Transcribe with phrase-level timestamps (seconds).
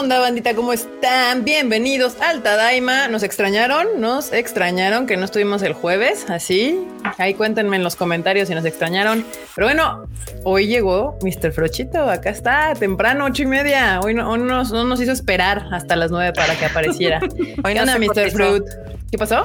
[0.00, 0.54] onda, bandita?
[0.54, 1.44] ¿Cómo están?
[1.44, 3.08] Bienvenidos al Tadaima.
[3.08, 4.00] ¿Nos extrañaron?
[4.00, 6.24] ¿Nos extrañaron que no estuvimos el jueves?
[6.30, 6.88] Así.
[7.18, 9.26] Ahí cuéntenme en los comentarios si nos extrañaron.
[9.54, 10.08] Pero bueno,
[10.44, 11.52] hoy llegó Mr.
[11.52, 12.08] Frochito.
[12.08, 14.00] Acá está, temprano, ocho y media.
[14.02, 17.20] Hoy no, nos, no nos hizo esperar hasta las nueve para que apareciera.
[17.62, 18.30] hoy no Mr.
[18.30, 18.64] Fruit?
[19.10, 19.44] ¿Qué pasó?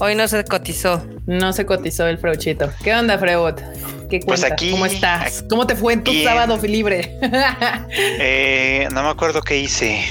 [0.00, 1.02] Hoy no se cotizó.
[1.24, 2.68] No se cotizó el Frochito.
[2.84, 3.54] ¿Qué onda, Freud?
[4.08, 5.44] ¿Qué pues aquí, ¿Cómo estás?
[5.50, 7.18] ¿Cómo te fue en tu sábado libre?
[7.90, 10.08] eh, no me acuerdo qué hice.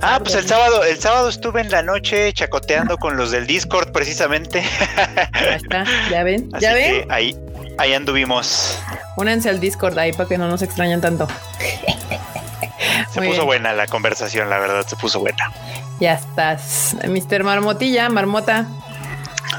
[0.00, 3.92] Ah, pues el sábado, el sábado estuve en la noche chacoteando con los del Discord
[3.92, 4.62] precisamente.
[5.34, 7.10] Ya está, ya ven, ya ven.
[7.10, 7.36] ahí,
[7.78, 8.78] ahí anduvimos.
[9.16, 11.28] Únanse al Discord ahí para que no nos extrañen tanto.
[13.12, 15.52] Se puso buena la conversación, la verdad, se puso buena.
[16.00, 16.96] Ya estás.
[17.06, 17.44] Mr.
[17.44, 18.66] Marmotilla, Marmota.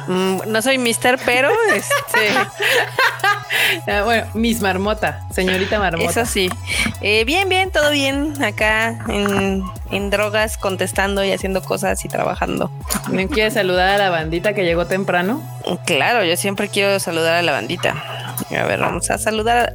[0.08, 2.30] Mm, no soy mister, pero este.
[3.88, 6.10] Ah, bueno, Miss Marmota, señorita Marmota.
[6.10, 6.50] Eso sí.
[7.02, 12.72] Eh, bien, bien, todo bien acá en, en, drogas, contestando y haciendo cosas y trabajando.
[13.12, 15.42] ¿Me quieres saludar a la bandita que llegó temprano?
[15.86, 18.24] Claro, yo siempre quiero saludar a la bandita.
[18.50, 19.74] A ver, vamos a saludar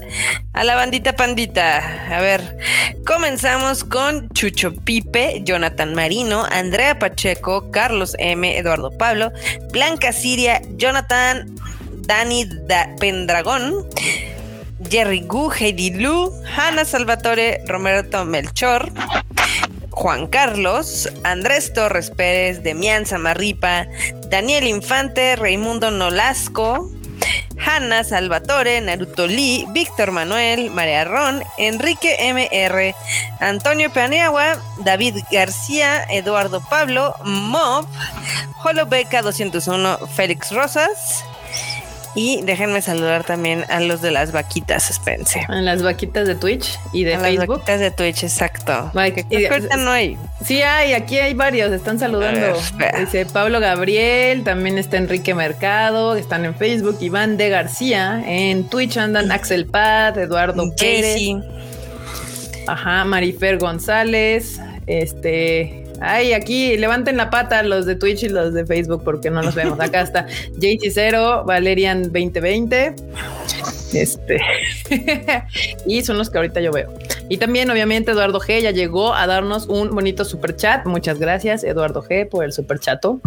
[0.53, 1.79] a la bandita pandita.
[2.11, 2.59] A ver,
[3.07, 9.33] comenzamos con Chucho Pipe, Jonathan Marino, Andrea Pacheco, Carlos M, Eduardo Pablo,
[9.73, 11.55] Blanca Siria, Jonathan,
[12.09, 12.49] Dani
[12.99, 13.87] Pendragón,
[14.89, 18.91] Jerry Gu, Heidi Lu, Hanna Salvatore, Roberto Melchor,
[19.91, 23.87] Juan Carlos, Andrés Torres Pérez, Demián Samarripa,
[24.31, 26.91] Daniel Infante, Raimundo Nolasco,
[27.59, 32.95] Hanna Salvatore, Naruto Lee, Víctor Manuel, María Ron, Enrique MR,
[33.39, 37.87] Antonio Paneagua, David García, Eduardo Pablo, Mob,
[38.89, 41.23] Beca 201, Félix Rosas,
[42.15, 45.47] y déjenme saludar también a los de las vaquitas, espérense.
[45.49, 47.39] En las vaquitas de Twitch y de Facebook.
[47.39, 48.91] Las vaquitas de Twitch, exacto.
[49.79, 50.17] no hay.
[50.45, 52.59] Sí hay, aquí hay varios, están saludando.
[52.99, 58.97] Dice Pablo Gabriel, también está Enrique Mercado, están en Facebook, Iván de García, en Twitch
[58.97, 61.21] andan Axel Pad, Eduardo Pérez.
[62.67, 68.65] Ajá, Marifer González, este, Ay, aquí levanten la pata los de Twitch y los de
[68.67, 69.81] Facebook porque no nos vemos.
[69.81, 70.27] Acá está
[70.59, 72.95] JC0, Valerian 2020.
[73.93, 74.39] Este.
[75.87, 76.93] y son los que ahorita yo veo.
[77.29, 80.87] Y también, obviamente, Eduardo G ya llegó a darnos un bonito super chat.
[80.87, 83.21] Muchas gracias, Eduardo G, por el super chato.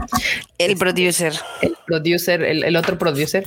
[0.57, 1.33] El producer.
[1.61, 3.45] El producer, el, otro producer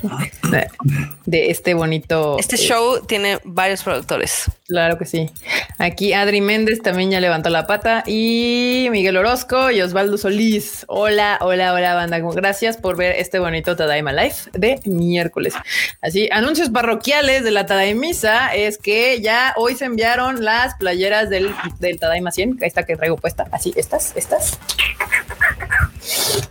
[1.25, 2.37] de, este bonito.
[2.39, 4.51] Este show tiene varios productores.
[4.67, 5.29] Claro que sí.
[5.77, 10.85] Aquí Adri Méndez también ya levantó la pata y Miguel Orozco y Osvaldo Solís.
[10.87, 12.19] Hola, hola, hola, banda.
[12.19, 15.53] Gracias por ver este bonito Tadaima Life de miércoles.
[16.01, 21.53] Así, anuncios parroquiales de la Tadaimisa es que ya hoy se enviaron las playeras del,
[21.79, 22.57] del Tadaima 100.
[22.61, 23.45] Esta que traigo puesta.
[23.51, 24.57] Así, estas, estas.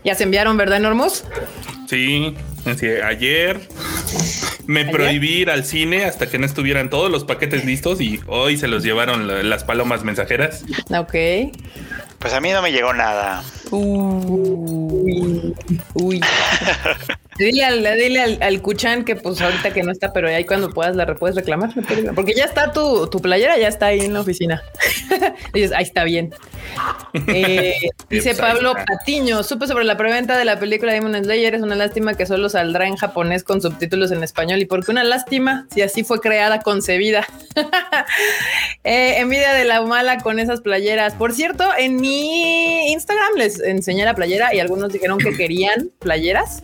[0.05, 1.25] Ya se enviaron, ¿verdad, Normos?
[1.89, 2.37] Sí,
[3.05, 3.69] ayer
[4.67, 8.57] me prohibí ir al cine hasta que no estuvieran todos los paquetes listos y hoy
[8.57, 10.65] se los llevaron las palomas mensajeras.
[10.91, 11.15] Ok.
[12.21, 13.43] Pues a mí no me llegó nada.
[13.73, 15.53] Uy.
[15.95, 16.21] Uy.
[17.39, 20.71] Dile al, dile al, al, Cuchan que pues ahorita que no está, pero ahí cuando
[20.71, 21.71] puedas la puedes reclamar.
[22.15, 24.63] Porque ya está tu, tu playera, ya está ahí en la oficina.
[25.53, 26.33] Dices, ahí está bien.
[27.29, 27.75] Eh,
[28.11, 32.15] dice Pablo Patiño, supe sobre la preventa de la película Demon Slayer, es una lástima
[32.15, 34.61] que solo saldrá en japonés con subtítulos en español.
[34.61, 35.67] ¿Y por qué una lástima?
[35.73, 37.27] Si así fue creada, concebida.
[38.85, 41.15] eh, envidia de la mala con esas playeras.
[41.15, 46.63] Por cierto, en mi Instagram les enseñé la playera y algunos dijeron que querían playeras.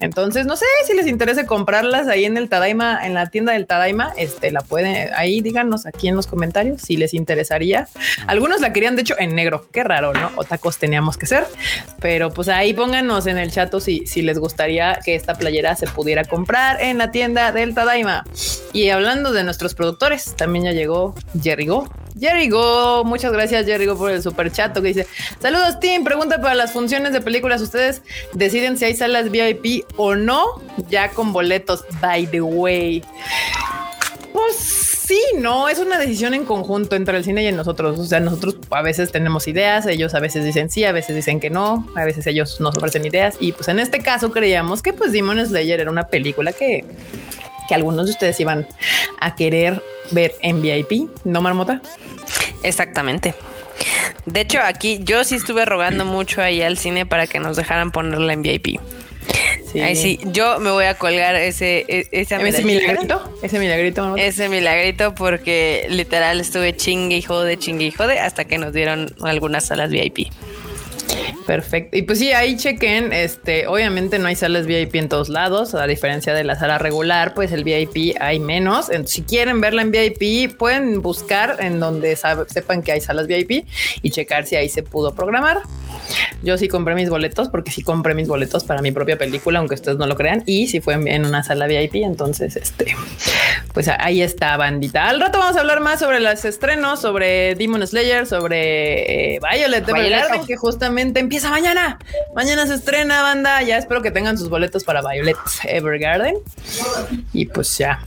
[0.00, 3.66] Entonces, no sé si les interesa comprarlas ahí en el Tadaima, en la tienda del
[3.66, 7.88] Tadaima, este, la pueden, ahí díganos aquí en los comentarios si les interesaría.
[8.26, 9.68] Algunos la querían, de hecho, en negro.
[9.72, 10.30] Qué raro, ¿no?
[10.36, 11.46] O tacos teníamos que ser.
[12.00, 15.86] Pero pues ahí pónganos en el chat si, si les gustaría que esta playera se
[15.86, 18.24] pudiera comprar en la tienda del Tadaima.
[18.72, 23.86] Y hablando de nuestros productores, también ya llegó Jerry Go Jerry Go, muchas gracias Jerry
[23.86, 25.06] Go por el super chato que dice,
[25.40, 28.02] saludos team, pregunta para las funciones de películas, ¿ustedes
[28.32, 30.44] deciden si hay salas VIP o no?
[30.88, 33.04] Ya con boletos, by the way.
[34.32, 34.56] Pues
[35.10, 37.98] sí, no, es una decisión en conjunto entre el cine y nosotros.
[37.98, 41.40] O sea, nosotros a veces tenemos ideas, ellos a veces dicen sí, a veces dicen
[41.40, 43.36] que no, a veces ellos nos ofrecen ideas.
[43.40, 46.84] Y pues en este caso creíamos que pues Demon Slayer era una película que,
[47.70, 48.66] que algunos de ustedes iban
[49.20, 49.80] a querer
[50.10, 51.80] ver en VIP, ¿no, Marmota?
[52.64, 53.32] Exactamente.
[54.26, 57.92] De hecho, aquí yo sí estuve rogando mucho ahí al cine para que nos dejaran
[57.92, 58.80] ponerla en VIP.
[59.80, 64.16] Ahí sí, yo me voy a colgar ese, e, ese, ese milagrito, ese milagrito.
[64.16, 69.14] Ese milagrito porque literal estuve chingue y jode, chingue y jode hasta que nos dieron
[69.22, 70.32] algunas salas VIP.
[71.46, 71.96] Perfecto.
[71.96, 73.12] Y pues sí, ahí chequen.
[73.12, 77.34] Este, obviamente no hay salas VIP en todos lados, a diferencia de la sala regular,
[77.34, 78.86] pues el VIP hay menos.
[79.06, 83.66] Si quieren verla en VIP, pueden buscar en donde sepan que hay salas VIP
[84.02, 85.62] y checar si ahí se pudo programar.
[86.42, 89.74] Yo sí compré mis boletos porque sí compré mis boletos para mi propia película, aunque
[89.74, 90.42] ustedes no lo crean.
[90.46, 92.94] Y si fue en una sala VIP, entonces este,
[93.72, 95.08] pues ahí está bandita.
[95.08, 99.86] Al rato vamos a hablar más sobre los estrenos, sobre Demon Slayer, sobre eh, Violet,
[99.86, 101.98] Violet que justamente empieza mañana.
[102.34, 103.62] Mañana se estrena banda.
[103.62, 106.36] Ya espero que tengan sus boletos para Violet Evergarden.
[107.32, 108.00] Y pues ya.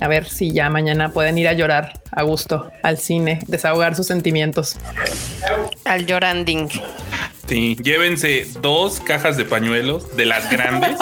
[0.00, 4.06] A ver si ya mañana pueden ir a llorar a gusto al cine, desahogar sus
[4.06, 4.76] sentimientos.
[5.84, 6.68] Al lloranding.
[7.46, 10.96] Sí, llévense dos cajas de pañuelos de las grandes.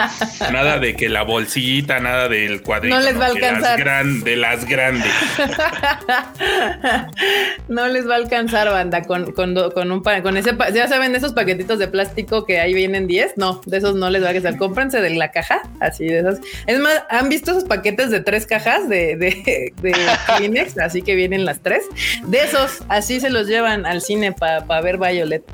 [0.52, 2.96] nada de que la bolsita, nada del cuadrito.
[2.96, 4.04] No les va a alcanzar.
[4.24, 5.12] De las, grandes.
[7.68, 11.32] no les va a alcanzar, banda, con, con, con un con ese, ya saben, esos
[11.32, 13.34] paquetitos de plástico que ahí vienen 10.
[13.36, 14.58] No, de esos no les va a alcanzar.
[14.58, 16.40] Cómprense de la caja, así de esas.
[16.66, 19.92] Es más, ¿han visto esos paquetes de tres cajas de, de, de
[20.36, 20.76] Kleenex?
[20.78, 21.84] Así que vienen las tres.
[22.26, 25.44] De esos, así se los llevan al cine para ver Violet.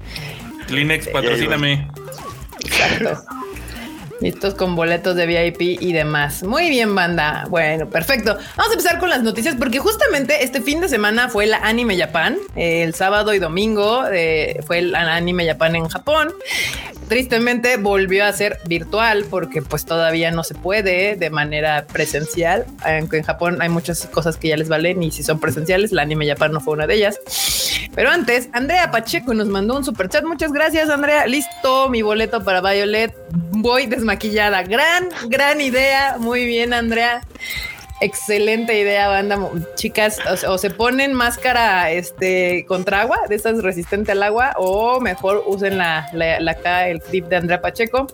[0.71, 1.89] Kleenex, patrocíname.
[2.65, 3.25] Exacto.
[4.21, 6.43] Listos con boletos de VIP y demás.
[6.43, 7.47] Muy bien, banda.
[7.49, 8.37] Bueno, perfecto.
[8.57, 11.97] Vamos a empezar con las noticias porque justamente este fin de semana fue la Anime
[11.97, 12.37] Japan.
[12.55, 16.33] El sábado y domingo eh, fue el Anime Japan en Japón
[17.11, 22.65] tristemente volvió a ser virtual porque pues todavía no se puede de manera presencial.
[22.85, 26.03] Aunque en Japón hay muchas cosas que ya les valen y si son presenciales, la
[26.03, 27.19] anime Japan no fue una de ellas.
[27.97, 30.25] Pero antes, Andrea Pacheco nos mandó un super chat.
[30.25, 31.27] Muchas gracias, Andrea.
[31.27, 33.13] Listo, mi boleto para Violet.
[33.51, 34.63] Voy desmaquillada.
[34.65, 36.17] Gran, gran idea.
[36.19, 37.21] Muy bien, Andrea.
[38.01, 39.39] Excelente idea, banda.
[39.75, 40.19] Chicas,
[40.49, 45.77] o, se ponen máscara este contra agua, de estas resistente al agua, o mejor usen
[45.77, 48.07] la, la, la el clip de Andrea Pacheco.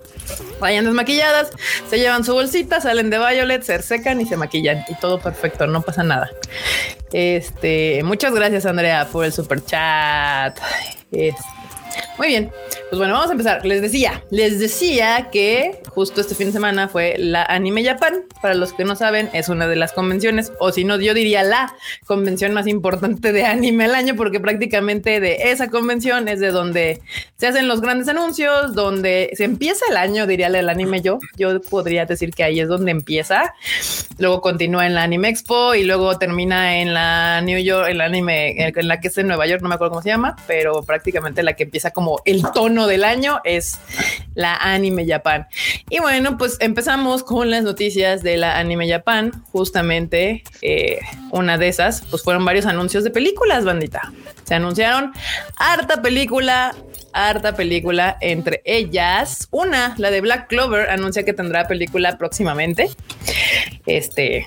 [0.58, 1.50] Vayan desmaquilladas,
[1.88, 4.84] se llevan su bolsita, salen de Violet, se secan y se maquillan.
[4.88, 6.30] Y todo perfecto, no pasa nada.
[7.12, 10.58] Este, muchas gracias, Andrea, por el super chat.
[11.12, 11.44] Este,
[12.18, 12.52] muy bien,
[12.88, 13.66] pues bueno, vamos a empezar.
[13.66, 18.24] Les decía, les decía que justo este fin de semana fue la Anime Japan.
[18.40, 21.42] Para los que no saben, es una de las convenciones, o si no, yo diría
[21.42, 21.74] la
[22.06, 27.00] convención más importante de anime al año, porque prácticamente de esa convención es de donde
[27.36, 31.18] se hacen los grandes anuncios, donde se empieza el año, diría el anime yo.
[31.36, 33.54] Yo podría decir que ahí es donde empieza.
[34.18, 38.04] Luego continúa en la Anime Expo y luego termina en la New York, en la
[38.04, 40.82] anime, en la que es en Nueva York, no me acuerdo cómo se llama, pero
[40.84, 43.78] prácticamente la que empieza como el tono del año es
[44.34, 45.46] la Anime Japan.
[45.88, 49.32] Y bueno, pues empezamos con las noticias de la Anime Japan.
[49.52, 50.98] Justamente eh,
[51.30, 54.12] una de esas, pues fueron varios anuncios de películas, bandita.
[54.44, 55.12] Se anunciaron
[55.56, 56.74] harta película,
[57.14, 62.90] harta película, entre ellas una, la de Black Clover, anuncia que tendrá película próximamente.
[63.86, 64.46] Este,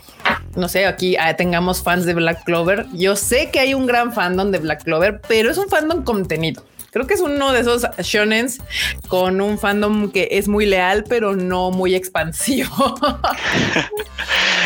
[0.55, 2.85] no sé, aquí ah, tengamos fans de Black Clover.
[2.93, 6.63] Yo sé que hay un gran fandom de Black Clover, pero es un fandom contenido.
[6.91, 8.59] Creo que es uno de esos shonens
[9.07, 12.95] con un fandom que es muy leal, pero no muy expansivo.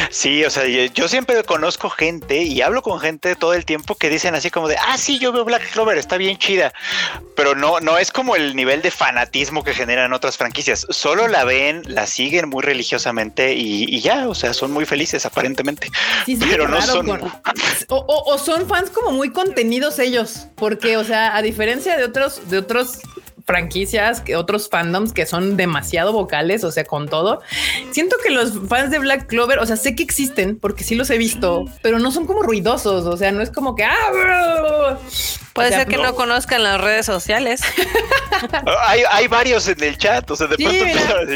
[0.10, 4.12] Sí, o sea, yo siempre conozco gente y hablo con gente todo el tiempo que
[4.12, 6.72] dicen así como de, ah, sí, yo veo Black Clover, está bien chida,
[7.36, 10.86] pero no, no es como el nivel de fanatismo que generan otras franquicias.
[10.90, 15.90] Solo la ven, la siguen muy religiosamente y, ya, o sea, son muy felices aparentemente,
[16.40, 17.10] pero no son.
[17.88, 22.60] o son fans como muy contenidos ellos, porque, o sea, a diferencia de otros, de
[22.60, 23.00] otros
[23.46, 27.42] franquicias, que otros fandoms que son demasiado vocales, o sea, con todo.
[27.92, 31.10] Siento que los fans de Black Clover, o sea, sé que existen porque sí los
[31.10, 34.98] he visto, pero no son como ruidosos, o sea, no es como que ah,
[35.54, 36.16] Puede ser que no.
[36.16, 37.62] conozcan las redes sociales.
[38.86, 40.86] hay, hay, varios en el chat, o sea, de pronto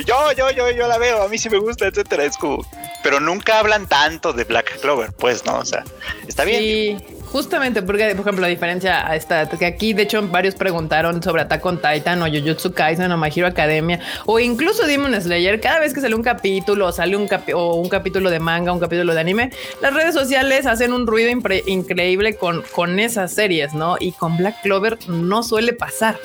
[0.06, 2.24] yo, yo, yo, yo la veo, a mí sí me gusta, etcétera.
[2.24, 2.66] Es como,
[3.04, 5.84] pero nunca hablan tanto de Black Clover, pues no, o sea,
[6.28, 7.17] está bien.
[7.32, 11.42] Justamente porque, por ejemplo, la diferencia a esta, que aquí de hecho varios preguntaron sobre
[11.42, 15.80] Attack on Titan o Jujutsu Kaisen o My Hero Academia o incluso Demon Slayer, cada
[15.80, 19.14] vez que sale un capítulo o sale un, o un capítulo de manga, un capítulo
[19.14, 21.30] de anime, las redes sociales hacen un ruido
[21.66, 23.98] increíble con, con esas series, ¿no?
[24.00, 26.18] Y con Black Clover no suele pasar.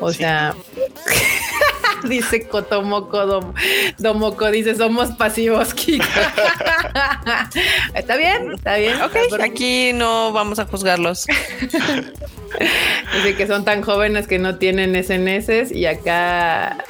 [0.00, 0.54] O sea,
[2.08, 3.52] dice Kotomoko
[3.98, 6.04] Domoko, dice somos pasivos, Kiko.
[7.94, 9.00] está bien, está bien.
[9.02, 11.26] Ok, aquí no vamos a juzgarlos.
[13.14, 16.84] dice que son tan jóvenes que no tienen SNS y acá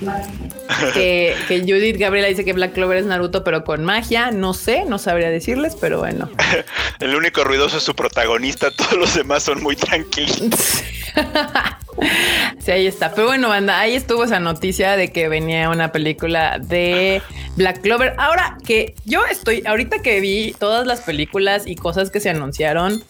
[0.94, 4.30] que, que Judith Gabriela dice que Black Clover es Naruto, pero con magia.
[4.30, 6.30] No sé, no sabría decirles, pero bueno.
[7.00, 10.82] El único ruidoso es su protagonista, todos los demás son muy tranquilos.
[12.58, 13.12] Sí, ahí está.
[13.14, 17.22] Pero bueno, banda, ahí estuvo esa noticia de que venía una película de
[17.56, 18.14] Black Clover.
[18.18, 23.02] Ahora que yo estoy, ahorita que vi todas las películas y cosas que se anunciaron,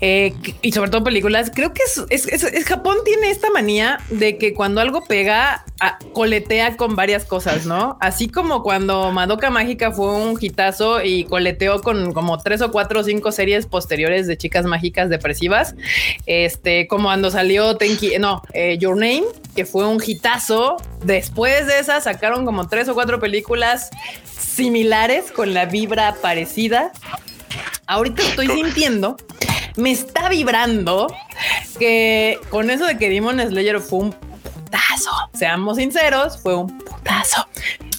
[0.00, 4.36] eh, y sobre todo películas, creo que es, es, es, Japón tiene esta manía de
[4.36, 7.96] que cuando algo pega, a, coletea con varias cosas, ¿no?
[8.00, 13.00] Así como cuando Madoka Mágica fue un hitazo y coleteó con como tres o cuatro
[13.00, 15.74] o cinco series posteriores de chicas mágicas depresivas,
[16.26, 20.76] este, como cuando salió Tenki, no, eh, Your Name, que fue un hitazo.
[21.04, 23.90] Después de esa sacaron como tres o cuatro películas
[24.38, 26.92] similares con la vibra parecida.
[27.86, 29.16] Ahorita estoy sintiendo
[29.76, 31.06] me está vibrando
[31.78, 37.46] que con eso de que Demon Slayer fue un putazo, seamos sinceros, fue un putazo.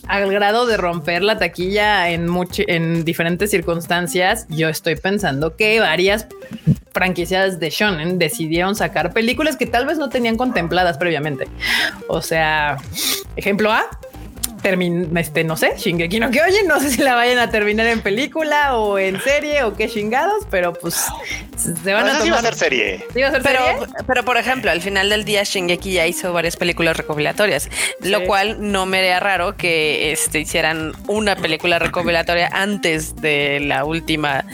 [0.07, 2.27] Al grado de romper la taquilla en,
[2.67, 6.27] en diferentes circunstancias, yo estoy pensando que varias
[6.93, 11.47] franquicias de shonen decidieron sacar películas que tal vez no tenían contempladas previamente.
[12.07, 12.77] O sea,
[13.35, 13.85] ejemplo A,
[15.15, 18.75] este, no sé, Shingeki no oye no sé si la vayan a terminar en película
[18.75, 21.05] o en serie o qué chingados, pero pues
[21.57, 22.39] se van a tomar.
[22.39, 23.05] a ser serie.
[23.13, 27.69] pero, pero por ejemplo, al final del día Shingeki ya hizo varias películas recopilatorias,
[28.01, 33.85] lo cual no me haría raro que este, hicieran una película recopilatoria antes de la
[33.85, 34.45] última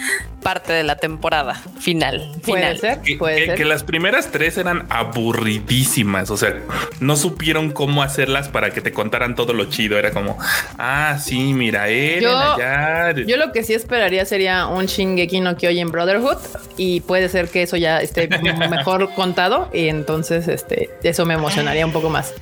[0.43, 2.31] parte de la temporada final.
[2.45, 6.29] Puede ser, que, que, las primeras tres eran aburridísimas.
[6.29, 6.62] O sea,
[7.00, 9.98] no supieron cómo hacerlas para que te contaran todo lo chido.
[9.98, 10.38] Era como,
[10.77, 13.13] ah, sí, mira, Eren yo, allá.
[13.25, 16.38] Yo lo que sí esperaría sería un Shingeki no Kyojin Brotherhood
[16.77, 18.27] y puede ser que eso ya esté
[18.69, 22.33] mejor contado y entonces este eso me emocionaría un poco más.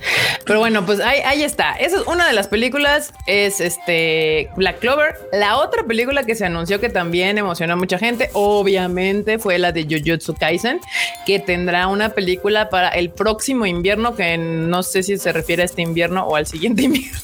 [0.44, 1.72] Pero bueno, pues ahí, ahí está.
[1.74, 5.16] Esa es una de las películas es este Black Clover.
[5.32, 8.30] La otra película que se anunció que también emocionó mucho gente.
[8.32, 10.80] Obviamente fue la de Jujutsu Kaisen,
[11.26, 15.64] que tendrá una película para el próximo invierno, que no sé si se refiere a
[15.66, 17.20] este invierno o al siguiente invierno,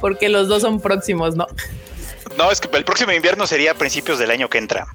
[0.00, 1.46] porque los dos son próximos, ¿no?
[2.36, 4.86] No, es que el próximo invierno sería a principios del año que entra.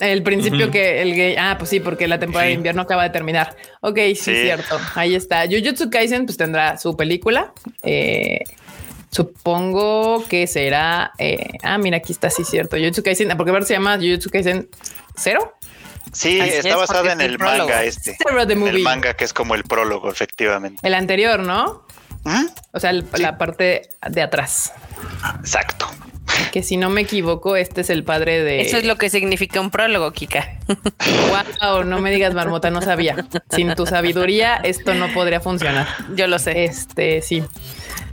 [0.00, 1.36] El principio que el gay.
[1.38, 3.56] Ah, pues sí, porque la temporada de invierno acaba de terminar.
[3.80, 4.78] Ok, sí, sí, cierto.
[4.94, 5.44] Ahí está.
[5.46, 7.52] Jujutsu Kaisen, pues tendrá su película.
[7.82, 8.40] Eh,
[9.10, 11.12] Supongo que será.
[11.18, 12.76] Eh, ah, mira, aquí está, sí, cierto.
[12.76, 14.68] Jujutsu Kaisen, porque ver se llama Jujutsu Kaisen
[15.16, 15.56] cero.
[16.12, 18.16] Sí, está basada en el, manga este.
[18.48, 20.80] El manga que es como el prólogo, efectivamente.
[20.86, 21.86] El anterior, ¿no?
[22.24, 22.46] ¿Mm?
[22.72, 24.72] O sea, la parte de atrás.
[25.40, 25.88] Exacto.
[26.52, 28.60] Que si no me equivoco, este es el padre de.
[28.60, 30.58] Eso es lo que significa un prólogo, Kika.
[31.60, 33.24] Wow, no me digas, Marmota, no sabía.
[33.50, 35.86] Sin tu sabiduría, esto no podría funcionar.
[36.14, 36.64] Yo lo sé.
[36.64, 37.44] Este sí.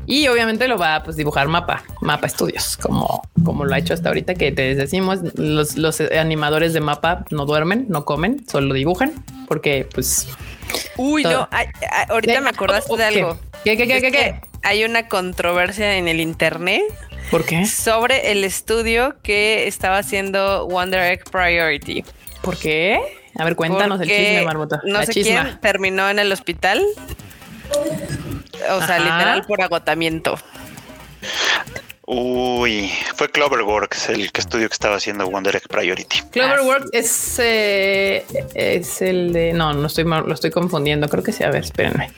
[0.08, 3.94] Y obviamente lo va a pues, dibujar Mapa, Mapa Estudios, como, como lo ha hecho
[3.94, 8.74] hasta ahorita, que te decimos, los, los animadores de Mapa no duermen, no comen, solo
[8.74, 9.12] dibujan,
[9.50, 10.30] porque pues...
[10.96, 11.50] Uy, no,
[12.08, 13.38] ahorita me acordaste de algo.
[13.66, 14.42] ¿Qué, qué, qué, qué, qué?
[14.64, 16.84] Hay una controversia en el internet.
[17.32, 17.66] ¿Por qué?
[17.66, 22.04] Sobre el estudio que estaba haciendo Wonder Egg Priority.
[22.42, 23.00] ¿Por qué?
[23.38, 24.82] A ver, cuéntanos el chisme, Marmota.
[24.86, 26.84] No sé quién terminó en el hospital
[28.70, 30.36] o sea, literal por agotamiento.
[32.10, 36.22] Uy, fue Cloverworks el estudio que estaba haciendo Wonder Egg Priority.
[36.32, 39.52] Cloverworks es, eh, es el de.
[39.52, 41.10] No, no estoy lo estoy confundiendo.
[41.10, 41.44] Creo que sí.
[41.44, 42.14] A ver, espérenme.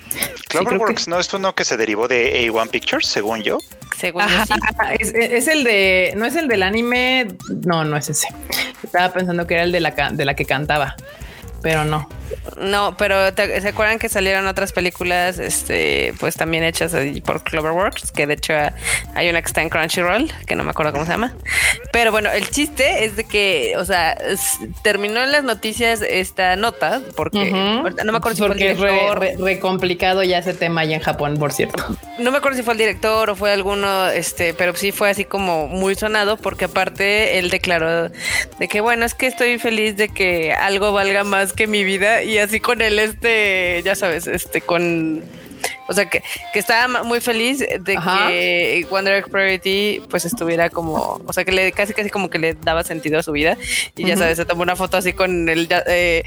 [0.47, 3.57] Cloverworks no es uno que se derivó de A1 Pictures, según yo.
[3.97, 4.55] Según yo
[4.99, 6.13] es, es, el de.
[6.15, 7.29] No es el del anime.
[7.65, 8.27] No, no es ese.
[8.83, 10.95] Estaba pensando que era el de la, de la que cantaba
[11.61, 12.07] pero no.
[12.59, 18.11] No, pero ¿se acuerdan que salieron otras películas, este, pues también hechas por Cloverworks?
[18.11, 18.53] Que de hecho
[19.15, 21.33] hay una que está en Crunchyroll, que no me acuerdo cómo se llama.
[21.91, 24.17] Pero bueno, el chiste es de que, o sea,
[24.83, 29.19] terminó en las noticias esta nota, porque no me acuerdo si fue el director.
[29.19, 31.83] Re, complicado ya ese tema allá en Japón, por cierto.
[32.17, 35.25] No me acuerdo si fue el director o fue alguno, este, pero sí fue así
[35.25, 40.09] como muy sonado, porque aparte él declaró de que, bueno, es que estoy feliz de
[40.09, 44.61] que algo valga más que mi vida y así con él, este, ya sabes, este,
[44.61, 45.23] con...
[45.87, 46.21] O sea, que,
[46.53, 51.71] que estaba muy feliz de que Wonder Priority pues estuviera como, o sea, que le
[51.71, 53.57] casi casi como que le daba sentido a su vida.
[53.97, 55.67] Y ya sabes, se tomó una foto así con el...
[55.87, 56.23] Eh,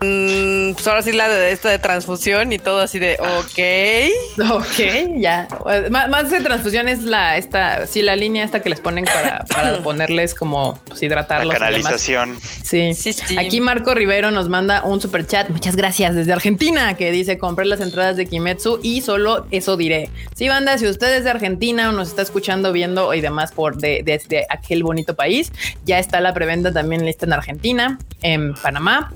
[0.00, 4.56] mm, pues ahora sí la de esto de transfusión y todo así de ok.
[4.56, 5.48] Ok, ya.
[5.90, 9.78] más de transfusión es la esta, sí, la línea esta que les ponen para, para
[9.82, 11.52] ponerles como pues, hidratarlos.
[11.52, 12.36] La canalización.
[12.62, 12.94] Sí.
[12.94, 13.38] sí, sí.
[13.38, 15.48] Aquí Marco Rivero nos manda un super chat.
[15.48, 20.10] Muchas gracias desde Argentina que dice compré las entradas de Kimetsu y solo eso diré.
[20.34, 23.76] Sí, banda, si usted es de Argentina o nos está escuchando, viendo y demás por
[23.76, 25.52] de, desde aquel bonito país,
[25.84, 29.12] ya está la preventa también lista en Argentina, en Panamá,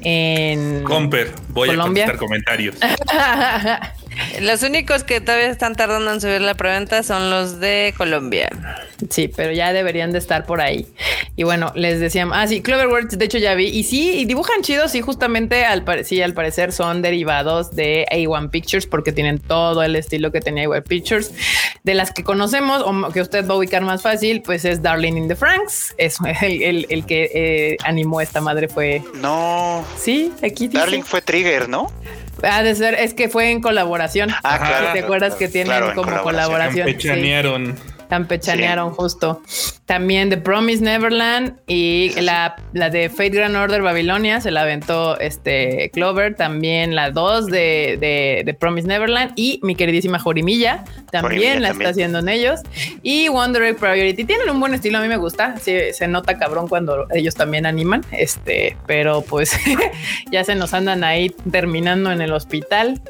[0.00, 0.21] en
[0.84, 2.76] Comper, voy a contestar comentarios.
[4.40, 8.50] Los únicos que todavía están tardando en subir la preventa son los de Colombia.
[9.10, 10.86] Sí, pero ya deberían de estar por ahí.
[11.36, 13.66] Y bueno, les decíamos, ah, sí, Cloverworks, de hecho ya vi.
[13.66, 18.50] Y sí, y dibujan chidos, y justamente al, sí, al parecer son derivados de A1
[18.50, 21.32] Pictures porque tienen todo el estilo que tenía A1 Pictures.
[21.82, 25.16] De las que conocemos o que usted va a ubicar más fácil, pues es Darling
[25.16, 25.94] in the Franks.
[25.98, 29.02] Es el, el, que eh, animó esta madre fue...
[29.14, 29.84] No.
[29.96, 30.78] Sí, aquí dice.
[30.78, 31.90] Darling fue Trigger, ¿no?
[32.42, 34.30] Ha de ser, es que fue en colaboración.
[34.42, 34.92] Ah, claro.
[34.92, 36.88] ¿Te acuerdas que tienen como colaboración?
[38.12, 39.40] Campechanearon justo.
[39.86, 45.18] También The Promise Neverland y la, la, de Fate Grand Order Babilonia se la aventó
[45.18, 46.34] este Clover.
[46.36, 51.88] También la 2 de, de, de, Promise Neverland y mi queridísima Jorimilla también la está
[51.88, 52.60] haciendo en ellos.
[53.02, 54.98] Y Wonder Egg Priority tienen un buen estilo.
[54.98, 55.56] A mí me gusta.
[55.56, 58.04] se nota cabrón cuando ellos también animan.
[58.10, 59.58] Este, pero pues
[60.30, 63.00] ya se nos andan ahí terminando en el hospital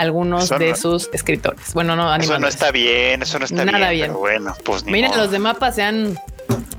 [0.00, 1.74] algunos de sus escritores.
[1.74, 4.12] Bueno, no, Eso no está bien, eso no está Nada bien.
[4.12, 6.18] bueno, pues ni Miren, los de mapa se han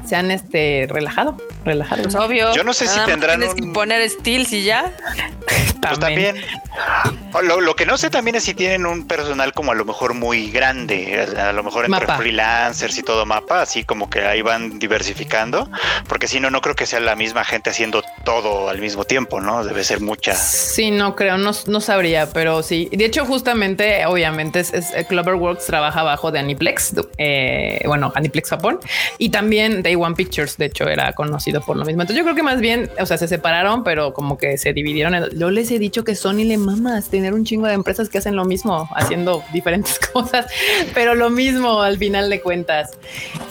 [0.05, 2.03] se han este relajado, relajado.
[2.03, 2.55] Pues obvio.
[2.55, 4.91] Yo no sé si tendrán tienes que poner steels y ya.
[5.81, 6.35] Pues también.
[7.43, 10.49] Lo, que no sé también es si tienen un personal como a lo mejor muy
[10.49, 15.69] grande, a lo mejor entre freelancers y todo mapa, así como que ahí van diversificando,
[16.07, 19.41] porque si no, no creo que sea la misma gente haciendo todo al mismo tiempo,
[19.41, 19.63] ¿no?
[19.63, 20.33] Debe ser mucha.
[20.35, 22.89] Sí, no creo, no, no sabría, pero sí.
[22.91, 24.73] De hecho, justamente, obviamente, es,
[25.07, 28.79] Cloverworks trabaja bajo de Aniplex, eh, bueno, Aniplex Japón,
[29.17, 32.01] y también Day One Pictures, de hecho, era conocido por lo mismo.
[32.01, 35.29] Entonces yo creo que más bien, o sea, se separaron, pero como que se dividieron.
[35.37, 38.35] Yo les he dicho que Sony le mamas tener un chingo de empresas que hacen
[38.35, 40.45] lo mismo, haciendo diferentes cosas,
[40.93, 42.91] pero lo mismo al final de cuentas.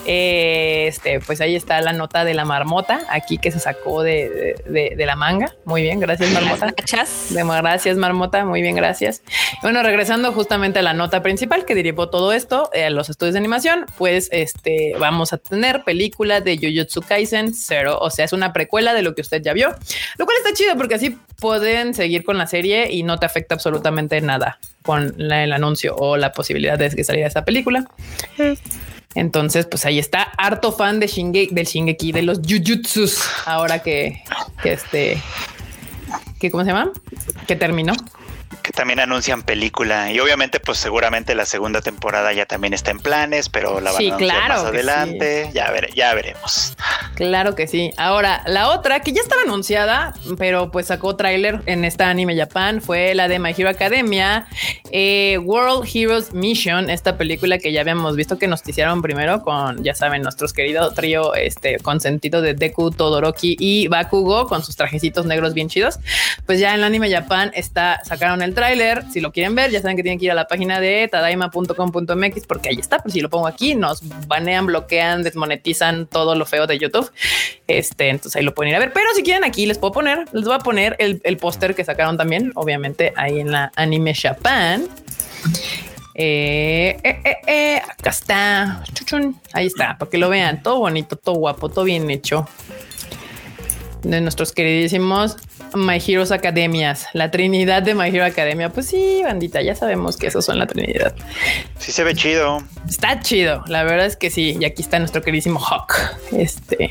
[0.05, 5.05] Este, pues ahí está la nota de la marmota, aquí que se sacó de, de,
[5.05, 5.55] la manga.
[5.65, 6.67] Muy bien, gracias marmota.
[6.67, 9.21] De, gracias marmota, muy bien, gracias.
[9.61, 13.39] Bueno, regresando justamente a la nota principal que derivó todo esto, eh, los estudios de
[13.39, 18.53] animación, pues este, vamos a tener película de Jujutsu Kaisen Zero, o sea, es una
[18.53, 19.69] precuela de lo que usted ya vio,
[20.17, 23.55] lo cual está chido porque así pueden seguir con la serie y no te afecta
[23.55, 27.85] absolutamente nada con el anuncio o la posibilidad de que saliera esa película.
[29.15, 34.21] Entonces, pues ahí está, harto fan de Shinge, del Shingeki, de los Jujutsus, ahora que,
[34.61, 35.21] que este,
[36.39, 36.91] que cómo se llama,
[37.47, 37.93] que terminó
[38.61, 42.99] que también anuncian película y obviamente pues seguramente la segunda temporada ya también está en
[42.99, 46.75] planes, pero la van a anunciar más adelante, ya, ya veremos.
[47.15, 47.91] Claro que sí.
[47.97, 52.81] Ahora, la otra que ya estaba anunciada, pero pues sacó tráiler en esta anime Japan
[52.81, 54.47] fue la de My Hero Academia,
[54.91, 59.83] eh, World Heroes Mission, esta película que ya habíamos visto que nos hicieron primero con,
[59.83, 65.25] ya saben, nuestros queridos trío este consentido de Deku, Todoroki y Bakugo con sus trajecitos
[65.25, 65.99] negros bien chidos.
[66.45, 69.03] Pues ya en el anime Japan está sacaron el tráiler.
[69.11, 72.47] Si lo quieren ver, ya saben que tienen que ir a la página de tadaima.com.mx
[72.47, 72.99] porque ahí está.
[72.99, 77.11] Pues si lo pongo aquí, nos banean, bloquean, desmonetizan todo lo feo de YouTube.
[77.67, 78.93] Este, entonces ahí lo pueden ir a ver.
[78.93, 82.17] Pero si quieren, aquí les puedo poner, les voy a poner el, póster que sacaron
[82.17, 84.87] también, obviamente, ahí en la Anime Japan.
[86.15, 88.83] Eh, eh, eh, acá está.
[89.53, 90.61] Ahí está, para que lo vean.
[90.61, 92.47] Todo bonito, todo guapo, todo bien hecho.
[94.03, 95.37] De nuestros queridísimos
[95.73, 98.69] My Heroes Academias, la Trinidad de My Hero Academia.
[98.69, 101.13] Pues sí, bandita, ya sabemos que esos son la Trinidad.
[101.77, 102.63] Sí se ve chido.
[102.87, 104.57] Está chido, la verdad es que sí.
[104.59, 105.93] Y aquí está nuestro queridísimo Hawk.
[106.31, 106.89] Este.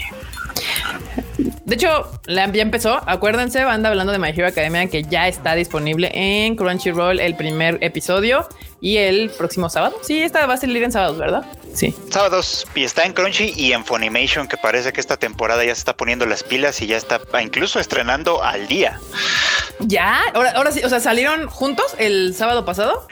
[1.69, 2.99] De hecho, ya empezó.
[3.07, 7.77] Acuérdense, banda hablando de My Hero Academia, que ya está disponible en Crunchyroll el primer
[7.83, 8.49] episodio
[8.81, 9.99] y el próximo sábado.
[10.03, 11.45] Sí, esta va a salir en sábados, ¿verdad?
[11.75, 11.95] Sí.
[12.09, 15.81] Sábados y está en Crunchy y en Funimation, que parece que esta temporada ya se
[15.81, 18.99] está poniendo las pilas y ya está incluso estrenando al día.
[19.81, 23.07] Ya, ahora, ahora sí, o sea, salieron juntos el sábado pasado.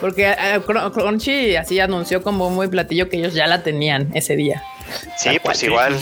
[0.00, 4.64] Porque eh, Crunchy así anunció como muy platillo que ellos ya la tenían ese día.
[5.18, 5.98] Sí, pues igual.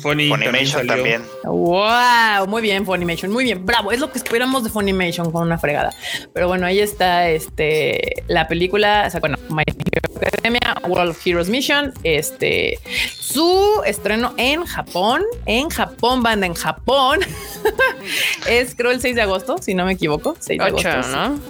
[0.00, 1.22] Funimation también.
[1.44, 3.92] Wow, muy bien, Funimation, muy bien, bravo.
[3.92, 5.92] Es lo que esperamos de Funimation con una fregada.
[6.32, 11.26] Pero bueno, ahí está este la película, o sea, bueno, My Hero Academia World of
[11.26, 11.92] Heroes Mission.
[12.02, 12.78] Este,
[13.20, 17.20] su estreno en Japón, en Japón, banda en Japón,
[18.48, 20.36] es creo el 6 de agosto, si no me equivoco.
[20.38, 21.16] 6 de 8, agosto.
[21.16, 21.40] ¿no?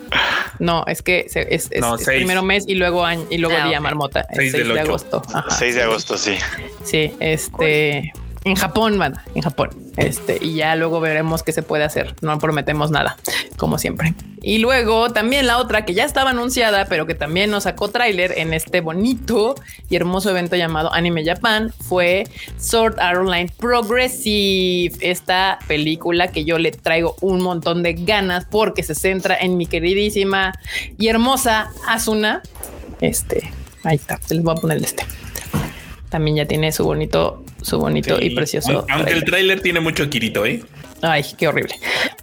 [0.58, 3.56] No, es que se- es, es- No, es primero mes y luego año y luego
[3.60, 4.20] Ah, día marmota.
[4.30, 4.90] Es Seis 6 del de ocho.
[4.90, 5.22] agosto.
[5.32, 5.50] Ajá.
[5.50, 6.36] 6 de agosto, sí.
[6.82, 8.12] Sí, este
[8.44, 9.70] en Japón, banda, en Japón.
[9.96, 12.14] Este, y ya luego veremos qué se puede hacer.
[12.20, 13.16] No prometemos nada,
[13.56, 14.14] como siempre.
[14.42, 18.34] Y luego también la otra que ya estaba anunciada, pero que también nos sacó tráiler
[18.36, 19.54] en este bonito
[19.88, 22.24] y hermoso evento llamado Anime Japan fue
[22.58, 24.94] Sword Art Online Progressive.
[25.00, 29.64] Esta película que yo le traigo un montón de ganas porque se centra en mi
[29.64, 30.52] queridísima
[30.98, 32.42] y hermosa Asuna.
[33.00, 33.50] Este,
[33.84, 35.04] ahí está, les voy a poner este
[36.14, 38.36] también ya tiene su bonito, su bonito y Sí.
[38.36, 38.86] precioso.
[38.88, 39.60] Aunque el tráiler.
[39.60, 40.62] tiene mucho Kirito, ¿eh?
[41.02, 41.74] Ay, qué horrible.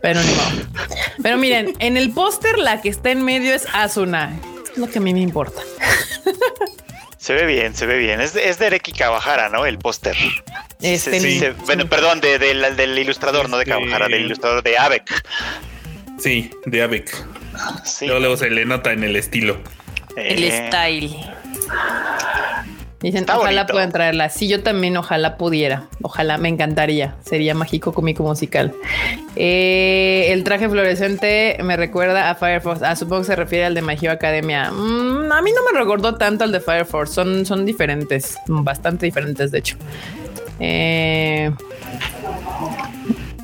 [0.02, 0.86] Pero ni modo.
[1.22, 4.32] Pero miren, en el póster la que está en medio es Asuna.
[4.72, 5.62] Es lo que a mí me importa.
[7.18, 8.22] Se ve bien, se ve bien.
[8.22, 9.66] Es de, es de Ereki Kawahara, ¿no?
[9.66, 10.16] El póster.
[10.16, 10.32] Sí,
[10.82, 14.78] Este, sí, se- bueno, perdón, de- del ilustrador, no de Este- Kawahara, del ilustrador de
[14.78, 15.04] Avec.
[16.18, 17.14] Sí, de Avec.
[17.84, 18.06] Sí.
[18.06, 19.60] Luego, luego se le nota en el estilo.
[20.16, 21.14] El Eh, style.
[23.02, 23.74] Dicen, Está ojalá bonito.
[23.74, 24.30] puedan traerla.
[24.30, 25.86] Sí, yo también ojalá pudiera.
[26.04, 27.16] Ojalá, me encantaría.
[27.26, 28.74] Sería mágico cómico musical.
[29.36, 32.86] Eh, el traje fluorescente me recuerda a Fire Force.
[32.86, 34.70] Ah, supongo que se refiere al de Hero Academia.
[34.70, 37.14] Mm, a mí no me recordó tanto al de Fire Force.
[37.16, 39.78] Son, son diferentes, bastante diferentes, de hecho.
[40.60, 41.52] Eh,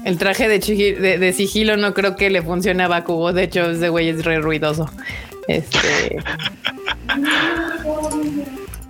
[0.05, 3.33] el traje de, Chihiro- de, de sigilo no creo que le funcione a Bakugo.
[3.33, 4.87] De hecho, ese güey es re ruidoso.
[5.47, 6.17] Este.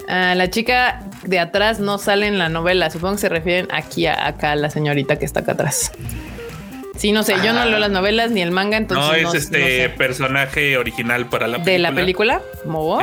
[0.08, 2.90] Ah, la chica de atrás no sale en la novela.
[2.90, 5.92] Supongo que se refieren aquí a acá la señora que está acá atrás.
[6.96, 7.66] Sí, no sé, yo no Ah.
[7.66, 9.90] leo las novelas ni el manga, entonces no, no, es este no sé.
[9.98, 11.72] personaje original para la película.
[11.74, 12.42] de la película.
[12.66, 13.00] Oh,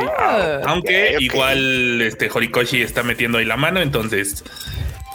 [0.65, 4.43] Aunque igual este Horikoshi está metiendo ahí la mano, entonces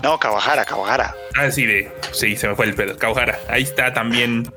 [0.02, 1.14] No, Kawahara, Kawahara.
[1.36, 2.96] así de sí, se me fue el pedo.
[2.96, 4.50] Kawahara, ahí está también.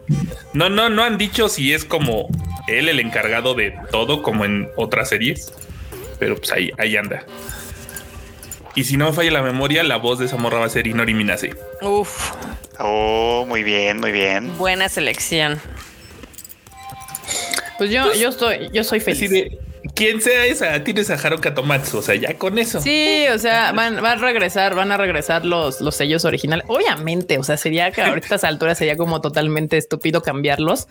[0.53, 2.29] No, no, no han dicho si es como
[2.69, 5.51] él el encargado de todo, como en otras series,
[6.23, 7.25] pero pues ahí, ahí anda.
[8.75, 10.87] Y si no me falla la memoria, la voz de esa morra va a ser
[10.87, 11.53] Inori Minase.
[11.81, 12.31] Uf,
[12.79, 14.57] Oh, muy bien, muy bien.
[14.57, 15.59] buena selección.
[17.77, 19.29] pues yo, yo estoy, yo soy Así feliz.
[19.31, 19.57] de
[19.95, 22.81] quien sea esa, tienes a Haruka Tomatsu, o sea, ya con eso.
[22.81, 26.65] Sí, o sea, van, van a regresar, van a regresar los, los sellos originales.
[26.67, 30.87] Obviamente, o sea, sería que a estas alturas sería como totalmente estúpido cambiarlos,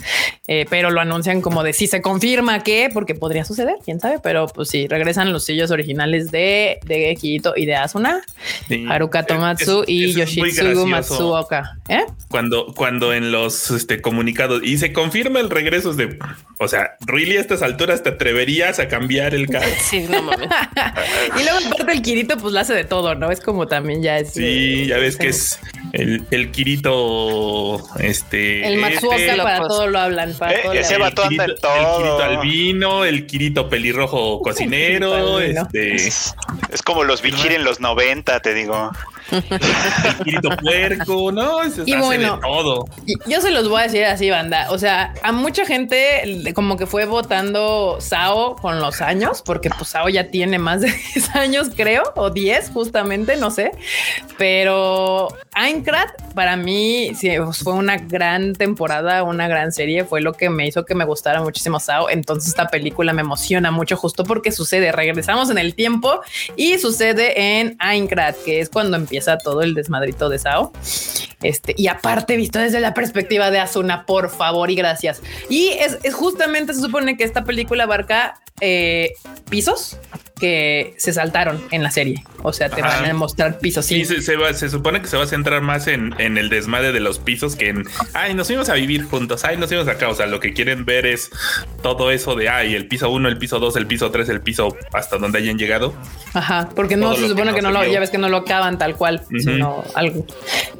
[0.46, 4.18] eh, pero lo anuncian como de si se confirma que, porque podría suceder, quién sabe,
[4.22, 8.22] pero pues sí, regresan los sellos originales de, de Kirito y de Asuna,
[8.68, 8.86] Sí.
[8.88, 11.76] Haruka Tomatsu Es- y Yoshitsugu Matsuoka.
[11.88, 12.04] ¿Eh?
[12.28, 16.18] Cuando, cuando en los este, comunicados y se confirma el regreso es de,
[16.58, 19.66] o sea, really a estas alturas te atreverías a cambiar el caso.
[19.80, 20.48] Sí, no mames.
[21.40, 23.30] Y luego aparte el Kirito pues lo hace de todo, ¿no?
[23.30, 24.34] Es como también ya es...
[24.34, 25.58] Sí, ya ves que es
[25.92, 28.66] el, el Kirito, este.
[28.66, 29.68] El Matsuoka este, para pues.
[29.68, 31.10] todo lo hablan, para Eh, todo ese hablan.
[31.10, 31.96] vato anda en El todo.
[31.98, 36.34] Kirito albino, el Kirito pelirrojo cocinero, este, Es,
[36.70, 38.90] es como los Bichir en los 90, te digo.
[39.30, 41.62] el Kirito puerco, ¿no?
[41.70, 42.84] Se Y bueno, de todo.
[43.26, 44.70] Yo se los voy a decir así, banda.
[44.70, 49.90] O sea, a mucha gente como que fue votando Sao con los años, porque pues
[49.90, 53.72] Sao ya tiene más de 10 años, creo, o 10 justamente, no sé.
[54.38, 55.28] Pero
[55.82, 60.48] Aincrad para mí sí, pues, fue una gran temporada, una gran serie, fue lo que
[60.48, 62.08] me hizo que me gustara muchísimo Sao.
[62.08, 66.20] Entonces esta película me emociona mucho justo porque sucede, regresamos en el tiempo
[66.56, 70.72] y sucede en Aincrad, que es cuando empieza todo el desmadrito de Sao.
[71.42, 75.20] Este, y aparte, visto desde la perspectiva de Asuna, por favor y gracias.
[75.48, 79.12] Y es, es justamente se supone que esta película abarca eh,
[79.50, 79.96] pisos
[80.38, 82.24] que se saltaron en la serie.
[82.42, 83.00] O sea, te Ajá.
[83.00, 83.86] van a mostrar pisos.
[83.86, 86.38] Sí, Sí, se, se va- se supone que se va a centrar más en, en
[86.38, 89.68] el desmadre de los pisos que en, ay, nos fuimos a vivir juntos, ay, nos
[89.68, 90.08] fuimos acá.
[90.08, 91.30] O sea, lo que quieren ver es
[91.82, 94.76] todo eso de, ay, el piso 1, el piso 2, el piso 3, el piso
[94.92, 95.94] hasta donde hayan llegado.
[96.34, 98.38] Ajá, porque no se que supone no que no lo, ya ves que no lo
[98.38, 99.38] acaban tal cual, Ujú.
[99.40, 100.26] sino algo.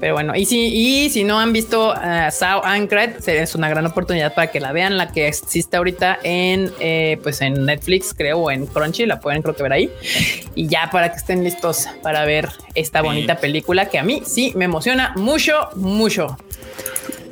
[0.01, 3.87] Pero bueno, y si, y si no han visto uh, Sao Ancred, es una gran
[3.87, 8.39] oportunidad para que la vean, la que existe ahorita en, eh, pues en Netflix, creo,
[8.39, 9.91] o en Crunchy, la pueden creo que ver ahí.
[10.55, 13.07] Y ya para que estén listos para ver esta Sí.
[13.07, 14.82] bonita película que a mí sí me emociona
[15.17, 16.37] mucho, mucho.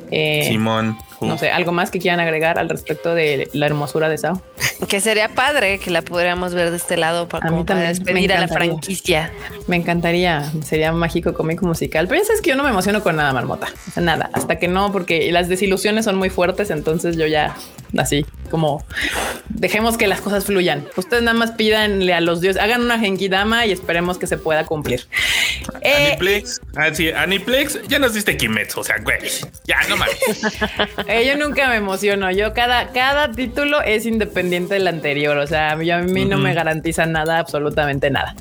[0.09, 0.97] Eh, Simón.
[1.21, 4.41] No sé, algo más que quieran agregar al respecto de la hermosura de Sao.
[4.87, 8.33] Que sería padre que la podríamos ver de este lado para, A mí para despedir
[8.33, 9.31] a la franquicia.
[9.67, 13.15] Me encantaría, sería mágico cómico musical, pero ya sabes que yo no me emociono con
[13.15, 13.67] nada, marmota.
[13.95, 17.55] Nada, hasta que no, porque las desilusiones son muy fuertes, entonces yo ya
[17.97, 18.85] así como
[19.49, 20.87] dejemos que las cosas fluyan.
[20.97, 24.65] Ustedes nada más pídanle a los dioses, hagan una genkidama y esperemos que se pueda
[24.65, 25.07] cumplir.
[25.81, 29.19] Eh, Aniplex, ah, sí, Aniplex, ya nos diste Kimetsu, o sea, güey,
[29.65, 30.17] ya no mames.
[31.11, 32.31] eh, yo nunca me emociono.
[32.31, 35.37] Yo cada, cada título es independiente del anterior.
[35.37, 38.35] O sea, a mí no me garantiza nada, absolutamente nada.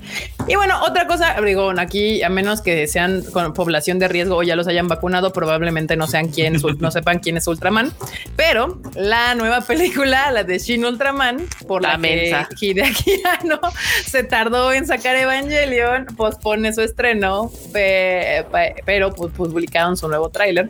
[0.50, 4.42] Y bueno, otra cosa, digo, aquí, a menos que sean con población de riesgo o
[4.42, 7.92] ya los hayan vacunado, probablemente no sean quién, no sepan quién es Ultraman.
[8.34, 13.60] Pero la nueva película, la de Shin Ultraman, por la, la que Hideaki no
[14.04, 20.68] se tardó en sacar Evangelion, pospone su estreno, pero pues, publicaron su nuevo tráiler.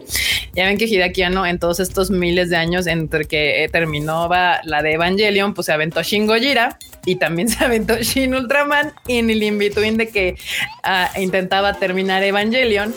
[0.53, 4.93] Ya ven que Hideaki en todos estos miles de años entre que terminó la de
[4.93, 9.43] Evangelion, pues se aventó Shin Gojira y también se aventó Shin Ultraman y en el
[9.71, 10.37] de que
[10.85, 12.95] uh, intentaba terminar Evangelion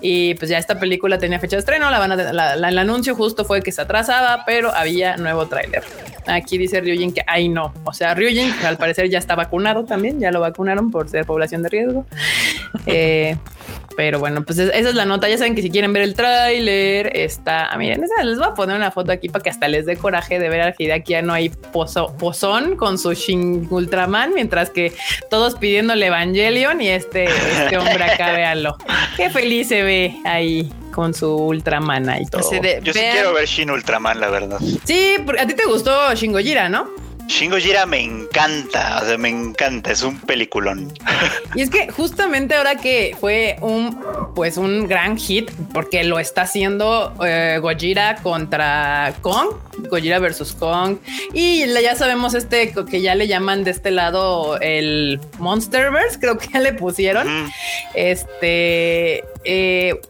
[0.00, 2.78] y pues ya esta película tenía fecha de estreno, la van a, la, la, el
[2.78, 5.82] anuncio justo fue que se atrasaba, pero había nuevo tráiler.
[6.26, 10.20] Aquí dice Ryujin que ahí no, o sea, Ryujin al parecer ya está vacunado también,
[10.20, 12.06] ya lo vacunaron por ser población de riesgo.
[12.86, 13.36] Eh,
[13.96, 15.28] pero bueno, pues esa es la nota.
[15.28, 17.66] Ya saben que si quieren ver el tráiler, está.
[17.66, 20.38] Ah, miren, les voy a poner una foto aquí para que hasta les dé coraje
[20.38, 24.92] de ver al Hideaki ya no hay pozo, pozón con su Shin Ultraman, mientras que
[25.28, 28.76] todos pidiéndole Evangelion y este, este hombre acá, véanlo.
[29.16, 32.42] Qué feliz se ve ahí con su Ultraman y todo.
[32.82, 34.58] Yo sí quiero ver Shin Ultraman, la verdad.
[34.84, 36.88] Sí, a ti te gustó Shin Gojira, ¿no?
[37.30, 40.92] Shingo Jira me encanta, o sea, me encanta, es un peliculón.
[41.54, 43.96] Y es que justamente ahora que fue un,
[44.34, 49.50] pues un gran hit, porque lo está haciendo eh, Gojira contra Kong,
[49.88, 50.98] Gojira versus Kong,
[51.32, 56.48] y ya sabemos este que ya le llaman de este lado el Monsterverse, creo que
[56.48, 57.28] ya le pusieron.
[57.94, 60.00] Este, eh,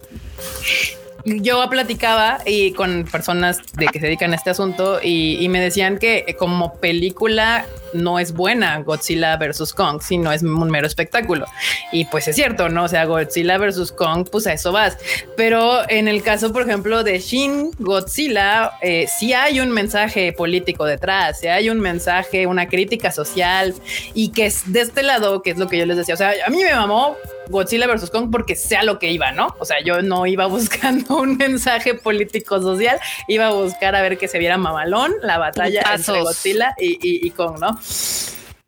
[1.24, 5.98] yo platicaba y con personas de que se dedican a este asunto y, me decían
[5.98, 11.46] que como película no es buena Godzilla versus Kong, sino es un mero espectáculo.
[11.90, 12.84] Y pues es cierto, ¿no?
[12.84, 14.96] O sea, Godzilla versus Kong, pues a eso vas.
[15.36, 20.84] Pero en el caso, por ejemplo, de Shin Godzilla, eh, sí hay un mensaje político
[20.84, 23.74] detrás, sí hay un mensaje, una crítica social
[24.14, 26.14] y que es de este lado, que es lo que yo les decía.
[26.14, 27.16] O sea, a mí me mamó
[27.50, 29.54] Godzilla versus Kong porque sea lo que iba, ¿no?
[29.58, 34.18] O sea, yo no iba buscando un mensaje político social, iba a buscar a ver
[34.18, 37.78] que se viera mamalón la batalla entre Godzilla y, y Kong, ¿no?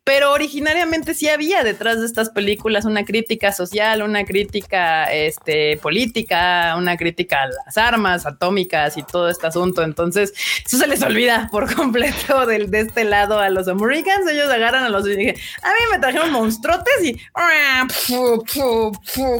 [0.03, 6.75] Pero originariamente sí había detrás de estas películas una crítica social, una crítica este, política,
[6.77, 9.81] una crítica a las armas atómicas y todo este asunto.
[9.81, 10.33] Entonces,
[10.65, 14.29] eso se les olvida por completo del, de este lado a los Americans.
[14.29, 17.21] Ellos agarran a los y dije, a mí me trajeron monstruotes y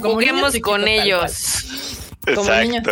[0.02, 2.03] juguemos con ellos.
[2.36, 2.84] Como niños,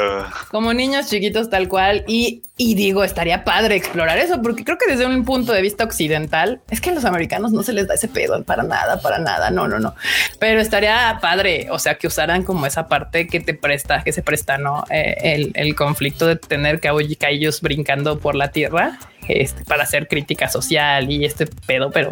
[0.50, 2.04] como niños chiquitos tal cual.
[2.08, 5.84] Y, y, digo, estaría padre explorar eso, porque creo que desde un punto de vista
[5.84, 9.20] occidental, es que a los americanos no se les da ese pedo para nada, para
[9.20, 9.96] nada, no, no, no.
[10.40, 14.22] Pero estaría padre, o sea, que usaran como esa parte que te presta, que se
[14.22, 14.84] presta, ¿no?
[14.90, 16.82] Eh, el, el, conflicto de tener
[17.30, 22.12] ellos brincando por la tierra este, para hacer crítica social y este pedo, pero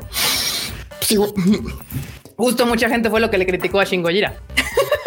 [2.37, 4.33] justo mucha gente fue lo que le criticó a Shingojira.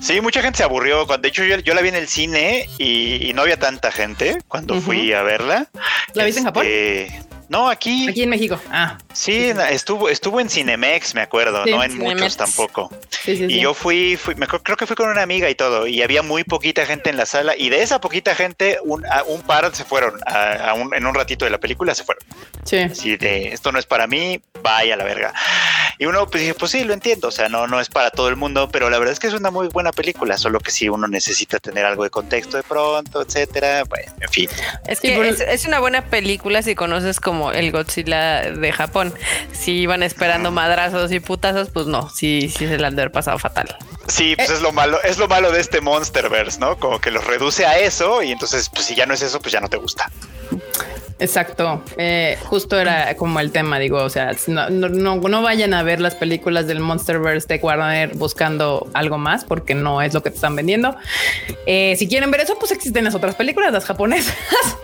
[0.00, 1.04] Sí, mucha gente se aburrió.
[1.04, 5.12] De hecho, yo, la vi en el cine y, no había tanta gente cuando fui
[5.12, 5.68] a verla.
[6.14, 6.66] ¿La viste en Japón?
[6.66, 8.08] Este, no, aquí.
[8.08, 8.60] Aquí en México.
[8.70, 8.96] Ah.
[9.12, 12.92] Sí, estuvo, estuvo en Cinemex, me acuerdo, no en muchos tampoco.
[13.26, 16.22] y yo fui, fui me, creo que fui con una amiga y todo, y había
[16.22, 19.84] muy poquita gente en la sala, y de esa poquita gente, un, un par se
[19.84, 22.22] fueron, a, en un ratito de la película se fueron.
[22.62, 22.78] Sí.
[22.78, 25.34] Así de, esto no es para mí, vaya a la verga.
[26.00, 28.30] Y uno pues dije, pues sí, lo entiendo, o sea, no, no es para todo
[28.30, 30.88] el mundo, pero la verdad es que es una muy buena película, solo que si
[30.88, 34.48] uno necesita tener algo de contexto de pronto, etcétera, pues, en fin.
[34.86, 39.12] Es que es, es una buena película si conoces como el Godzilla de Japón.
[39.52, 43.12] Si iban esperando madrazos y putazos, pues no, sí, sí se le han de haber
[43.12, 43.76] pasado fatal.
[44.08, 46.78] Sí, pues es lo malo, es lo malo de este Monsterverse, ¿no?
[46.78, 49.52] Como que los reduce a eso y entonces, pues si ya no es eso, pues
[49.52, 50.10] ya no te gusta.
[51.20, 55.82] Exacto, eh, justo era como el tema, digo, o sea, no, no, no, vayan a
[55.82, 60.30] ver las películas del Monsterverse de Warner buscando algo más, porque no es lo que
[60.30, 60.96] te están vendiendo.
[61.66, 64.34] Eh, si quieren ver eso, pues existen las otras películas, las japonesas,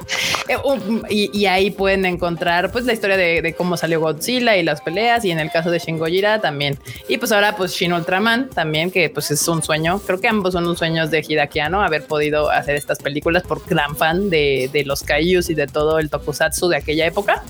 [0.49, 4.83] eh, um, y, ahí pueden encontrar pues la historia de, cómo salió Godzilla y las
[4.83, 6.79] peleas, y en el caso de Shin Gojira también.
[7.09, 10.53] Y pues ahora pues Shin Ultraman también, que pues es un sueño, creo que ambos
[10.53, 14.85] son un sueños de Hidakiano, haber podido hacer estas películas por gran fan de, de
[14.85, 17.43] los Kaijus y de todo el tokusatsu de aquella época.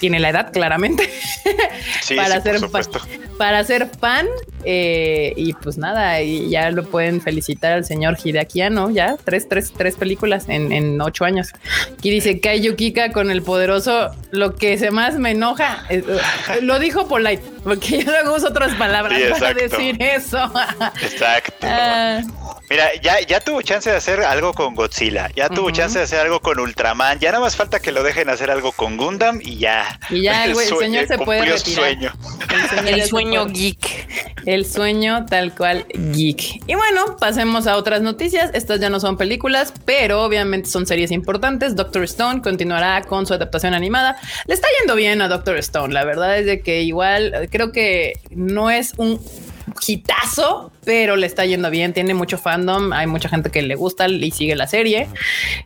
[0.00, 1.08] Tiene la edad claramente
[2.02, 3.02] Sí, para, sí, ser por fan,
[3.38, 4.26] para ser fan.
[4.64, 9.48] eh, y pues nada, y ya lo pueden felicitar al señor Hideaki Anno, ya tres,
[9.48, 11.48] tres, tres películas en, en ocho años.
[11.98, 16.02] Aquí dice Kaiju Kika con el poderoso, lo que se más me enoja, eh,
[16.62, 20.38] lo dijo Polite, porque yo luego uso otras palabras Sí, para decir eso.
[21.02, 21.54] Exacto.
[21.66, 22.20] Ah,
[22.74, 26.18] Mira, ya, ya tuvo chance de hacer algo con Godzilla, ya tuvo chance de hacer
[26.18, 29.58] algo con Ultraman, ya nada más falta que lo dejen hacer algo con Gundam y
[29.58, 30.00] ya.
[30.10, 31.62] Y ya el güey- el sue- señor se puede retirar.
[31.84, 32.12] sueño.
[32.78, 34.08] el ya El sueño geek.
[34.44, 36.62] El sueño tal cual geek.
[36.66, 38.50] Y bueno, pasemos a otras noticias.
[38.54, 41.76] Estas ya no son películas, pero obviamente son series importantes.
[41.76, 44.16] Doctor Stone continuará con su adaptación animada.
[44.46, 45.94] Le está yendo bien a Doctor Stone.
[45.94, 49.20] La verdad es de que igual creo que no es un
[49.86, 51.92] hitazo, pero le está yendo bien.
[51.92, 52.92] Tiene mucho fandom.
[52.92, 55.08] Hay mucha gente que le gusta y sigue la serie.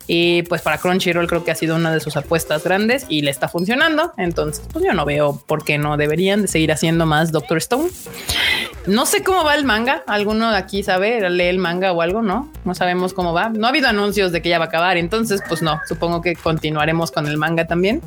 [0.07, 3.31] Y pues para Crunchyroll creo que ha sido una de sus apuestas grandes y le
[3.31, 4.13] está funcionando.
[4.17, 7.89] Entonces, pues yo no veo por qué no deberían de seguir haciendo más Doctor Stone.
[8.87, 10.03] No sé cómo va el manga.
[10.07, 11.29] ¿Alguno de aquí sabe?
[11.29, 12.21] ¿Lee el manga o algo?
[12.21, 13.49] No, no sabemos cómo va.
[13.49, 14.97] No ha habido anuncios de que ya va a acabar.
[14.97, 18.01] Entonces, pues no, supongo que continuaremos con el manga también.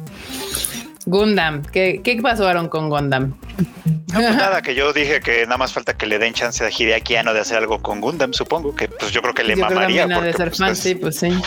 [1.07, 3.35] Gundam, ¿qué, qué pasaron con Gundam?
[4.12, 6.69] No, pues nada, que yo dije que nada más falta que le den chance a
[6.71, 9.67] Hideaki Anno de hacer algo con Gundam, supongo que pues yo creo que le Yo
[9.67, 10.05] creo que mamaría.
[10.05, 11.29] ha de ser pues, fan, es- sí, pues sí.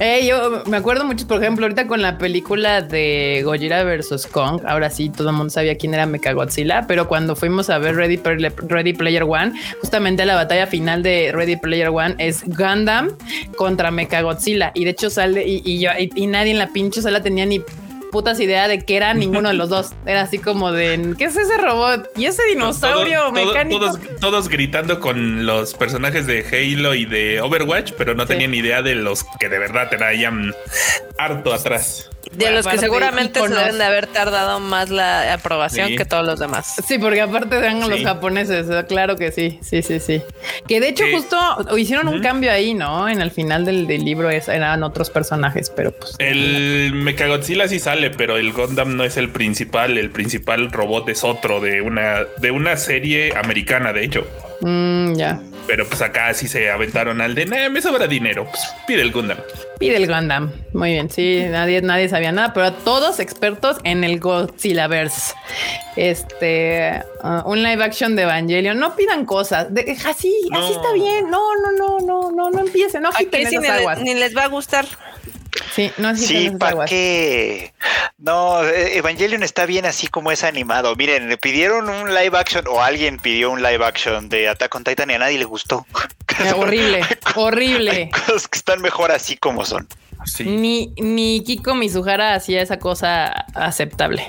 [0.00, 4.60] Eh, yo me acuerdo mucho, por ejemplo, ahorita con la película de Gojira versus Kong,
[4.64, 8.20] ahora sí todo el mundo sabía quién era Mechagodzilla, pero cuando fuimos a ver Ready,
[8.68, 13.10] Ready Player One, justamente la batalla final de Ready Player One es Gundam
[13.56, 17.02] contra Mechagodzilla y de hecho sale y, y yo y, y nadie en la pinche
[17.02, 17.60] sala tenía ni
[18.10, 19.92] putas idea de que era ninguno de los dos.
[20.06, 22.08] Era así como de ¿qué es ese robot?
[22.16, 23.80] Y ese dinosaurio Todo- todo- mecánico.
[23.80, 28.28] todos, todos gritando con los personajes de Halo y de Overwatch, pero no Sí.
[28.30, 30.54] tenían idea de los que de verdad traían
[31.18, 32.10] harto atrás.
[32.32, 35.96] De Bueno, los que seguramente se deben de haber tardado más la aprobación Sí.
[35.96, 36.76] que todos los demás.
[36.86, 38.04] Sí, porque aparte eran los Sí.
[38.04, 40.22] japoneses, eh, claro que sí, sí, sí, sí.
[40.66, 41.12] Que de hecho Sí.
[41.12, 41.36] justo
[41.76, 43.08] hicieron un cambio ahí, ¿no?
[43.08, 46.14] En el final del, del libro es- eran otros personajes, pero pues...
[46.18, 49.96] El Mechagodzilla sí sale, pero el Gundam no es el principal.
[49.98, 54.26] El principal robot es otro de una, de una serie americana, de hecho.
[54.60, 55.40] Mm, ya.
[55.66, 58.44] Pero pues acá sí se aventaron al de, "Nah, me sobra dinero.
[58.50, 59.38] Pues pide el Gundam.
[59.78, 60.50] Pide el Gundam.
[60.72, 65.34] Muy bien, sí, nadie, nadie sabía nada, pero todos expertos en el Godzillaverse.
[65.96, 68.78] Este, ah, un live action de Evangelion.
[68.78, 69.72] No pidan cosas.
[69.74, 71.28] De- así, así está bien.
[71.30, 73.02] No, no, no, no, no, no empiecen.
[73.02, 73.98] No sí esas aguas.
[73.98, 74.86] le- ni les va a gustar.
[75.74, 77.72] Sí, no Sí, ¿para qué?
[78.18, 80.94] No, eh, Evangelion está bien así como es animado.
[80.96, 84.84] Miren, le pidieron un live action o alguien pidió un live action de Attack on
[84.84, 85.86] Titan y a nadie le gustó.
[86.40, 87.00] Eh, horrible,
[87.34, 87.90] horrible.
[87.90, 89.86] Hay cosas que están mejor así como son.
[90.24, 90.44] Sí.
[90.44, 94.26] Ni, ni Kiko Mizuhara hacía esa cosa aceptable.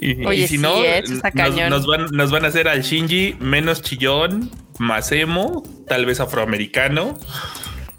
[0.00, 2.82] Y, Oye, y si sí, no, está nos, nos van, nos van a hacer al
[2.82, 7.18] Shinji menos chillón, más emo, tal vez afroamericano,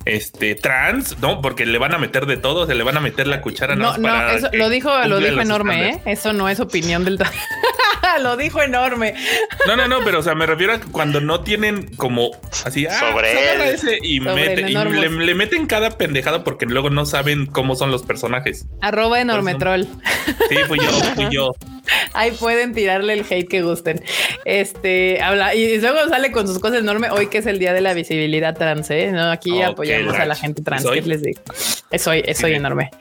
[0.06, 3.28] este trans, no, porque le van a meter de todo, se le van a meter
[3.28, 3.76] la cuchara.
[3.76, 6.02] No, nada más no, para eso lo dijo, lo dijo enorme, ¿eh?
[6.06, 7.20] Eso no es opinión del.
[8.22, 9.14] lo dijo enorme.
[9.68, 12.32] No, no, no, pero o sea, me refiero a que cuando no tienen como
[12.66, 16.90] así ah, Sobre ese y, Sobre mete- y le, le meten cada pendejada porque luego
[16.90, 18.66] no saben cómo son los personajes.
[18.82, 19.84] Arroba enorme troll.
[20.50, 21.52] Sí, fui yo, fui yo.
[22.14, 24.04] Ahí pueden tirarle el hate que gusten.
[24.46, 27.12] Este habla y luego sale con sus cosas enormes.
[27.12, 29.12] Hoy que es el día de la visibilidad trans, ¿eh?
[29.12, 29.32] ¿No?
[29.32, 30.86] Aquí Oh, apoyamos a la gente trans.
[30.86, 31.41] ¿Qué les digo?
[32.08, 32.45] Hoy Sí.
[32.47, 32.91] enorme.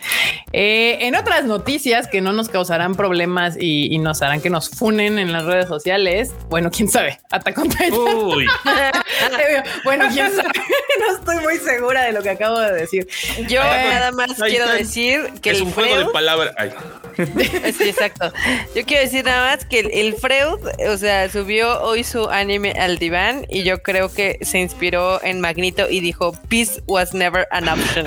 [0.53, 4.71] Eh, en otras noticias que no nos causarán problemas y, y nos harán que nos
[4.71, 6.33] funen en las redes sociales.
[6.49, 7.19] Bueno, quién sabe.
[7.31, 7.69] Attack on.
[7.93, 8.47] Uy,
[9.85, 10.49] bueno, quién sabe.
[11.01, 13.07] no estoy muy segura de lo que acabo de decir.
[13.49, 16.55] Yo Eh, nada más quiero decir que es el un juego Freud, de palabras.
[16.57, 16.73] Ay.
[17.79, 18.33] sí, exacto.
[18.75, 22.73] Yo quiero decir nada más que el, el Freud, o sea, subió hoy su anime
[22.73, 27.47] al diván y yo creo que se inspiró en Magneto y dijo peace was never
[27.51, 28.07] an option.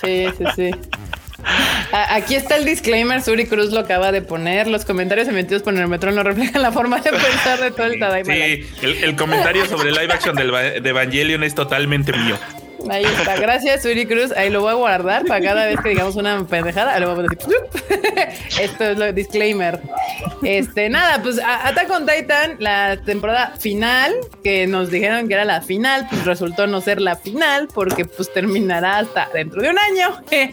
[0.00, 0.70] Sí, sí, sí.
[1.92, 4.68] Aquí está el disclaimer, Suri Cruz lo acaba de poner.
[4.68, 7.98] Los comentarios emitidos por el metro no reflejan la forma de pensar de todo el
[7.98, 8.32] Tadaima.
[8.32, 12.38] Sí, el, el comentario sobre el live action del, de Evangelion es totalmente mío.
[12.90, 13.36] Ahí está.
[13.36, 14.32] Gracias, Suri Cruz.
[14.32, 16.98] Ahí lo voy a guardar para cada vez que digamos una pendejada.
[16.98, 17.56] Lo vamos a decir.
[18.60, 19.80] Esto es lo disclaimer.
[20.42, 25.62] Este, nada, pues Attack on Titan, la temporada final, que nos dijeron que era la
[25.62, 30.20] final, pues resultó no ser la final, porque pues terminará hasta dentro de un año.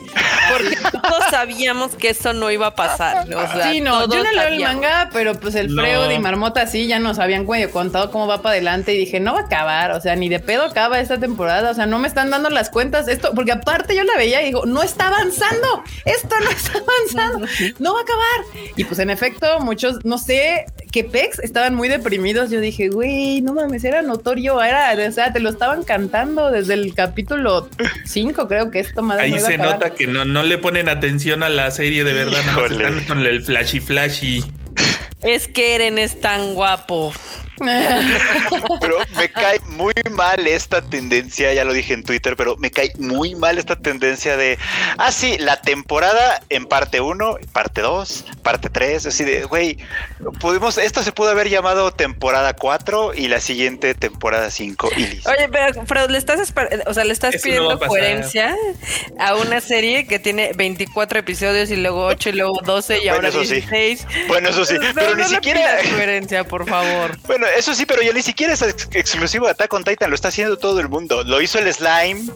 [0.52, 3.28] Porque todos sabíamos que eso no iba a pasar.
[3.28, 5.84] O sea, sí, no, yo no leo el manga, pero pues el No.
[5.84, 9.34] Freud y Marmota sí ya nos habían contado cómo va para adelante y dije, no
[9.34, 12.08] va a acabar, o sea, ni de pedo acaba esta temporada, o sea, no me
[12.08, 13.08] está están dando las cuentas.
[13.08, 15.84] Esto, porque aparte yo la veía y digo, no está avanzando.
[16.04, 17.48] Esto no está avanzando.
[17.80, 18.74] No va a acabar.
[18.76, 22.50] Y pues en efecto, muchos, no sé, que Pex estaban muy deprimidos.
[22.50, 24.62] Yo dije, güey, no mames, era notorio.
[24.62, 27.70] Era, o sea, te lo estaban cantando desde el capítulo
[28.06, 29.20] 5, creo que esto más.
[29.20, 32.44] Ahí se nota que no, no le ponen atención a la serie de verdad.
[32.54, 34.44] No están con el flashy flashy.
[35.22, 37.14] Es que Eren es tan guapo.
[38.82, 42.92] pero me cae muy mal esta tendencia, ya lo dije en Twitter, pero me cae
[42.98, 44.58] muy mal esta tendencia de,
[44.98, 49.78] ah, sí, la temporada en parte 1, parte 2, parte 3, así de, güey,
[50.40, 55.30] pudimos, esto se pudo haber llamado temporada 4 y la siguiente temporada 5 y listo.
[55.30, 55.50] Oye,
[55.88, 56.54] pero, le estás,
[56.86, 58.56] o sea, le estás pidiendo coherencia
[59.20, 63.32] a una serie que tiene 24 episodios y luego 8 y luego 12 y ahora
[63.32, 64.08] 16.
[64.28, 65.78] Bueno, eso sí, pero ni siquiera...
[65.92, 67.18] coherencia, por favor.
[67.28, 70.30] Bueno, eso sí, pero ya ni siquiera es exclusivo de Attack on Titan, lo está
[70.30, 71.24] haciendo todo el mundo.
[71.24, 72.30] Lo hizo el Slime,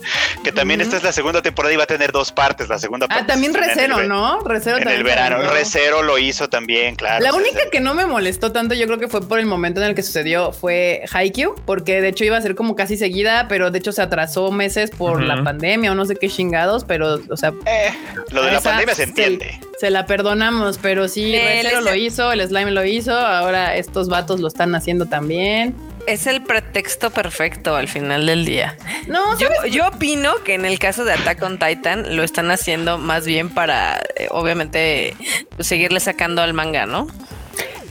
[0.44, 2.70] que también esta es la segunda temporada y va a tener dos partes.
[2.70, 4.40] La segunda Ah, también Recero, ¿no?
[4.42, 7.24] Recero En el verano, Recero lo hizo también, claro.
[7.24, 9.88] La única que no me molestó tanto, yo creo que fue por el momento en
[9.88, 13.72] el que sucedió, fue Haikyuu, porque de hecho iba a ser como casi seguida, pero
[13.72, 17.38] de hecho se atrasó meses por la pandemia o no sé qué chingados, pero, o
[17.38, 17.54] sea.
[17.66, 17.94] Eh,
[18.32, 19.60] lo de la pandemia se entiende.
[19.80, 24.40] se la perdonamos, pero sí, Recero lo hizo, el Slime lo hizo, ahora estos vatos
[24.40, 25.76] lo están haciendo también.
[26.06, 28.78] Es el pretexto perfecto al final del día.
[29.08, 32.98] No, yo, yo opino que en el caso de Attack on Titan lo están haciendo
[32.98, 35.16] más bien para, eh, obviamente,
[35.56, 37.08] pues, seguirle sacando al manga, ¿no?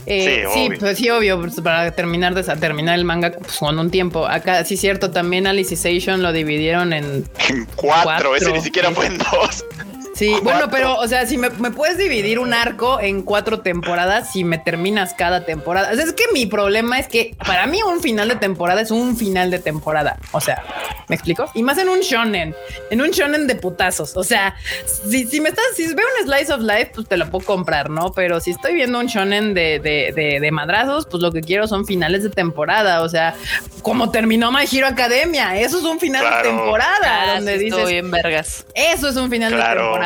[0.05, 3.89] Eh, sí, pues sí, obvio, pues, para terminar de terminar el manga pues, con un
[3.89, 4.27] tiempo.
[4.27, 9.17] Acá sí cierto, también Alicization lo dividieron en, en cuatro, ese ni siquiera fue en
[9.17, 9.65] dos.
[10.13, 14.43] Sí, bueno, pero, o sea, si me, puedes dividir un arco en cuatro temporadas, si
[14.43, 15.91] me terminas cada temporada.
[15.91, 19.49] es que mi problema es que para mí un final de temporada es un final
[19.49, 20.17] de temporada.
[20.31, 20.63] O sea,
[21.07, 21.49] ¿me explico?
[21.55, 22.55] Y más en un shonen,
[22.91, 24.15] en un shonen de putazos.
[24.15, 24.55] O sea,
[24.85, 27.89] si, si me estás, si veo un slice of life, pues te lo puedo comprar,
[27.89, 28.13] ¿no?
[28.13, 31.87] Pero si estoy viendo un shonen de, de, de, madrazos, pues lo que quiero son
[31.87, 33.01] finales de temporada.
[33.01, 33.33] O sea,
[33.81, 37.23] como terminó My Hero Academia, eso es un final de temporada.
[37.23, 38.67] Ah, donde dices, estoy en vergas.
[38.75, 40.02] Eso es un final de temporada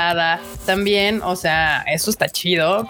[0.66, 2.88] también, o sea, eso está chido,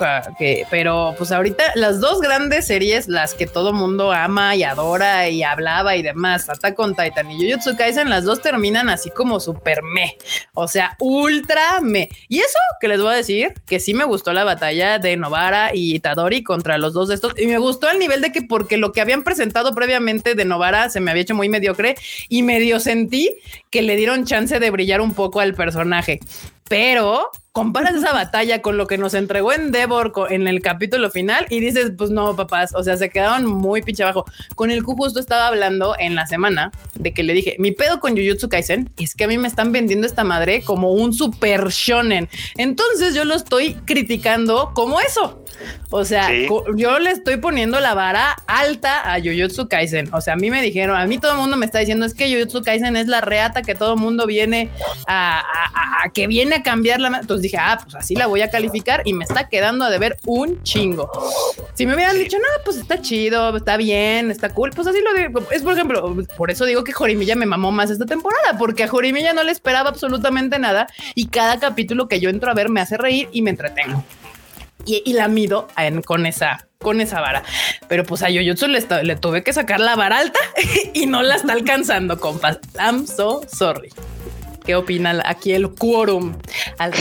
[0.69, 5.43] pero pues ahorita las dos grandes series, las que todo mundo ama y adora y
[5.43, 9.83] hablaba y demás, Attack on Titan y Jujutsu Kaisen, las dos terminan así como super
[9.83, 10.17] me,
[10.53, 12.09] o sea, ultra me.
[12.27, 15.71] Y eso que les voy a decir, que sí me gustó la batalla de Novara
[15.73, 18.77] y Tadori contra los dos de estos, y me gustó al nivel de que porque
[18.77, 21.95] lo que habían presentado previamente de Novara se me había hecho muy mediocre
[22.29, 23.37] y medio sentí
[23.69, 26.19] que le dieron chance de brillar un poco al personaje.
[26.67, 31.59] Pero comparas esa batalla con lo que nos entregó Endeavor en el capítulo final y
[31.59, 34.25] dices, pues no, papás, o sea, se quedaron muy pinche abajo.
[34.53, 37.99] Con el Q justo estaba hablando en la semana de que le dije, mi pedo
[37.99, 41.69] con Jujutsu Kaisen es que a mí me están vendiendo esta madre como un super
[41.69, 42.29] shonen.
[42.57, 45.43] Entonces yo lo estoy criticando como eso.
[45.89, 46.29] O sea,
[46.75, 50.13] yo le estoy poniendo la vara alta a Jujutsu Kaisen.
[50.13, 52.13] O sea, a mí me dijeron, a mí todo el mundo me está diciendo es
[52.13, 54.69] que Jujutsu Kaisen es la reata que todo el mundo viene
[55.07, 57.07] a, a que viene a cambiar la.
[57.07, 60.17] Entonces dije, ah, pues así la voy a calificar y me está quedando a deber
[60.25, 61.09] un chingo.
[61.73, 65.13] Si me hubieran dicho, no, pues está chido, está bien, está cool, pues así lo
[65.13, 65.41] digo.
[65.51, 68.87] Es por ejemplo, por eso digo que Jorimilla me mamó más esta temporada, porque a
[68.87, 72.81] Jorimilla no le esperaba absolutamente nada y cada capítulo que yo entro a ver me
[72.81, 74.03] hace reír y me entretengo.
[74.85, 75.67] Y, la mido
[76.05, 77.43] con esa con esa vara.
[77.89, 80.39] Pero pues a Yoyotsu le, le tuve que sacar la vara alta
[80.93, 82.59] y no la está alcanzando, compas.
[82.79, 83.89] I'm so sorry.
[84.67, 86.35] ¿Qué opina aquí el quórum
[86.77, 86.93] al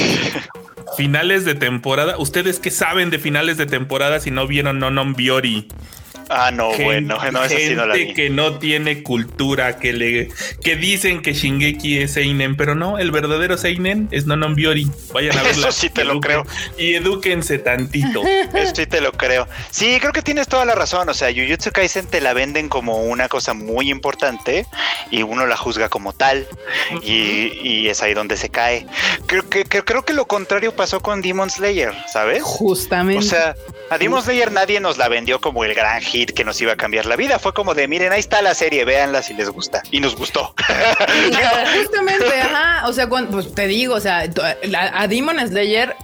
[0.96, 2.16] Finales de temporada.
[2.16, 5.66] ¿Ustedes qué saben de finales de temporada si no vieron No Non Biori?
[6.28, 8.12] Ah, no, bueno, no, esa sí no la vi.
[8.12, 10.28] que no tiene cultura, que le
[10.62, 14.88] que dicen que Shingeki es Seinen, pero no, el verdadero Seinen es Nonon Biori.
[15.12, 15.68] Vayan a verla.
[15.68, 16.44] Eso sí te lo creo.
[16.78, 18.22] Y edúquense tantito.
[18.54, 19.46] Eso sí te lo creo.
[19.70, 21.08] Sí, creo que tienes toda la razón.
[21.08, 24.66] O sea, Jujutsu Kaisen te la venden como una cosa muy importante
[25.10, 26.46] y uno la juzga como tal.
[27.02, 28.86] y, es ahí donde se cae.
[29.26, 32.42] Creo que, creo que lo contrario pasó con Demon Slayer, ¿sabes?
[32.42, 33.24] Justamente.
[33.24, 33.54] O sea,
[33.90, 37.06] a Demon Slayer nadie nos la vendió como el gran que nos iba a cambiar
[37.06, 37.38] la vida.
[37.38, 39.82] Fue como de, miren, ahí está la serie, véanla si les gusta.
[39.90, 40.54] Y nos gustó.
[41.78, 42.88] Justamente, ajá.
[42.88, 44.24] O sea, cuando, pues te digo, o sea,
[44.94, 45.94] a Demon Slayer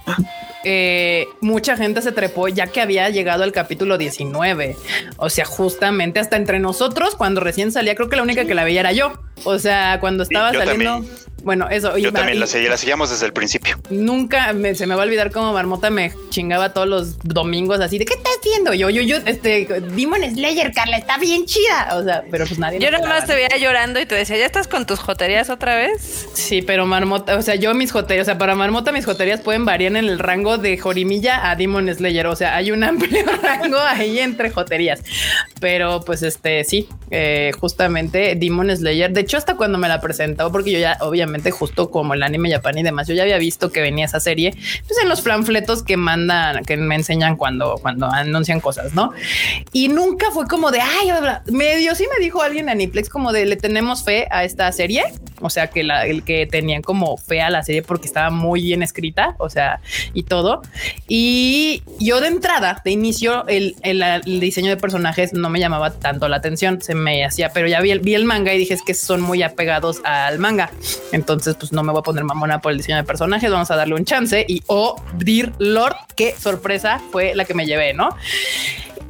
[0.65, 4.77] eh, mucha gente se trepó ya que había llegado al capítulo 19.
[5.17, 8.63] O sea, justamente hasta entre nosotros, cuando recién salía, creo que la única que la
[8.63, 9.13] veía era yo.
[9.43, 11.05] O sea, cuando estaba saliendo.
[11.43, 11.97] Bueno, eso.
[11.97, 13.77] Yo también la, la seguíamos desde el principio.
[13.89, 18.05] Nunca se me va a olvidar cómo Marmota me chingaba todos los domingos así de
[18.05, 18.73] qué estás viendo?
[18.73, 21.97] Yo, yo, yo, este, Demon Slayer, Carla, está bien chida.
[21.97, 22.79] O sea, pero pues nadie.
[22.79, 25.75] Yo nada más te veía llorando y te decía, ¿ya estás con tus joterías otra
[25.75, 26.29] vez?
[26.33, 29.65] Sí, pero Marmota, o sea, yo mis joterías, o sea, para Marmota mis joterías pueden
[29.65, 32.27] variar en el rango de Jorimilla a Demon Slayer.
[32.27, 35.01] O sea, hay un amplio rango ahí entre joterías.
[35.59, 39.11] Pero pues este, sí, eh, justamente Demon Slayer.
[39.11, 42.51] De hecho, hasta cuando me la presentó, porque yo ya, obviamente, justo como el anime
[42.51, 44.51] japonés y demás, yo ya había visto que venía esa serie,
[44.87, 49.11] pues en los panfletos que mandan, que me enseñan cuando, cuando anuncian cosas, ¿no?
[49.71, 51.43] Y nunca fue como de, ay, bla, bla".
[51.51, 55.03] medio sí me dijo alguien en Aniplex como de, le tenemos fe a esta serie.
[55.45, 58.61] O sea, que la, el que tenían como fe a la serie porque estaba muy
[58.61, 59.81] bien escrita, o sea,
[60.13, 60.61] y todo.
[61.07, 65.91] Y yo de entrada, de inicio, el, el- el diseño de personajes no me llamaba
[65.91, 68.73] tanto la atención, se me hacía, pero ya vi el, vi el manga y dije
[68.73, 70.71] es que son muy apegados al manga.
[71.11, 73.75] Entonces, pues no me voy a poner mamona por el diseño de personajes, vamos a
[73.75, 74.43] darle un chance.
[74.47, 78.09] Y oh, Dear Lord, qué sorpresa fue la que me llevé, ¿no?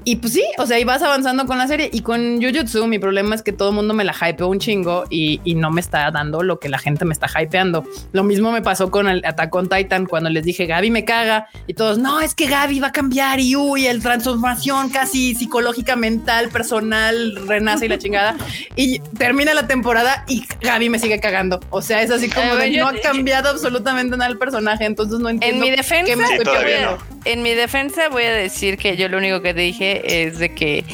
[0.06, 3.00] Y pues sí, o sea, y vas avanzando con la serie y con Jujutsu mi
[3.00, 5.80] problema es que todo el mundo me la hypeó un chingo y, y no me
[5.82, 7.86] está dando lo que la gente me está hypeando.
[8.12, 11.48] Lo mismo me pasó con el Attack on Titan cuando les dije Gaby me caga
[11.68, 15.96] y todos no, es que Gaby va a cambiar y uy, el transformación casi psicológica,
[15.96, 18.36] mental, personal, renace y la chingada.
[18.76, 21.60] Y termina la temporada y Gaby me sigue cagando.
[21.70, 24.86] O sea, es así como Eh, de, yo- no ha cambiado absolutamente nada el personaje,
[24.86, 25.58] entonces no entiendo.
[25.58, 26.44] En mi qué defensa, me Sí,
[26.82, 26.98] no.
[27.26, 30.54] en mi defensa voy a decir que yo lo único que te dije es de
[30.54, 30.86] que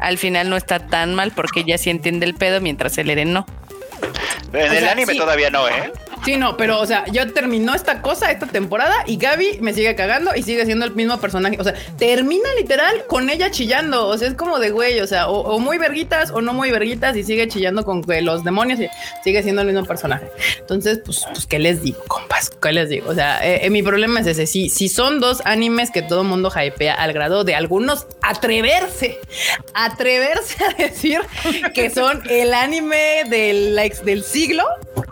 [0.00, 3.32] al final no está tan mal porque ella sí entiende el pedo mientras el Eren
[3.32, 3.46] no.
[4.52, 5.18] En O el sea, anime sí.
[5.18, 5.92] todavía no, ¿eh?
[6.24, 9.94] Sí, no, pero o sea, yo terminó esta cosa, esta temporada y Gaby me sigue
[9.94, 11.56] cagando y sigue siendo el mismo personaje.
[11.58, 14.06] O sea, termina literal con ella chillando.
[14.06, 17.16] O sea, es como de güey, o sea, o, muy verguitas o no muy verguitas
[17.16, 18.88] y sigue chillando con los demonios y
[19.24, 20.26] sigue siendo el mismo personaje.
[20.58, 22.50] Entonces, pues, pues ¿qué les digo, compas?
[22.50, 23.10] ¿Qué les digo?
[23.10, 24.46] O sea, eh, eh, mi problema es ese.
[24.46, 29.18] Si, si son dos animes que todo mundo hypea al grado de algunos atreverse,
[29.74, 31.20] atreverse a decir
[31.74, 34.64] que son el anime del, del siglo,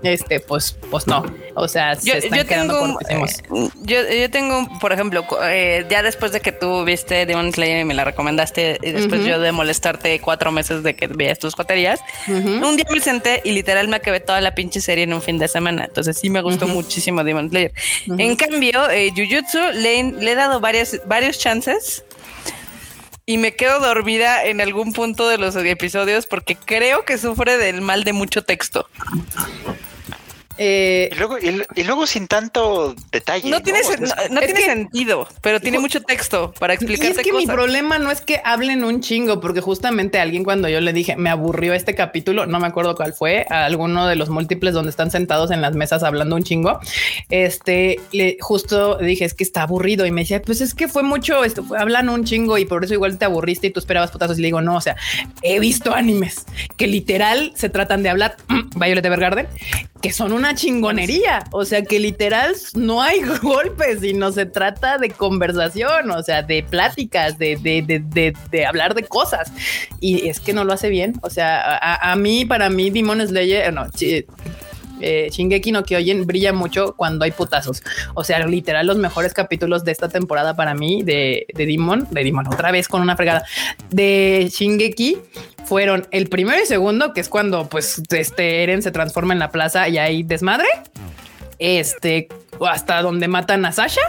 [0.02, 1.24] este, pues, pues no.
[1.55, 3.14] O sea, Yo, se están yo tengo, eh,
[3.82, 7.84] yo, yo tengo, por ejemplo, eh, ya después de que tú viste Demon Slayer y
[7.84, 12.01] me la recomendaste, y después yo de molestarte cuatro meses de que veías tus coterías,
[12.28, 15.38] un día me senté y literal me acabé toda la pinche serie en un fin
[15.38, 15.84] de semana.
[15.84, 17.72] Entonces sí me gustó muchísimo Demon Slayer.
[18.18, 22.05] En cambio, eh, Jujutsu le, he- le he dado varias, varios chances.
[23.28, 27.80] Y me quedo dormida en algún punto de los episodios porque creo que sufre del
[27.80, 28.86] mal de mucho texto.
[30.59, 33.50] Eh, Y luego, y, y luego sin tanto detalle.
[33.50, 36.72] No tiene, sen- Es- no, no es tiene que- sentido, pero tiene mucho texto para
[36.74, 40.44] Y explicarte es que mi problema no es que hablen un chingo, porque justamente alguien
[40.44, 44.07] cuando yo le dije me aburrió este capítulo, no me acuerdo cuál fue, a alguno
[44.07, 46.80] de los múltiples donde están sentados en las mesas hablando un chingo.
[47.28, 51.02] Este le justo dije es que está aburrido y me decía, pues es que fue
[51.02, 54.11] mucho esto, fue- hablan un chingo y por eso igual te aburriste y tú esperabas
[54.11, 54.38] putazos.
[54.38, 54.96] Y le digo, no, o sea,
[55.42, 56.44] he visto animes
[56.76, 58.36] que literal se tratan de hablar
[58.76, 59.46] Violet Evergarden,
[60.12, 61.44] son una chingonería.
[61.52, 66.62] O sea, que literal no hay golpes, sino se trata de conversación, o sea, de
[66.62, 69.52] pláticas, de, de, de, de, hablar de cosas.
[70.00, 71.14] Y es que no lo hace bien.
[71.22, 74.24] O sea, a, a mí, para mí, Demon Slayer, no, chi-
[75.01, 77.82] eh, Shingeki no Kyojin brilla mucho cuando hay putazos.
[78.14, 82.24] O sea, literal, los mejores capítulos de esta temporada para mí de, de Demon, de
[82.24, 83.44] Demon, otra vez con una fregada
[83.90, 85.18] de Shingeki
[85.64, 89.51] fueron el primero y segundo, que es cuando pues este Eren se transforma en la
[89.51, 90.68] plaza y hay desmadre.
[91.59, 92.28] Este,
[92.64, 94.03] hasta donde matan a Sasha.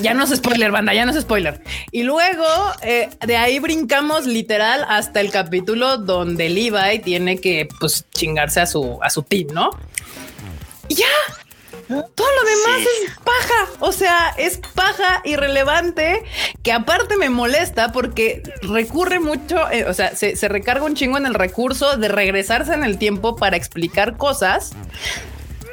[0.00, 1.62] Ya no es spoiler, banda, ya no es spoiler.
[1.92, 2.44] Y luego
[2.82, 8.66] eh, de ahí brincamos literal hasta el capítulo donde Levi tiene que pues chingarse a
[8.66, 9.70] su, a su team, ¿no?
[10.88, 11.06] Y ya.
[11.88, 13.04] Todo lo demás Sí.
[13.06, 13.70] es paja.
[13.80, 16.24] O sea, es paja irrelevante
[16.62, 21.16] que aparte me molesta porque recurre mucho, eh, o sea, se, se recarga un chingo
[21.16, 24.72] en el recurso de regresarse en el tiempo para explicar cosas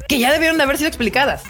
[0.07, 1.41] que ya debieron de haber sido explicadas.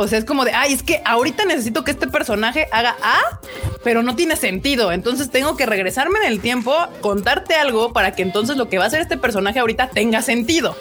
[0.00, 3.40] O sea, es como de, ay, es que ahorita necesito que este personaje haga A,
[3.82, 4.92] pero no tiene sentido.
[4.92, 8.84] Entonces tengo que regresarme en el tiempo, contarte algo para que entonces lo que va
[8.84, 10.76] a hacer este personaje ahorita tenga sentido.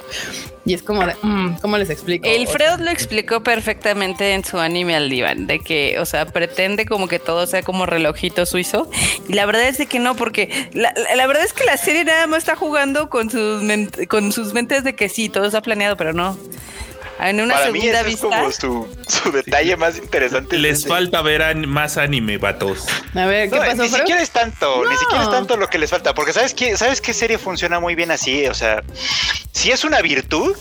[0.65, 2.27] Y es como de, mm, ¿cómo les explico?
[2.27, 6.05] El O sea, Freud lo explicó perfectamente en su anime al diván, de que, o
[6.05, 8.89] sea, pretende como que todo sea como relojito suizo.
[9.29, 12.03] Y la verdad es de que no, porque la, la- verdad es que la serie
[12.03, 13.63] nada más está jugando con sus,
[14.09, 16.37] con sus mentes de que sí, todo está planeado, pero no.
[17.19, 18.27] En una Para mí ese es vista.
[18.27, 20.57] como su, su detalle más interesante.
[20.57, 20.87] Les Ese.
[20.89, 22.85] falta ver an- más anime, vatos.
[23.15, 25.79] A ver, ¿qué No, pasó, ni siquiera es tanto, ni siquiera es tanto lo que
[25.79, 28.83] les falta, porque sabes qué, sabes qué serie funciona muy bien así, o sea,
[29.51, 30.55] si es una virtud,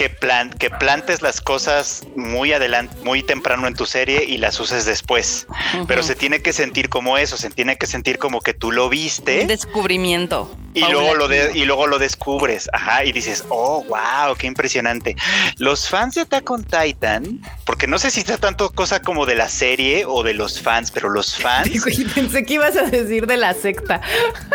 [0.00, 4.58] que, plan, que plantes las cosas muy adelante, muy temprano en tu serie y las
[4.58, 5.46] uses después.
[5.86, 8.88] Pero se tiene que sentir como eso, se tiene que sentir como que tú lo
[8.88, 9.42] viste.
[9.42, 10.56] Un descubrimiento.
[10.72, 15.16] Y luego, lo de, y luego lo descubres, ajá, y dices, oh, wow, qué impresionante.
[15.56, 19.34] Los fans de Attack on Titan, porque no sé si está tanto cosa como de
[19.34, 21.70] la serie o de los fans, pero los fans.
[22.14, 24.00] Pensé que ibas a decir de la secta.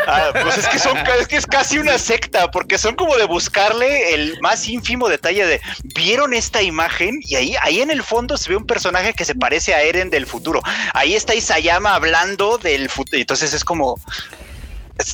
[0.07, 3.25] Ah, pues es que son, es que es casi una secta, porque son como de
[3.25, 8.37] buscarle el más ínfimo detalle de vieron esta imagen y ahí, ahí en el fondo
[8.37, 10.61] se ve un personaje que se parece a Eren del futuro.
[10.93, 13.19] Ahí está Isayama hablando del futuro.
[13.19, 13.99] Entonces es como,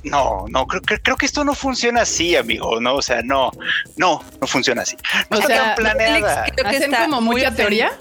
[0.03, 2.95] no, no, creo, creo, que esto no funciona así, amigo, ¿no?
[2.95, 3.51] O sea, no,
[3.97, 4.95] no, no funciona así.
[5.29, 6.45] No o sea, planeada.
[6.65, 7.91] ¿Hacen como mucha teoría?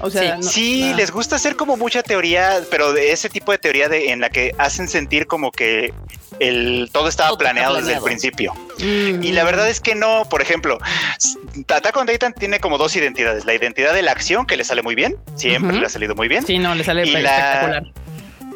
[0.00, 3.88] O sea, sí, les gusta hacer como mucha teoría, pero de ese tipo de teoría
[3.88, 5.92] de, en la que hacen sentir como que
[6.40, 8.54] el todo estaba planeado, desde el principio.
[8.78, 9.22] Mm.
[9.22, 10.78] Y la verdad es que no, por ejemplo,
[11.68, 14.82] Attack on Titan tiene como dos identidades, la identidad de la acción que le sale
[14.82, 16.46] muy bien, siempre le ha salido muy bien.
[16.46, 17.84] Sí, no, le sale espectacular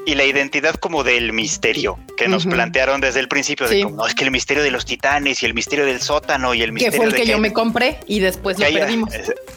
[0.06, 4.06] y la identidad como del misterio que nos plantearon desde el principio de como, no,
[4.06, 6.92] es que el misterio de los titanes y el misterio del sótano y el misterio
[6.92, 9.12] que fue el que, yo me compré y después lo perdimos.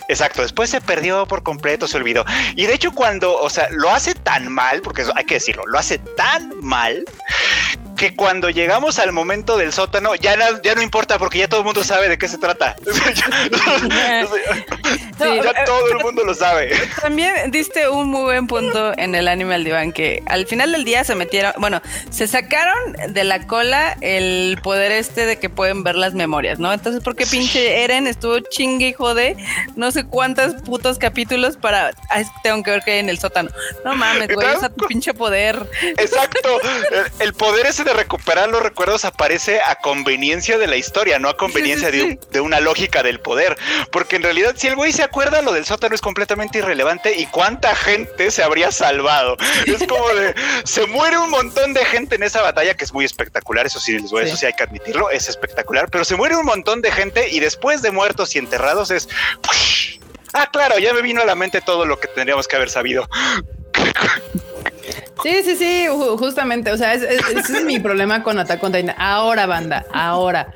[0.07, 2.25] Exacto, después se perdió por completo, se olvidó.
[2.55, 5.77] Y de hecho cuando, o sea, lo hace tan mal, porque hay que decirlo, lo
[5.77, 7.03] hace tan mal
[7.95, 11.61] que cuando llegamos al momento del sótano ya no, ya no importa porque ya todo
[11.61, 12.75] el mundo sabe de qué se trata.
[15.17, 16.71] ya todo el mundo lo sabe.
[17.01, 20.83] También diste un muy buen punto en el anime al diván que al final del
[20.85, 25.83] día se metieron, bueno, se sacaron de la cola el poder este de que pueden
[25.83, 26.73] ver las memorias, ¿no?
[26.73, 29.37] Entonces, ¿por qué pinche Eren estuvo chingue y jode
[29.75, 31.91] no sé cuántos putos capítulos para
[32.43, 33.49] tengo que ver que hay en el sótano?
[33.83, 35.69] No mames, güey, usa tu pinche poder.
[35.97, 36.59] Exacto.
[37.19, 41.37] El, poder ese de recuperar los recuerdos aparece a conveniencia de la historia, no a
[41.37, 43.57] conveniencia De, de, una lógica del poder.
[43.91, 47.25] Porque en realidad, si el güey se acuerda, lo del sótano es completamente irrelevante y
[47.27, 49.37] cuánta gente se habría salvado.
[49.65, 53.05] Es como de se muere un montón de gente en esa batalla que es muy
[53.05, 53.65] espectacular.
[53.65, 56.91] Eso sí, eso sí hay que admitirlo, es espectacular, pero se muere un montón de
[56.91, 59.07] gente y después de muertos y enterrados es.
[60.33, 63.07] Ah, claro, ya me vino a la mente todo lo que tendríamos que haber sabido.
[65.25, 65.87] Sí, sí, sí,
[66.19, 66.71] justamente.
[66.71, 68.61] O sea, ese es, mi problema con Attack.
[68.95, 70.53] Ahora, banda, ahora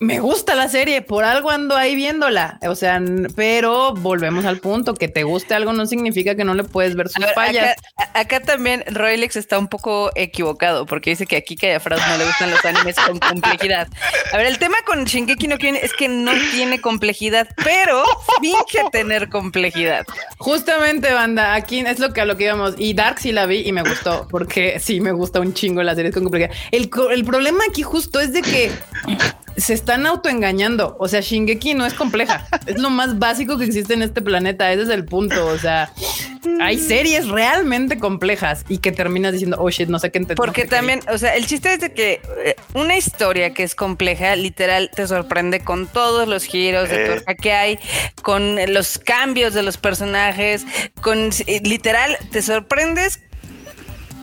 [0.00, 2.58] me gusta la serie, por algo ando ahí viéndola.
[2.62, 3.00] O sea,
[3.36, 7.08] pero volvemos al punto, que te guste algo no significa que no le puedes ver
[7.08, 7.76] sus fallas.
[8.14, 12.26] Acá, también Roylex está un poco equivocado porque dice que aquí que a no le
[12.26, 13.86] gustan los animes con complejidad.
[14.32, 18.02] A ver, el tema con Shingeki no Kyojin es que no tiene complejidad, pero
[18.40, 20.04] finge tener complejidad.
[20.38, 22.74] Justamente, banda, aquí es lo que a lo que íbamos.
[22.76, 25.94] Y Dark sí la vi y me gustó, porque sí me gusta un chingo la
[25.94, 26.56] serie con complejidad.
[26.72, 28.72] El, el problema aquí justo es de que
[29.56, 30.96] se están autoengañando.
[30.98, 32.46] O sea, Shingeki no es compleja.
[32.66, 34.72] es lo más básico que existe en este planeta.
[34.72, 35.46] Ese es el punto.
[35.46, 35.92] O sea,
[36.60, 40.36] hay series realmente complejas y que terminas diciendo, oh shit, no sé qué entender.
[40.36, 44.36] Porque también, o sea, el chiste es de que eh, una historia que es compleja,
[44.36, 47.36] literal, te sorprende con todos los giros de eh.
[47.40, 47.78] que hay,
[48.22, 50.64] con los cambios de los personajes,
[51.00, 53.20] con eh, literal, te sorprendes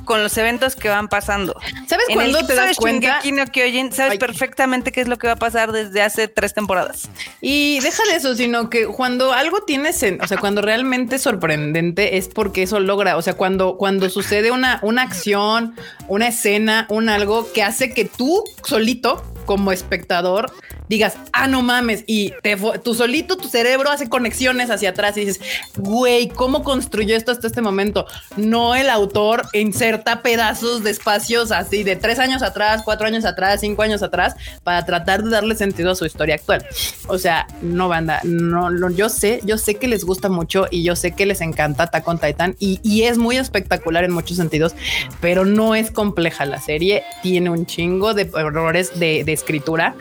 [0.09, 1.55] con los eventos que van pasando.
[1.85, 3.19] ¿Sabes cuándo te das cuenta?
[3.51, 7.09] que sabes perfectamente qué es lo que va a pasar desde hace tres temporadas.
[7.41, 12.17] Y deja de eso, sino que cuando algo tiene, o sea, cuando realmente es sorprendente
[12.17, 15.75] es porque eso logra, o sea, cuando, cuando sucede una, una acción,
[16.07, 20.51] una escena, un algo que hace que tú solito como espectador
[20.89, 25.21] digas, ah, no mames, y te, tu solito, tu cerebro hace conexiones hacia atrás y
[25.21, 25.39] dices,
[25.77, 28.07] güey, ¿cómo construyó esto hasta este momento?
[28.35, 33.61] No el autor inserta pedazos de espacios así de tres años atrás, cuatro años atrás,
[33.61, 36.65] cinco años atrás, para tratar de darle sentido a su historia actual.
[37.07, 40.83] O sea, no banda, no, no yo sé, yo sé que les gusta mucho y
[40.83, 44.37] yo sé que les encanta Attack on Titan y, y es muy espectacular en muchos
[44.37, 44.73] sentidos,
[45.21, 49.95] pero no es compleja la serie, tiene un chingo de errores de escritura.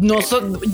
[0.00, 0.20] No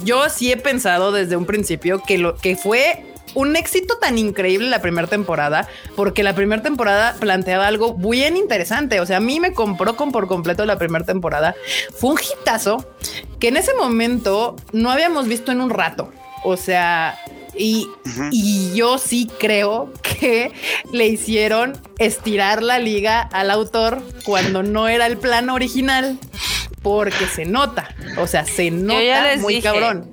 [0.05, 4.69] yo sí he pensado desde un principio que lo que fue un éxito tan increíble
[4.69, 9.01] la primera temporada, porque la primera temporada planteaba algo bien interesante.
[9.01, 11.55] O sea, a mí me compró con por completo la primera temporada.
[11.95, 12.87] Fue un hitazo
[13.39, 16.13] que en ese momento no habíamos visto en un rato.
[16.45, 17.19] O sea,
[17.57, 17.89] y,
[18.33, 20.53] y, yo sí creo que
[20.91, 26.19] le hicieron estirar la liga al autor cuando no era el plan original
[26.83, 30.12] porque se nota, o sea, se nota muy cabrón.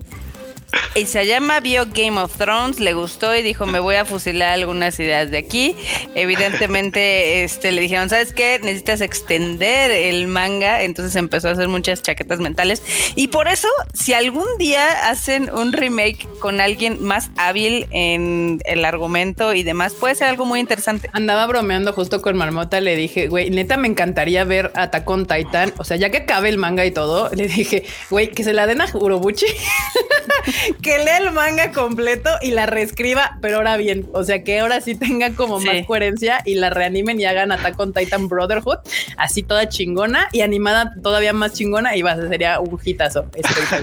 [0.95, 5.32] Isayama vio Game of Thrones, le gustó y dijo, me voy a fusilar algunas ideas
[5.32, 5.76] de aquí.
[6.15, 8.59] Evidentemente, este, le dijeron, ¿sabes qué?
[8.61, 10.82] Necesitas extender el manga.
[10.82, 12.82] Entonces empezó a hacer muchas chaquetas mentales.
[13.15, 18.84] Y por eso, si algún día hacen un remake con alguien más hábil en el
[18.84, 21.09] argumento y demás, puede ser algo muy interesante.
[21.13, 25.74] Andaba bromeando justo con Marmota, le dije, güey, neta me encantaría ver Attack on Titan.
[25.78, 28.65] O sea, ya que acabe el manga y todo, le dije, güey, que se la
[28.67, 29.45] den a Urobuchi,
[30.82, 34.82] que lea el manga completo y la reescriba, pero ahora bien, o sea, que ahora
[34.82, 38.80] sí tenga como más coherencia y la reanimen y hagan Attack on Titan Brotherhood,
[39.18, 43.26] así toda chingona y animada todavía más chingona y va, sería un hitazo.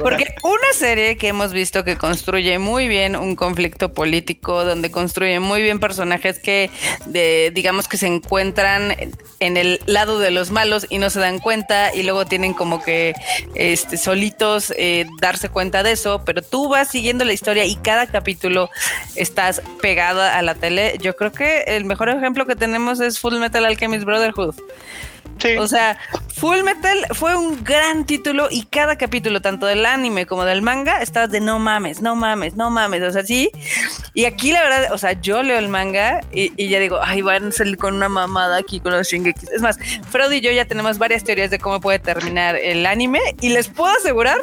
[0.02, 5.40] Porque una serie que hemos visto que construye muy bien un conflicto político, donde construye
[5.40, 6.70] muy bien personajes que,
[7.06, 8.94] de, digamos que se encuentran
[9.40, 12.82] en el lado de los malos y no se dan cuenta y luego tienen como
[12.82, 13.14] que
[13.54, 18.06] este, solitos eh, darse cuenta de eso, pero tú vas siguiendo la historia y cada
[18.06, 18.70] capítulo
[19.14, 20.98] estás pegada a la tele.
[21.00, 24.54] Yo creo que el mejor ejemplo que tenemos es Full Metal Alchemist Brotherhood.
[25.58, 25.98] O sea,
[26.36, 31.00] Full Metal fue un gran título y cada capítulo, tanto del anime como del manga,
[31.00, 33.02] estás de no mames, no mames, no mames.
[33.04, 33.50] O sea, sí.
[34.12, 37.48] Y aquí la verdad, o sea, yo leo el manga y, ya digo, ay, van
[37.48, 39.46] a salir con una mamada aquí con los Shingeki.
[39.54, 39.78] Es más,
[40.10, 43.68] Fred y yo ya tenemos varias teorías de cómo puede terminar el anime y les
[43.68, 44.36] puedo asegurar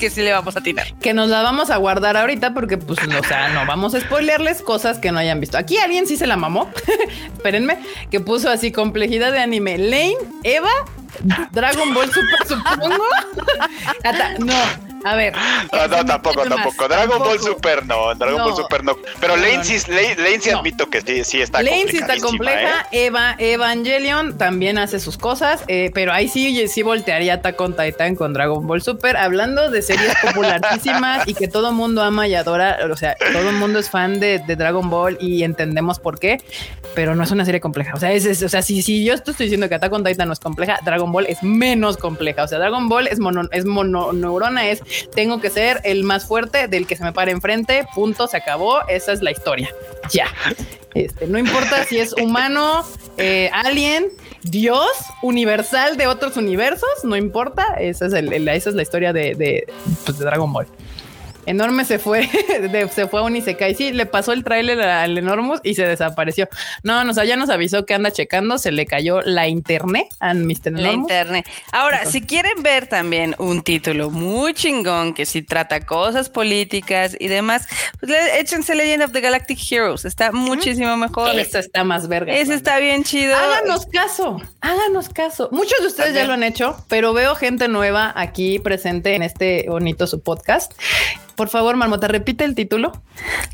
[0.00, 0.92] que sí le vamos a tirar.
[0.98, 4.62] Que nos la vamos a guardar ahorita porque, pues, o sea, no vamos a spoilearles
[4.62, 5.58] cosas que no hayan visto.
[5.58, 6.68] Aquí alguien sí se la mamó.
[7.34, 7.78] Espérenme,
[8.10, 9.78] que puso así complejidad de anime.
[9.78, 10.70] Lane, Eva,
[11.52, 13.04] Dragon Ball Super, supongo.
[14.38, 14.54] no,
[15.04, 15.34] a ver.
[15.72, 16.88] No, no, tampoco, tampoco.
[16.88, 18.96] Dragon Ball Super no, Dragon Ball Super no.
[19.20, 22.86] Pero Lane, sí, Lane, sí admito que sí, sí está Lane sí está compleja.
[22.92, 23.06] ¿eh?
[23.06, 28.14] Eva, Evangelion también hace sus cosas, eh, pero ahí sí, sí voltearía Attack on Titan
[28.14, 29.16] con Dragon Ball Super.
[29.16, 33.48] Hablando de series popularísimas y que todo el mundo ama y adora, o sea, todo
[33.48, 36.42] el mundo es fan de, Dragon Ball y entendemos por qué,
[36.94, 37.94] pero no es una serie compleja.
[37.94, 40.34] O sea, es, o sea, si, si yo estoy diciendo que Attack on Titan no
[40.34, 42.44] es compleja, Dragon Ball es menos compleja.
[42.44, 44.82] O sea, Dragon Ball es mono, es mono neurona, es
[45.14, 48.86] tengo que ser el más fuerte del que se me pare enfrente, punto, se acabó,
[48.88, 49.68] esa es la historia.
[50.10, 50.26] Ya.
[50.94, 52.84] Este, no importa si es humano,
[53.16, 54.08] eh, alien,
[54.42, 54.90] Dios,
[55.22, 59.66] universal de otros universos, no importa, esa es, la historia de,
[60.04, 60.66] pues, de Dragon Ball.
[61.50, 62.28] Enorme se fue,
[62.94, 63.74] se fue a un Isekai.
[63.74, 66.48] Sí, le pasó el tráiler al Enormous y se desapareció.
[66.84, 70.68] No, nos, ya nos avisó que anda checando, se le cayó la internet a Mr.
[70.68, 70.82] Enormous.
[70.82, 71.48] La internet.
[71.72, 77.26] Ahora, si quieren ver también un título muy chingón que si trata cosas políticas y
[77.26, 77.66] demás,
[77.98, 80.04] pues échense Legend of the Galactic Heroes.
[80.04, 81.36] Está muchísimo mejor.
[81.36, 82.32] Esta está más verga.
[82.32, 83.36] Ese está bien chido.
[83.36, 85.48] Háganos caso, háganos caso.
[85.50, 89.66] Muchos de ustedes ya lo han hecho, pero veo gente nueva aquí presente en este
[89.68, 90.72] bonito su podcast
[91.40, 92.92] por favor, Marmota, repite el título.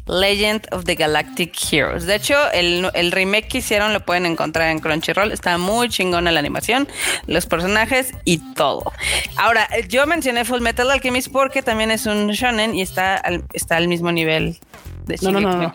[0.08, 2.04] Legend of the Galactic Heroes.
[2.04, 5.30] De hecho, el, remake que hicieron lo pueden encontrar en Crunchyroll.
[5.30, 6.88] Está muy chingona la animación,
[7.28, 8.92] los personajes y todo.
[9.36, 13.22] Ahora, yo mencioné Full Metal Alchemist porque también es un shonen y está
[13.52, 14.58] está al mismo nivel
[15.22, 15.72] no, no, no,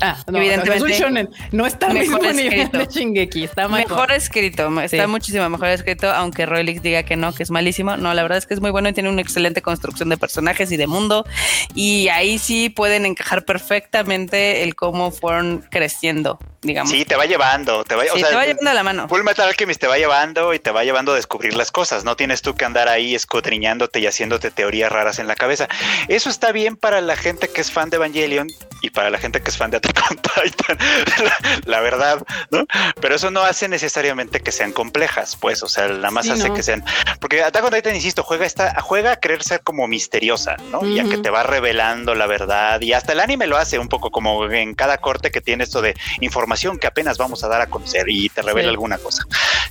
[0.00, 1.28] Ah, no, evidentemente.
[1.52, 2.78] No, está mejor escrito.
[2.78, 4.12] de Shingeki, está mejor.
[4.12, 7.96] escrito, está muchísimo mejor escrito, aunque Rolex diga que no, que es malísimo.
[7.96, 10.70] No, la verdad es que es muy bueno y tiene una excelente construcción de personajes
[10.72, 11.26] y de mundo.
[11.74, 16.90] Y ahí sí pueden encajar perfectamente el cómo fueron creciendo, digamos.
[16.90, 19.08] Sí, te va llevando, te va, sí, te va llevando a la mano.
[19.08, 22.04] Full Metal Alchemist te va llevando y te va llevando a descubrir las cosas.
[22.04, 25.68] No tienes tú que andar ahí escudriñándote y haciéndote teorías raras en la cabeza.
[26.08, 28.48] Eso está bien para la gente que es fan de Evangelion
[28.82, 30.78] y para la gente que es fan de Attack on Titan,
[31.66, 32.66] la, verdad, ¿no?
[33.00, 36.62] Pero eso no hace necesariamente que sean complejas, pues, o sea, nada más hace que
[36.62, 36.84] sean,
[37.20, 40.84] porque Attack on Titan, insisto, juega esta, juega a querer ser como misteriosa, ¿no?
[40.86, 44.10] Ya que te va revelando la verdad y hasta el anime lo hace un poco
[44.10, 47.66] como en cada corte que tiene esto de información que apenas vamos a dar a
[47.66, 49.24] conocer y te revela alguna cosa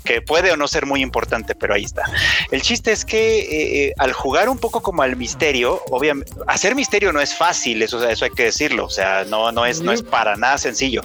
[0.04, 2.04] que puede o no ser muy importante, pero ahí está.
[2.52, 6.76] El chiste es que eh, eh, al jugar un poco como al misterio, obviamente, hacer
[6.76, 9.92] misterio no es fácil, eso, eso hay que decirlo, o sea, no, no, es, no
[9.92, 11.02] es para nada sencillo.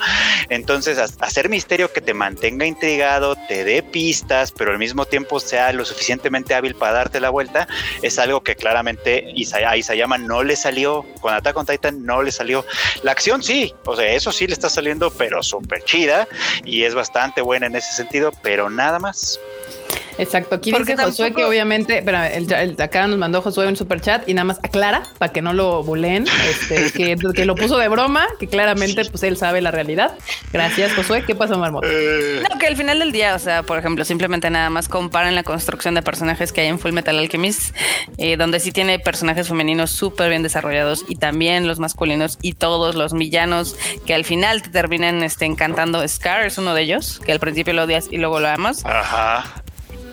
[0.49, 5.73] Entonces, hacer misterio que te mantenga intrigado, te dé pistas, pero al mismo tiempo sea
[5.73, 7.69] lo suficientemente hábil para darte la vuelta,
[8.03, 12.33] es algo que claramente a Isayama no le salió, con Attack on Titan no le
[12.33, 12.65] salió.
[13.03, 16.29] La acción sí, o sea, eso sí le está saliendo, pero súper chida
[16.65, 19.41] y es bastante buena en ese sentido, pero nada más.
[20.19, 20.55] Exacto.
[20.57, 23.77] Aquí Porque dice Josué tampoco- que obviamente, pero el, el- acá nos mandó Josué un
[23.77, 27.55] super chat y nada más aclara para que no lo buleen, este, que, que lo
[27.55, 30.17] puso de broma, que claramente pues él sabe la realidad.
[30.53, 31.25] Gracias, Josué.
[31.27, 31.89] ¿Qué pasó, Marmota?
[31.91, 35.35] Eh, No, que al final del día, o sea, por ejemplo, simplemente nada más comparen
[35.35, 37.75] la construcción de personajes que hay en Full Metal Alchemist,
[38.19, 42.95] eh, donde sí tiene personajes femeninos súper bien desarrollados y también los masculinos y todos
[42.95, 46.07] los villanos que al final te terminan este, encantando.
[46.07, 48.85] Scar es uno de ellos, que al principio lo odias y luego lo amas.
[48.85, 49.63] Ajá.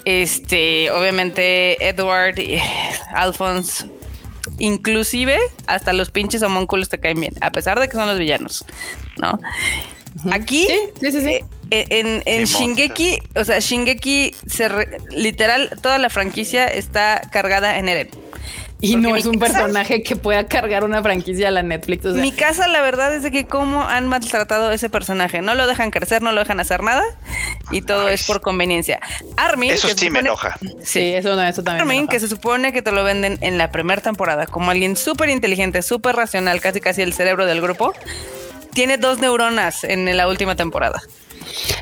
[0.05, 2.61] Este, obviamente, Edward, eh,
[3.13, 3.85] Alphonse,
[4.59, 5.37] inclusive
[5.67, 8.65] hasta los pinches homúnculos te caen bien, a pesar de que son los villanos,
[9.17, 9.39] ¿no?
[10.31, 11.39] Aquí, Sí, sí, sí, sí.
[11.71, 12.43] eh, en, en.
[12.45, 18.09] Shingeki, o sea, Shingeki, se re- literal, toda la franquicia está cargada en Eren.
[18.83, 22.03] Y porque no es un casa- personaje que pueda cargar una franquicia a la Netflix.
[22.05, 25.41] O sea, Mi casa, la verdad, es de que cómo han maltratado a ese personaje.
[25.43, 27.03] No lo dejan crecer, no lo dejan hacer nada
[27.69, 28.99] y todo Ay, es por conveniencia.
[29.37, 30.57] Armin, Eso sí me enoja.
[30.83, 31.85] sí, eso no, eso también.
[31.85, 32.11] me Armin, enoja.
[32.11, 35.81] que se supone que te lo venden en la primera temporada como alguien súper inteligente,
[35.83, 37.93] súper racional, casi casi el cerebro del grupo,
[38.73, 41.01] tiene dos neuronas en la última temporada.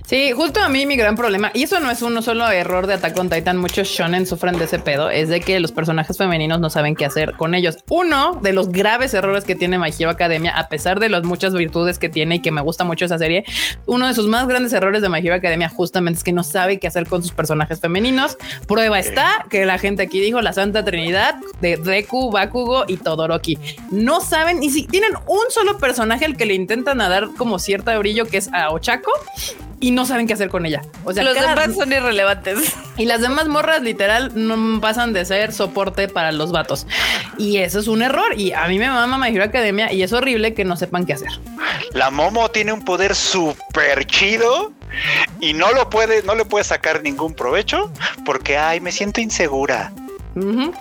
[0.05, 2.95] Sí, justo a mí mi gran problema, y eso no es uno solo error de
[2.95, 6.59] Attack on Titan, muchos shonen sufren de ese pedo, es de que los personajes femeninos
[6.59, 7.77] no saben qué hacer con ellos.
[7.89, 11.53] Uno de los graves errores que tiene My Hero Academia, a pesar de las muchas
[11.53, 13.45] virtudes que tiene y que me gusta mucho esa serie,
[13.85, 16.79] uno de sus más grandes errores de My Hero Academia justamente es que no sabe
[16.79, 18.37] qué hacer con sus personajes femeninos.
[18.67, 23.57] Prueba está que la gente aquí dijo la Santa Trinidad de Deku, Bakugo y Todoroki.
[23.91, 27.97] No saben ni si tienen un solo personaje al que le intentan dar como cierta
[27.97, 29.11] brillo que es a Ochako
[29.79, 30.81] y no saben qué hacer con ella.
[31.05, 32.75] O sea, Los cada- demás son irrelevantes.
[32.97, 36.85] y las demás morras literal no pasan de ser soporte para los vatos.
[37.37, 38.37] Y eso es un error.
[38.37, 41.13] Y a mí me mama My Hero Academia y es horrible que no sepan qué
[41.13, 41.29] hacer.
[41.93, 44.71] La Momo tiene un poder súper chido
[45.39, 47.91] y no lo puede, no le puede sacar ningún provecho
[48.25, 49.91] porque ay, me siento insegura.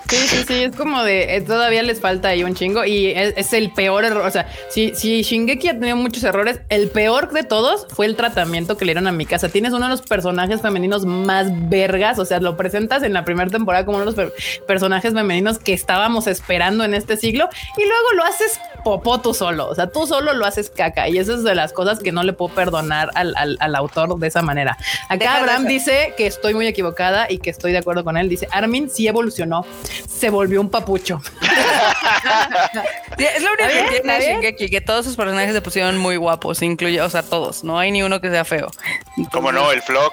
[0.08, 3.32] Sí, sí, sí, es como de eh, todavía les falta ahí un chingo y es,
[3.36, 4.26] es el peor error.
[4.26, 8.14] O sea, si, si Shingeki ha tenido muchos errores, el peor de todos fue el
[8.14, 9.48] tratamiento que le dieron a mi casa.
[9.48, 12.18] Tienes uno de los personajes femeninos más vergas.
[12.18, 15.58] O sea, lo presentas en la primera temporada como uno de los per- personajes femeninos
[15.58, 19.66] que estábamos esperando en este siglo y luego lo haces popó tú solo.
[19.68, 22.22] O sea, tú solo lo haces caca y eso es de las cosas que no
[22.22, 24.76] le puedo perdonar al, al- al autor de esa manera.
[25.08, 28.28] Acá Deja Abraham dice que estoy muy equivocada y que estoy de acuerdo con él.
[28.28, 29.37] Dice Armin sí evolucionó,
[30.08, 31.20] se volvió un papucho.
[33.16, 34.20] Sí, Es lo único que tiene.
[34.20, 37.64] Shingeki, que todos sus personajes se pusieron muy guapos, incluye, o sea, todos.
[37.64, 38.70] No hay ni uno que sea feo.
[39.32, 40.12] Como no, el flock.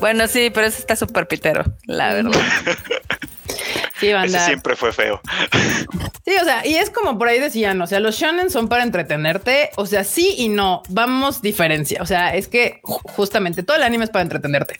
[0.00, 2.32] Bueno, sí, pero ese está súper pitero, la verdad.
[4.04, 5.20] Sí, Ese siempre fue feo.
[6.24, 8.82] Sí, o sea, y es como por ahí decían, o sea, los shonen son para
[8.82, 13.76] entretenerte, o sea, sí y no, vamos diferencia, o sea, es que ju- justamente todo
[13.76, 14.78] el anime es para entretenerte.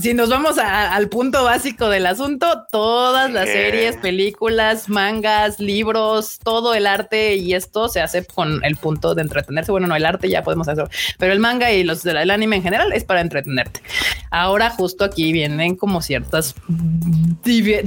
[0.00, 3.52] Si nos vamos a- al punto básico del asunto, todas las Eh.
[3.52, 9.22] series, películas, mangas, libros, todo el arte y esto se hace con el punto de
[9.22, 9.72] entretenerse.
[9.72, 12.56] Bueno, no, el arte ya podemos hacerlo, pero el manga y los del el anime
[12.56, 13.80] en general es para entretenerte.
[14.30, 16.54] Ahora justo aquí vienen como ciertas
[17.44, 17.82] divi-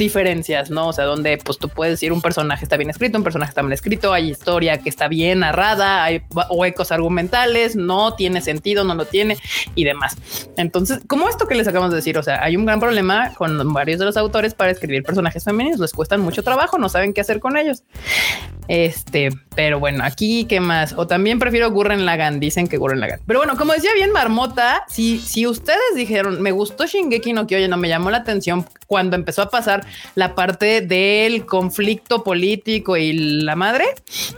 [0.70, 0.88] ¿no?
[0.88, 3.64] O sea, donde pues tú puedes decir un personaje está bien escrito, un personaje está
[3.64, 8.96] mal escrito, hay historia que está bien narrada, hay huecos argumentales, no tiene sentido, no
[8.96, 9.38] lo tiene
[9.76, 10.18] y demás.
[10.58, 13.74] Entonces, como esto que les acabamos de decir, o sea, hay un gran problema con
[13.74, 17.22] varios de los autores para escribir personajes femeninos, les cuestan mucho trabajo, no saben qué
[17.22, 17.84] hacer con ellos.
[18.68, 20.94] Este, pero bueno, aquí qué más.
[20.94, 23.20] O también prefiero Gurren Lagann, dicen que Gurren Lagann.
[23.26, 27.70] Pero bueno, como decía bien Marmota, si, si ustedes dijeron me gustó Shingeki no Kyojin,
[27.70, 29.86] no me llamó la atención cuando empezó a pasar
[30.16, 33.86] la parte del conflicto político y la madre,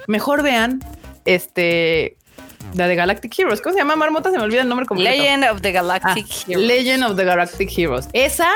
[0.07, 0.83] mejor vean
[1.25, 2.17] este
[2.73, 3.61] la de Galactic Heroes.
[3.61, 4.31] ¿Cómo se llama Marmota?
[4.31, 5.11] Se me olvida el nombre completo.
[5.11, 6.67] Legend of the Ah, Galactic Heroes.
[6.67, 8.07] Legend of the Galactic Heroes.
[8.13, 8.49] Esa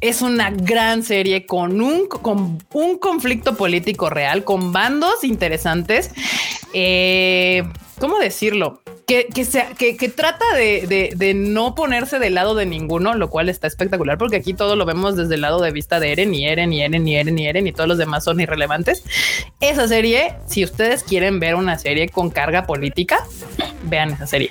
[0.00, 6.10] es una gran serie con un, con un conflicto político real, con bandos interesantes.
[6.74, 7.64] Eh,
[7.98, 8.80] ¿Cómo decirlo?
[9.06, 13.14] Que, que, sea- que, que trata de, de- de no ponerse del lado de ninguno,
[13.14, 16.12] lo cual está espectacular porque aquí todo lo vemos desde el lado de vista de
[16.12, 19.04] Eren y Eren y Eren y Eren y Eren y todos los demás son irrelevantes.
[19.60, 23.26] Esa serie, si ustedes quieren ver una serie con carga política,
[23.84, 24.50] vean esa serie.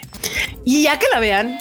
[0.63, 1.57] Y ya que la vean,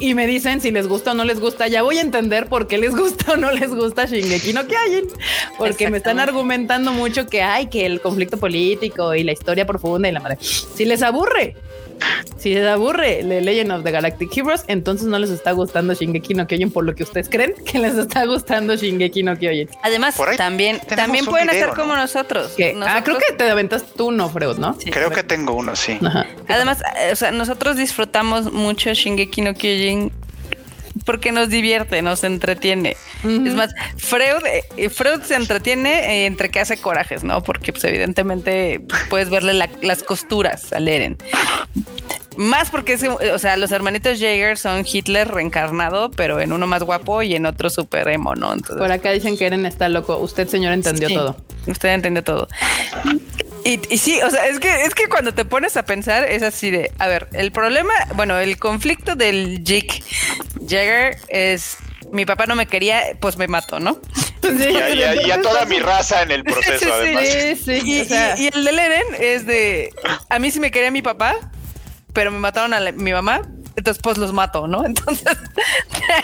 [0.00, 2.66] y me dicen si les gusta o no les gusta, ya voy a entender por
[2.66, 5.08] qué les gusta o no les gusta Shingeki no Kyojin,
[5.58, 10.08] porque me están argumentando mucho que hay que el conflicto político y la historia profunda
[10.08, 10.38] y la madre.
[10.40, 11.56] Si les aburre,
[12.36, 16.34] si les aburre The Legend of the Galactic Heroes, entonces no les está gustando Shingeki
[16.34, 19.68] no Kyojin por lo que ustedes creen que les está gustando Shingeki no Kyojin.
[19.82, 21.82] Además, también, también pueden video, hacer ¿no?
[21.82, 22.54] como nosotros.
[22.86, 24.76] Ah, creo que te aventas tú, no, Freud, ¿no?
[24.78, 25.98] Sí, Creo que tengo uno, sí.
[26.04, 26.26] Ajá.
[26.48, 30.12] Además, eh, o sea, nosotros disfrutamos mucho Shingeki no Kyojin
[31.04, 32.96] porque nos divierte, nos entretiene.
[33.22, 34.44] Es más, Freud,
[34.76, 37.42] eh, Freud se entretiene eh, entre que hace corajes, ¿no?
[37.42, 38.80] Porque pues evidentemente
[39.10, 41.16] puedes verle la- las costuras al Eren.
[42.36, 46.82] Más porque, es, o sea, los hermanitos Jaeger son Hitler reencarnado, pero en uno más
[46.82, 48.52] guapo y en otro super emo, ¿no?
[48.52, 50.18] Entonces, Por acá dicen que Eren está loco.
[50.18, 51.36] Usted, señor, entendió Sí, todo.
[51.68, 52.48] Usted entendió todo.
[53.64, 56.42] Y, y sí, o sea, es que, es que cuando te pones a pensar es
[56.42, 60.02] así de, a ver, el problema, bueno, el conflicto del Jake
[60.68, 61.78] Jagger es,
[62.12, 63.98] mi papá no me quería, pues me mato, ¿no?
[64.42, 67.24] Y a, y a- y a toda mi raza en el proceso, Sí, además.
[67.26, 67.80] Sí, sí.
[67.90, 69.90] Y, o sea, y- y el de Eren es de,
[70.28, 71.34] a mí sí me quería mi papá,
[72.12, 73.40] pero me mataron a la- mi mamá,
[73.76, 74.84] entonces pues los mato, ¿no?
[74.86, 75.26] Entonces,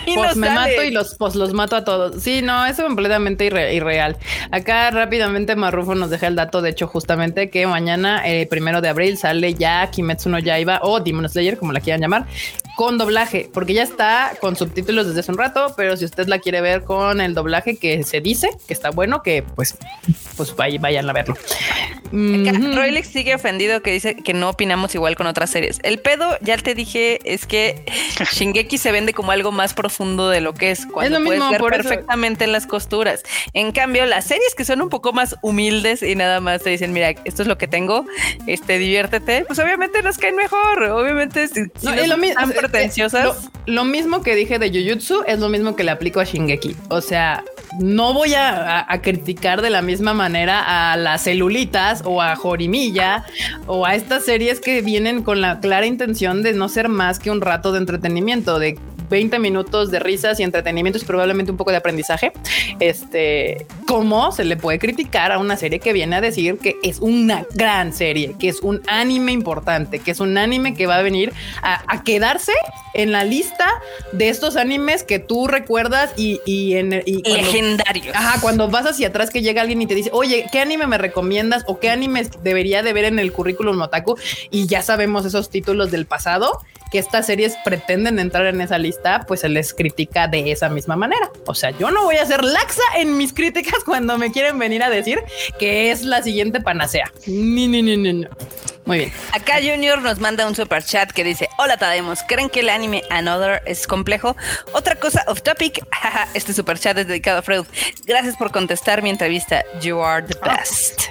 [0.06, 0.60] ahí pues me sale.
[0.76, 2.22] mato y los, pues los mato a todos.
[2.22, 4.16] Sí, no, eso es completamente irre- irreal.
[4.50, 8.88] Acá rápidamente Marrufo nos deja el dato, de hecho, justamente que mañana, eh, primero de
[8.88, 12.26] abril, sale ya Kimetsu no Yaiba o Demon Slayer, como la quieran llamar,
[12.80, 16.38] con doblaje, porque ya está con subtítulos desde hace un rato, pero si usted la
[16.38, 19.76] quiere ver con el doblaje que se dice que está bueno, que pues,
[20.34, 21.36] pues vay- vayan a verlo.
[22.12, 25.78] Roylex sigue ofendido que dice que no opinamos igual con otras series.
[25.82, 27.84] El pedo, ya te dije, es que
[28.32, 30.86] Shingeki se vende como algo más profundo de lo que es.
[30.86, 33.22] Cuando lo puedes mismo, ver por eso- perfectamente las costuras.
[33.52, 36.92] En cambio, las series que son un poco más humildes y nada más te dicen,
[36.92, 38.06] mira, esto es lo que tengo,
[38.46, 40.82] este, diviértete, pues obviamente nos caen mejor.
[40.84, 42.69] Obviamente, si, No, es lo mismo- es- es-
[43.66, 46.76] lo mismo que dije de Jujutsu es lo mismo que le aplico a Shingeki.
[46.88, 47.44] O sea,
[47.78, 52.34] no voy a, a- a criticar de la misma manera a las celulitas o a
[52.36, 53.24] Jorimilla
[53.66, 57.30] o a estas series que vienen con la clara intención de no ser más que
[57.30, 58.78] un rato de entretenimiento, de
[59.10, 62.32] 20 minutos de risas y entretenimientos y probablemente un poco de aprendizaje.
[62.78, 66.98] Este, ¿cómo se le puede criticar a una serie que viene a decir que es
[67.00, 71.02] una gran serie, que es un anime importante, que es un anime que va a
[71.02, 71.32] venir
[71.62, 72.52] a, a quedarse
[72.94, 73.66] en la lista
[74.12, 78.14] de estos animes que tú recuerdas y, y en y cuando- Legendarios.
[78.16, 80.98] Ajá, cuando vas hacia atrás que llega alguien y te dice, oye, ¿qué anime me
[80.98, 84.16] recomiendas o qué animes debería de ver en el currículum otaku?
[84.50, 86.60] Y ya sabemos esos títulos del pasado,
[86.90, 90.96] que estas series pretenden entrar en esa lista, pues se les critica de esa misma
[90.96, 91.30] manera.
[91.46, 94.82] O sea, yo no voy a ser laxa en mis críticas cuando me quieren venir
[94.82, 95.22] a decir
[95.58, 97.10] que es la siguiente panacea.
[97.26, 98.28] Ni, ni, ni, ni, no.
[98.86, 99.12] Muy bien.
[99.32, 103.02] Acá Junior nos manda un super chat que dice: Hola Tademos, ¿creen que el anime
[103.10, 104.36] Another es complejo?
[104.72, 105.84] Otra cosa off topic.
[105.92, 107.66] Jaja, este super chat es dedicado a Freud.
[108.06, 109.62] Gracias por contestar mi entrevista.
[109.80, 111.02] You are the best.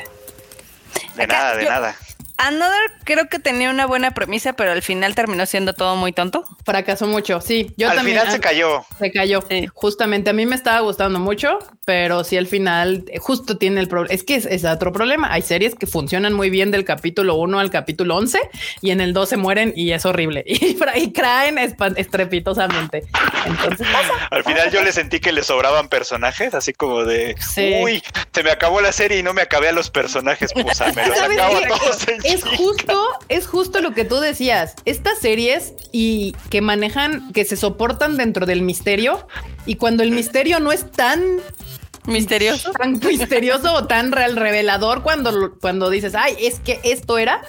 [1.15, 1.95] De Acá, nada, de yo- nada.
[2.41, 6.45] Another creo que tenía una buena premisa, pero al final terminó siendo todo muy tonto.
[6.65, 7.41] Fracasó mucho.
[7.41, 8.17] Sí, yo Al también.
[8.17, 8.85] final ah, se cayó.
[8.97, 9.43] Se cayó.
[9.49, 9.67] Sí.
[9.73, 13.89] Justamente a mí me estaba gustando mucho, pero sí al final eh, justo tiene el
[13.89, 14.13] problema.
[14.13, 15.31] Es que es, es otro problema.
[15.33, 18.39] Hay series que funcionan muy bien del capítulo 1 al capítulo 11
[18.81, 23.03] y en el 2 se mueren y es horrible y, ahí caen estrepitosamente.
[23.45, 24.13] Entonces pasa.
[24.31, 27.79] Al final yo le sentí que le sobraban personajes, así como de, Sí.
[27.83, 30.91] uy, se me acabó la serie y no me acabé a los personajes, pues ah,
[30.95, 34.75] me los ¿Sabes acabo a todos en Es justo, es justo lo que tú decías.
[34.85, 39.27] Estas series y que manejan, que se soportan dentro del misterio
[39.65, 41.21] y cuando el misterio no es tan
[42.05, 42.71] Misterioso.
[42.71, 47.41] tan misterioso o tan real revelador cuando, cuando dices, ay, es que esto era,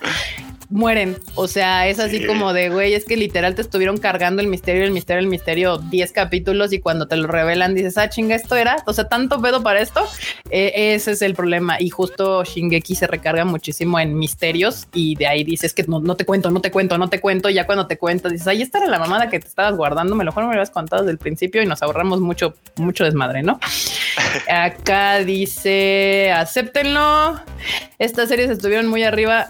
[0.71, 1.18] mueren.
[1.35, 2.27] O sea, es así Sí.
[2.27, 5.79] como de, güey, es que literal te estuvieron cargando el misterio, el misterio, el misterio,
[5.79, 8.77] 10 capítulos y cuando te lo revelan dices, ah, chinga, esto era.
[8.87, 10.07] O sea, tanto pedo para esto.
[10.51, 11.81] Eh, ese es el problema.
[11.81, 16.14] Y justo Shingeki se recarga muchísimo en misterios y de ahí dices que no, no
[16.16, 17.51] te cuento, no te cuento, no te cuento.
[17.51, 20.14] Y ya cuando te cuento dices, ay, esta era la mamada que te estabas guardando.
[20.14, 23.05] Me lo mejor me lo habías contado desde el principio y nos ahorramos mucho, mucho
[23.05, 23.59] desmadre, ¿no?
[24.49, 27.41] Acá dice, acéptenlo.
[27.99, 29.49] Estas series estuvieron muy arriba.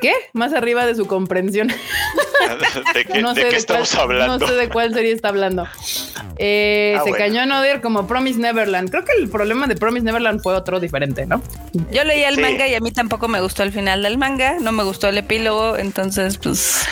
[0.00, 0.12] ¿Qué?
[0.32, 1.68] Más arriba de su comprensión.
[2.94, 4.38] ¿De qué, no de sé qué de estamos cuál, hablando?
[4.38, 5.66] No sé de cuál serie está hablando.
[6.38, 7.24] Eh, Ah, se bueno.
[7.24, 8.90] cañó a Nodir como Promise Neverland.
[8.90, 11.42] Creo que el problema de Promise Neverland fue otro diferente, ¿no?
[11.90, 12.40] Yo leí el Sí.
[12.40, 15.18] manga y a mí tampoco me gustó el final del manga, no me gustó el
[15.18, 16.84] epílogo, entonces pues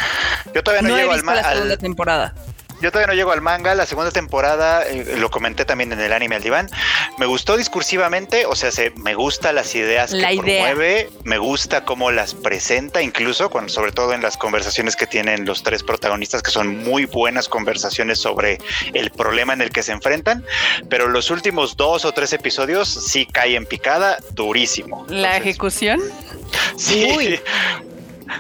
[0.55, 2.35] Yo todavía no, no he llego al, visto la segunda al- temporada.
[2.81, 3.75] Yo todavía no llego al manga.
[3.75, 6.71] La segunda temporada, eh, lo comenté también en el anime al diván.
[7.19, 10.37] Me gustó discursivamente, o sea, se, me gusta las ideas que idea.
[10.37, 15.47] promueve, me gusta cómo las presenta, incluso, cuando, sobre todo en las conversaciones que tienen
[15.47, 18.59] los tres protagonistas, que son muy buenas conversaciones sobre
[18.93, 20.45] el problema en el que se enfrentan.
[20.89, 25.07] Pero los últimos dos o tres episodios sí caen en picada durísimo.
[25.09, 26.01] La Entonces, ejecución.
[26.77, 27.13] Sí.
[27.17, 27.41] Uy.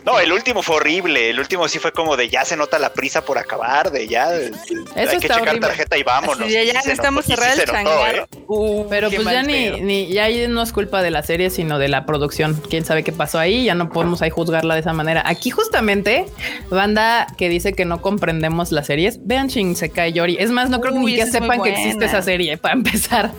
[0.05, 1.31] No, el último fue horrible.
[1.31, 4.31] El último sí fue como de ya se nota la prisa por acabar, de ya
[4.31, 4.57] de- de-
[4.97, 5.61] hay que checar horrible.
[5.61, 6.49] tarjeta y vámonos.
[6.51, 8.07] Ya sí se estamos notó, y sí cerrados el notó.
[8.07, 8.27] ¿eh?
[8.49, 11.79] Uh, Pero pues ya ni, ni, ya ahí no es culpa de la serie, sino
[11.79, 12.61] de la producción.
[12.69, 15.23] Quién sabe qué pasó ahí, ya no podemos ahí juzgarla de esa manera.
[15.27, 16.27] Aquí justamente,
[16.71, 20.37] banda que dice que no comprendemos las series, vean Shinsekai Yori.
[20.39, 23.33] Es más, no creo que Uy, ni que sepan que existe esa serie, para empezar.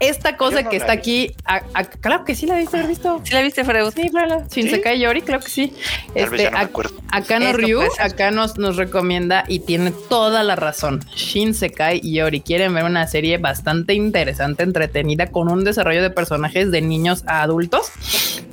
[0.00, 0.98] Esta cosa no que está vi.
[0.98, 3.20] aquí, a- a- claro que sí la viste, haber visto.
[3.24, 3.92] ¿Sí la viste, Freud?
[3.94, 4.44] Sí, claro.
[4.50, 5.72] Shinsekai Yori, creo que sí.
[6.14, 6.96] Este, no me ac- acuerdo.
[7.10, 11.00] acá no Ryu, acá nos, nos recomienda y tiene toda la razón.
[11.14, 16.80] Shinsekai Yori quieren ver una serie bastante interesante, entretenida, con un desarrollo de personajes de
[16.80, 17.90] niños a adultos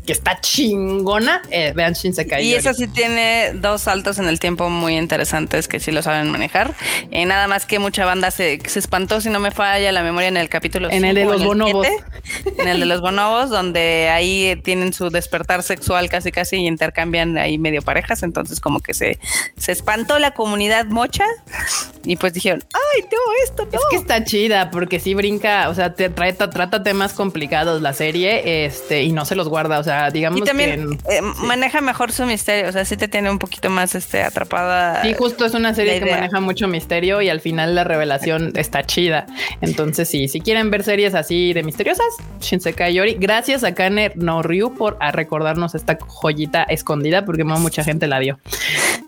[0.05, 1.41] que está chingona.
[1.49, 5.79] Eh, vean Shinsekai Y esa sí tiene dos saltos en el tiempo muy interesantes que
[5.79, 6.73] sí lo saben manejar.
[7.11, 10.27] Eh, nada más que mucha banda se, se espantó, si no me falla la memoria,
[10.27, 11.87] en el capítulo En el de los en bonobos.
[11.87, 16.57] siete, En el de los bonobos, donde ahí eh, tienen su despertar sexual casi casi
[16.57, 18.23] y intercambian ahí medio parejas.
[18.23, 19.19] Entonces como que se,
[19.57, 21.25] se espantó la comunidad mocha
[22.03, 23.79] y pues dijeron, ay, no, esto no.
[23.79, 27.93] Es que está chida porque sí brinca, o sea, te trata, trata temas complicados la
[27.93, 29.79] serie, este, y no se los guarda.
[29.79, 33.07] O sea, digamos Y también que eh, maneja mejor su misterio, o sea, sí te
[33.07, 35.01] tiene un poquito más este atrapada.
[35.01, 38.83] Sí, justo es una serie que maneja mucho misterio y al final la revelación está
[38.85, 39.25] chida.
[39.61, 42.05] Entonces, sí, si quieren ver series así de misteriosas,
[42.39, 43.15] Shinsekai Yori.
[43.19, 48.07] Gracias a Kane no Ryu por a recordarnos esta joyita escondida porque no mucha gente
[48.07, 48.39] la vio.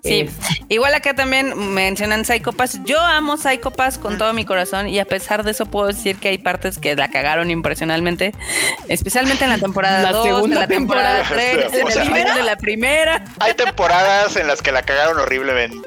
[0.03, 0.29] Sí, Eh,
[0.69, 2.79] igual acá también mencionan Psycho Pass.
[2.85, 6.17] Yo amo Psycho Pass con todo mi corazón y a pesar de eso puedo decir
[6.17, 8.33] que hay partes que la cagaron impresionalmente,
[8.87, 11.23] especialmente en la temporada La 2, en segunda la temporada temporada.
[11.29, 13.23] 3, en O el final de la primera.
[13.39, 15.77] Hay temporadas en las que la cagaron horriblemente.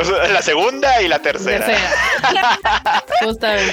[0.00, 1.66] O sea, la segunda y la tercera.
[3.24, 3.72] Justamente.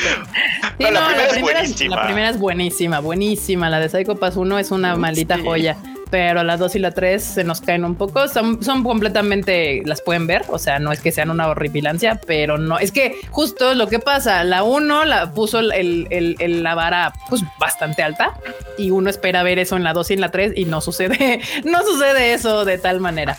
[0.77, 1.95] Sí, No, la primera es buenísima.
[1.95, 3.69] La primera es buenísima, buenísima.
[3.69, 5.43] La de Psycho Pass 1 es una maldita Sí.
[5.43, 5.77] joya.
[6.11, 8.27] Pero la 2 y la 3 se nos caen un poco.
[8.27, 10.41] Son, son completamente, las pueden ver.
[10.47, 12.79] O sea, no es que sean una horripilancia, pero no.
[12.79, 15.71] Es que justo lo que pasa, la 1 la puso el,
[16.09, 18.33] el- el- la vara pues bastante alta
[18.77, 21.41] y uno espera ver eso en la 2 y en la 3 y no sucede,
[21.65, 23.37] no sucede eso de tal manera.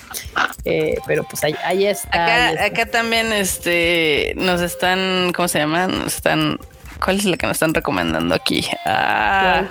[0.64, 2.08] Eh, pero pues ahí, ahí está.
[2.12, 2.82] ahí Acá, está.
[2.82, 5.88] acá también este nos están, ¿cómo se llama?
[5.88, 6.58] Nos están,
[7.04, 8.64] ¿cuál es la que nos están recomendando aquí?
[8.86, 9.64] Ah,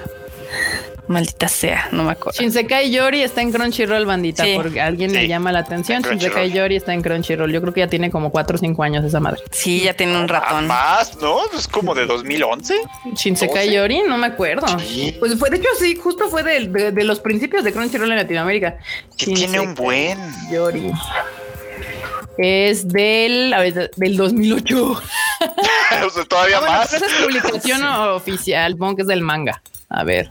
[1.09, 2.39] maldita sea, no me acuerdo.
[2.39, 4.53] Shinsekai Yori está en Crunchyroll, bandita, Sí.
[4.55, 5.27] porque alguien le Sí.
[5.27, 6.01] llama la atención.
[6.03, 7.51] Shinsekai Yori está en Crunchyroll.
[7.51, 9.41] Yo creo que ya tiene como 4 o 5 años esa madre.
[9.51, 10.67] Sí, ya tiene un Ah, ratón.
[10.67, 11.39] Más, ¿no?
[11.57, 12.75] Es como de 2011.
[13.15, 13.73] Shinsekai 12.
[13.75, 14.67] Yori, no me acuerdo.
[14.79, 15.15] Sí.
[15.19, 18.17] Pues fue, de hecho, sí, justo fue de, de- de los principios de Crunchyroll en
[18.17, 18.77] Latinoamérica.
[19.17, 20.17] Que tiene un buen.
[20.51, 20.91] Yori.
[22.37, 25.01] Es del, a ver, del 2008.
[26.05, 26.93] O sea, todavía Ah, bueno, más.
[26.93, 27.83] esa es publicación
[28.13, 29.61] oficial, supongo que es del manga.
[29.89, 30.29] A ver.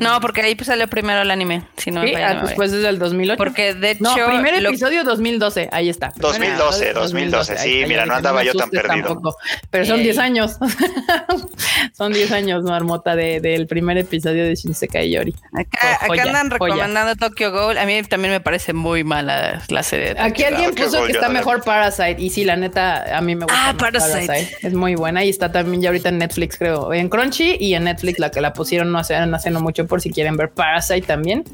[0.00, 1.62] No, porque ahí pues salió primero el anime.
[1.76, 2.42] Si no Sí, ah, memoria.
[2.42, 3.36] después es del 2008.
[3.36, 4.02] Porque de hecho.
[4.04, 6.10] No, primer lo- episodio 2012, ahí está.
[6.12, 9.06] Primer 2012, episodio 2012, sí, ahí mira, no andaba yo tan perdido.
[9.08, 9.36] tampoco.
[9.70, 10.04] Pero son Ey.
[10.04, 10.56] 10 años.
[11.96, 15.34] son 10 años, Marmota, de- del primer episodio de Shinsekai Yori.
[15.52, 16.74] Acá, Joya, andan joya.
[16.74, 17.78] recomendando Tokyo Ghoul.
[17.78, 20.14] A mí también me parece muy mala la serie.
[20.14, 22.16] de Aquí alguien Tokyo puso Ghoul, que está no mejor Parasite.
[22.18, 23.58] Y sí, la neta, a mí me gusta.
[23.68, 24.56] Ah, más Parasite.
[24.62, 26.92] Es muy buena y está también ya ahorita en Netflix, creo.
[26.92, 29.86] En Crunchy y en Netflix, la que la pusieron no hace, no hace no mucho
[29.86, 31.44] por si quieren ver Parasite también.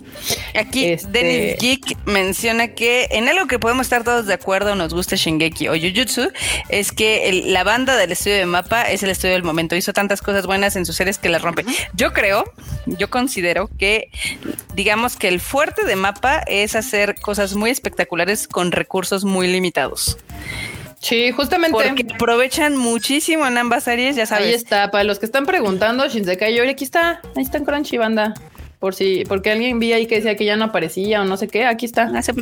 [0.55, 4.95] Aquí Este- Dennis Geek menciona que en algo que podemos estar todos de acuerdo, nos
[4.95, 6.31] guste Shingeki o Jujutsu,
[6.69, 9.77] es que el- la banda del estudio de Mapa es el estudio del momento.
[9.77, 11.65] Hizo tantas cosas buenas en sus series que las rompe.
[11.95, 12.45] Yo creo,
[12.87, 14.11] yo considero que,
[14.75, 20.19] digamos que el fuerte de Mapa es hacer cosas muy espectaculares con recursos muy limitados.
[21.07, 21.73] Sí, justamente.
[21.73, 24.49] Porque aprovechan muchísimo en ambas series, ya sabes.
[24.49, 27.97] Ahí está, para los que están preguntando, Shinsekai Yori, aquí está, ahí está en Crunchy,
[27.97, 28.35] banda.
[28.81, 31.47] Por si, porque alguien vi ahí que decía que ya no aparecía o no sé
[31.47, 32.11] qué, aquí está.
[32.13, 32.33] Ah, sí.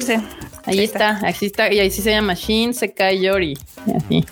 [0.64, 3.58] Ahí Sí está, así está, y ahí sí se llama Shinsekai Yori.
[3.94, 4.24] Así.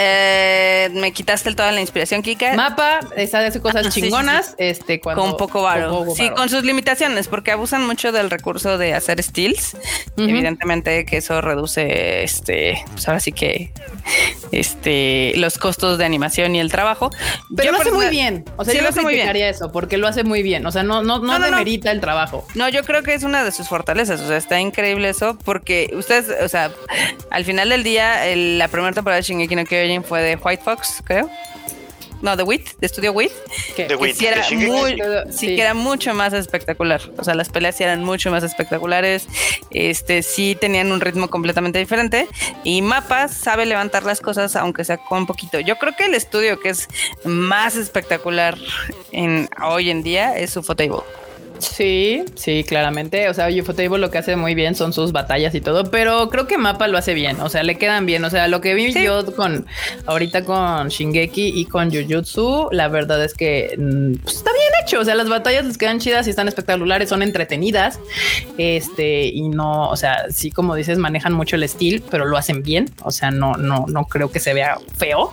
[0.00, 2.54] Eh, me quitaste toda la inspiración, Kika.
[2.54, 5.22] Mapa, esa hace cosas Ah, sí, sí, chingonas, este, cuando.
[5.22, 5.90] con poco varo.
[5.90, 6.36] con poco Sí, varo.
[6.36, 9.76] con sus limitaciones, porque abusan mucho del recurso de hacer steals.
[10.16, 13.72] Evidentemente que eso reduce, este, pues ahora sí que,
[14.52, 17.10] este, los costos de animación y el trabajo.
[17.56, 18.44] Pero Yo lo hace muy bien.
[18.56, 19.34] O sea, yo lo hace muy bien.
[19.36, 20.64] eso, porque lo hace muy bien.
[20.66, 21.44] O sea, no, no, no, No, no, no.
[21.46, 22.46] demerita el trabajo.
[22.54, 24.20] No, yo creo que es una de sus fortalezas.
[24.20, 26.70] O sea, está increíble eso porque ustedes, o sea,
[27.30, 30.62] al final del día, el- la primera temporada de Shingeki no Kyojin fue de White
[30.62, 31.28] Fox, creo.
[32.20, 33.30] No, de Wit, de Estudio Wit.
[33.76, 35.54] Que- The que Wit, sí era muy, Sí.
[35.54, 37.00] que era mucho más espectacular.
[37.16, 39.28] O sea, las peleas sí eran mucho más espectaculares.
[39.70, 42.26] Este sí tenían un ritmo completamente diferente.
[42.64, 45.60] Y Mapas sabe levantar las cosas, aunque sea con poquito.
[45.60, 46.88] Yo creo que el estudio que es
[47.22, 48.58] más espectacular
[49.12, 51.02] en hoy en día es su Table.
[51.58, 53.28] Sí, sí, claramente.
[53.28, 56.46] O sea, Ufotable lo que hace muy bien son sus batallas y todo, pero creo
[56.46, 57.40] que Mapa lo hace bien.
[57.40, 58.24] O sea, le quedan bien.
[58.24, 59.66] O sea, lo que vi yo con
[60.06, 65.00] ahorita con Shingeki y con Jujutsu, la verdad es que mm, pues, está bien hecho.
[65.00, 67.98] O sea, las batallas les quedan chidas y están espectaculares, son entretenidas.
[68.56, 72.62] Este, y no, o sea, sí, como dices, manejan mucho el estilo, pero lo hacen
[72.62, 72.90] bien.
[73.02, 75.32] O sea, no, no, no creo que se vea feo.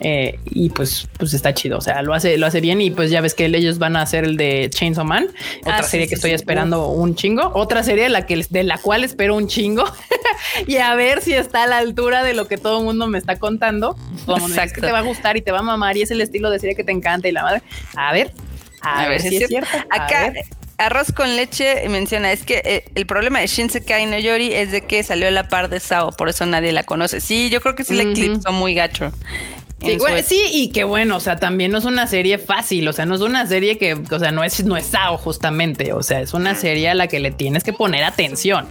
[0.00, 1.78] Eh, y pues, pues está chido.
[1.78, 2.80] O sea, lo hace, lo hace bien.
[2.80, 5.28] Y pues ya ves que ellos van a hacer el de Chainsaw Man,
[5.62, 6.34] otra Ah, serie sí, que sí, estoy sí.
[6.36, 9.84] esperando un chingo, otra serie de la que de la cual espero un chingo
[10.66, 13.18] y a ver si está a la altura de lo que todo el mundo me
[13.18, 13.96] está contando.
[14.62, 16.50] "Es que te va a gustar y te va a mamar y es el estilo
[16.50, 17.62] de serie que te encanta y la madre.
[17.94, 18.32] A ver,
[18.82, 19.68] a, ver, si es cierto.
[19.90, 20.32] Acá.
[20.78, 24.82] Arroz con leche menciona, es que eh, el problema de Shinsekai no Yori es de
[24.82, 27.22] que salió a la par de Sao, por eso nadie la conoce.
[27.22, 28.10] Sí, yo creo que sí la Ujú.
[28.12, 29.10] eclipsó muy gacho.
[29.92, 32.92] Sí, bueno, sí, y que bueno, o sea, también no es una serie fácil, o
[32.92, 36.02] sea, no es una serie que, o sea, no es, no es Sao justamente, o
[36.02, 38.66] sea, es una serie a la que le tienes que poner atención,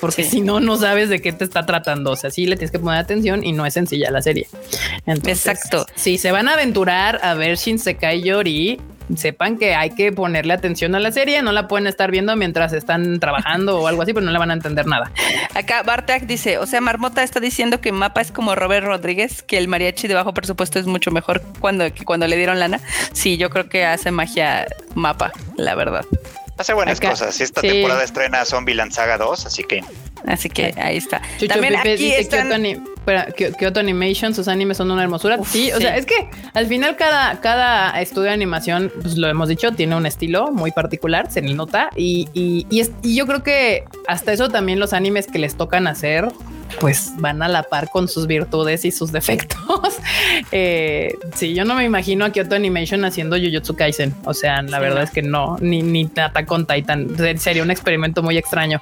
[0.00, 0.30] porque Sí.
[0.30, 2.78] si no, no sabes de qué te está tratando, o sea, sí le tienes que
[2.78, 4.46] poner atención y no es sencilla la serie.
[5.06, 5.86] Entonces, Exacto.
[5.94, 8.80] Si se van a aventurar a ver Shinsekai Yori,
[9.16, 12.72] sepan que hay que ponerle atención a la serie, no la pueden estar viendo mientras
[12.72, 15.10] están trabajando o algo así, pero no le van a entender nada.
[15.54, 19.58] Acá Bartek dice, o sea, Marmota está diciendo que Mapa es como Robert Rodríguez, que
[19.58, 22.80] el mariachi de bajo presupuesto es mucho mejor cuando, que cuando le dieron lana.
[23.12, 26.04] Sí, yo creo que hace magia Mapa, la verdad.
[26.58, 27.10] Hace buenas Acá.
[27.10, 27.40] cosas.
[27.40, 27.68] Y esta Sí.
[27.68, 29.82] temporada estrena Zombieland Saga 2, así que
[30.26, 31.20] Así que ahí está.
[31.38, 32.50] Chucho También Pepe aquí dice están...
[33.58, 35.36] Kyoto, Animation, sus animes son una hermosura.
[35.38, 35.82] Uf, sí, o sí.
[35.82, 39.96] sea, es que al final cada, cada estudio de animación, pues lo hemos dicho, tiene
[39.96, 41.90] un estilo muy particular, se le nota.
[41.96, 45.56] Y, y, y es- y yo creo que hasta eso también los animes que les
[45.56, 46.28] tocan hacer,
[46.78, 49.58] pues van a la par con sus virtudes y sus defectos.
[50.52, 54.14] eh, sí, yo no me imagino a Kyoto Animation haciendo Jujutsu Kaisen.
[54.24, 55.02] O sea, la Sí, verdad no.
[55.04, 57.08] es que no, ni, ni Attack on Titan.
[57.38, 58.80] Sería un experimento muy extraño.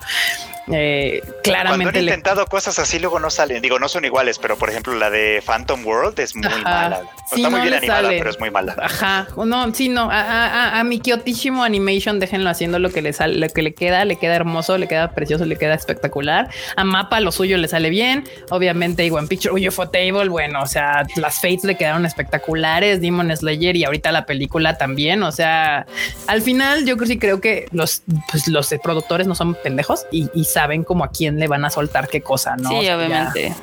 [0.73, 3.62] Eh, cuando han claramente le intentado cosas así luego no salen.
[3.62, 6.59] Digo, no son iguales, pero por ejemplo la de Phantom World es muy Ajá.
[6.62, 7.01] mala.
[7.31, 8.19] Sí, Está muy bien animada, sale.
[8.19, 8.74] pero es muy mala.
[8.81, 13.03] Ajá, no, sí, no, a, a, a- a mi Kyotísimo Animation déjenlo haciendo lo que
[13.03, 16.49] le sale, lo que le queda, le queda hermoso, le queda precioso, le queda espectacular.
[16.77, 21.07] A Mapa lo suyo le sale bien, obviamente igual Picture, uy, Table, bueno, o sea,
[21.16, 25.86] las Fates le quedaron espectaculares, Demon Slayer y ahorita la película también, o sea,
[26.27, 30.28] al final yo creo sí creo que los, pues, los productores no son pendejos y,
[30.35, 32.71] y saben como a quién le van a soltar qué cosa, ¿no?
[32.71, 33.55] O Sí, ya- obviamente.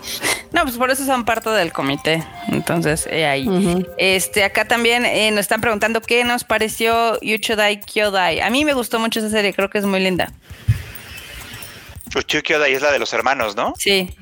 [0.51, 2.23] No, pues por eso son parte del comité.
[2.47, 3.47] Entonces, eh, ahí.
[3.97, 8.39] Este, acá también eh, nos están preguntando qué nos pareció Yuchodai Kyodai.
[8.39, 10.31] A mí me gustó mucho esa serie, creo que es muy linda.
[12.09, 13.73] Chuchu Kyoda es la de los hermanos, ¿no?
[13.77, 14.15] Sí,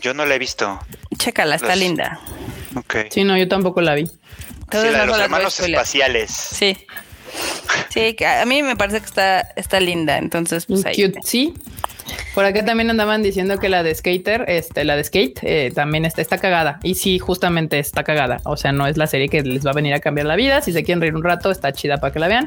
[0.00, 0.78] Yo no la he visto.
[1.18, 2.20] chécala, está Los- linda.
[2.76, 2.96] Ok.
[3.10, 4.06] Sí, no, yo tampoco la vi.
[4.06, 4.12] Sí,
[4.70, 6.30] la de los hermanos espaciales.
[6.30, 6.76] Sí.
[7.90, 10.18] Sí, a a mí me parece que está, está linda.
[10.18, 10.94] Entonces, pues ahí.
[10.94, 11.54] Cute, sí.
[12.34, 16.04] Por acá también andaban diciendo que la de Skater, este, la de Skate, eh, también
[16.06, 16.78] está, está cagada.
[16.82, 18.40] Y sí, justamente está cagada.
[18.44, 20.62] O sea, no es la serie que les va a venir a cambiar la vida.
[20.62, 22.46] Si se quieren reír un rato, está chida para que la vean.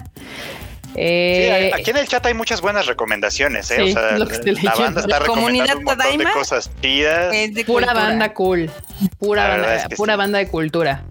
[0.96, 3.76] Sí, Eh, aquí en el chat hay muchas buenas recomendaciones, ¿eh?
[3.76, 4.72] Sí, o sea, la leyendo.
[4.80, 7.36] banda está La recomendando un montón de cosas chidas.
[7.36, 7.94] Es de pura cultura.
[8.08, 8.72] banda cool,
[9.20, 10.18] pura banda, verdad es que pura sí.
[10.18, 11.04] banda de cultura.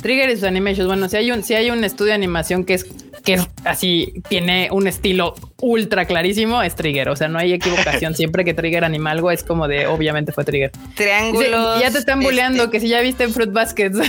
[0.00, 0.86] Trigger y sus animations.
[0.86, 2.86] Bueno, si hay un, si hay un estudio de animación que es
[3.24, 7.08] que es así tiene un estilo ultra clarísimo, es Trigger.
[7.08, 8.14] O sea, no hay equivocación.
[8.16, 10.70] Siempre que Trigger anima algo, es como de obviamente fue Trigger.
[10.72, 11.80] Dice, Triángulos.
[11.80, 13.98] ya te están bulleando este, que si ya viste Fruit Baskets.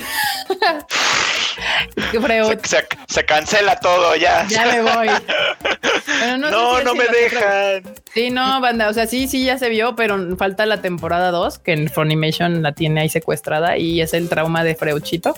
[2.11, 4.45] Se, se- se cancela todo ya.
[4.47, 5.07] ya me voy.
[6.05, 7.95] Pero no, sé no, si me dejan.
[8.13, 8.89] Sí, no, banda.
[8.89, 12.63] O sea, sí, sí, ya se vio, pero falta la temporada 2, que en Funimation
[12.63, 15.35] la tiene ahí secuestrada y es el trauma de Freuchito.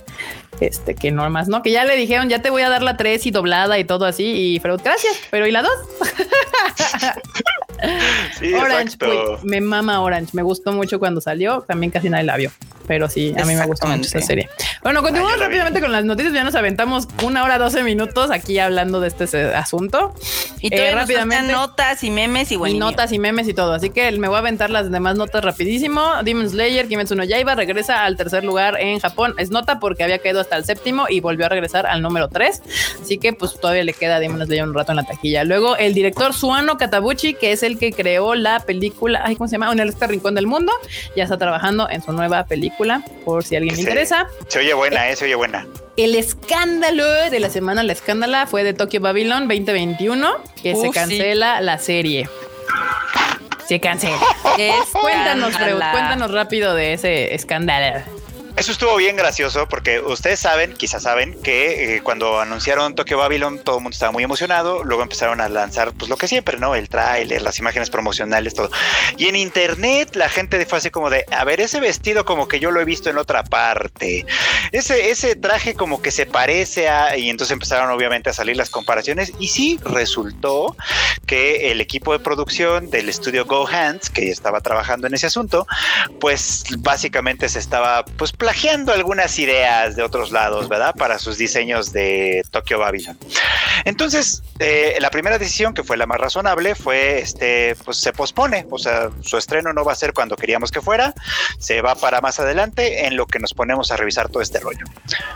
[0.60, 2.98] Este, que no más, no, que ya le dijeron, ya te voy a dar la
[2.98, 4.26] 3 y doblada y todo así.
[4.56, 5.72] Y Freud, gracias, pero ¿y la 2?
[8.38, 8.98] Sí, Orange,
[9.44, 10.32] me mama Orange.
[10.34, 11.62] Me gustó mucho cuando salió.
[11.62, 12.52] También casi nadie la vio.
[12.88, 14.50] Pero sí, a mí me gustó mucho esa serie.
[14.84, 15.44] Bueno, continuamos vi.
[15.44, 16.34] rápidamente con las noticias.
[16.34, 20.14] Ya nos aventamos una hora 12 minutos aquí hablando de este eh, asunto.
[20.60, 21.54] Y Eh, rápidamente.
[21.54, 22.76] notas y memes y bueno.
[22.76, 23.74] y notas y memes y todo.
[23.74, 26.02] Así que me voy a aventar las demás notas rapidísimo.
[26.24, 29.36] Demon Slayer, Kimetsu no Yaiba regresa al tercer lugar en Japón.
[29.38, 32.62] Es nota porque había caído hasta el séptimo y volvió a regresar al número 3.
[33.02, 35.44] Así que pues todavía le queda Demon Slayer un rato en la taquilla.
[35.44, 39.54] Luego el director Suano Katabuchi, que es el que creó la película, ay, ¿cómo se
[39.54, 39.72] llama?
[39.72, 40.72] En este rincón del mundo,
[41.16, 44.28] ya está trabajando en su nueva película, por si a alguien le interesa.
[44.48, 45.66] Se oye buena, eh, se oye buena.
[45.98, 50.30] El escándalo de la semana, la escándala fue de Tokyo Babylon 2021,
[50.62, 50.92] que se sí.
[50.92, 52.30] cancela la serie.
[53.68, 54.18] Se cancela.
[54.58, 58.02] Es Cuéntanos, cuéntanos rápido de ese escándalo.
[58.56, 63.60] Eso estuvo bien gracioso porque ustedes saben, quizás saben, que eh, cuando anunciaron Tokyo Babylon
[63.60, 66.76] todo el mundo estaba muy emocionado, luego empezaron a lanzar pues lo que siempre, ¿no?
[66.76, 68.70] El tráiler, las imágenes promocionales, todo.
[69.18, 72.60] Y en internet la gente fue así como de, a ver, ese vestido como que
[72.60, 74.26] yo lo he visto en otra parte,
[74.72, 77.18] ese, ese traje como que se parece a...
[77.18, 80.76] Y entonces empezaron obviamente a salir las comparaciones y sí, resultó
[81.26, 85.68] que el equipo de producción del estudio Go Hands, que estaba trabajando en ese asunto,
[86.20, 90.96] pues básicamente se estaba pues plagiando algunas ideas de otros lados, ¿verdad?
[90.96, 93.16] Para sus diseños de Tokyo Babylon.
[93.86, 98.66] Entonces, eh, la primera decisión, que fue la más razonable, fue, este, pues se pospone,
[98.72, 101.14] o sea, su estreno no va a ser cuando queríamos que fuera,
[101.60, 104.84] se va para más adelante en lo que nos ponemos a revisar todo este rollo.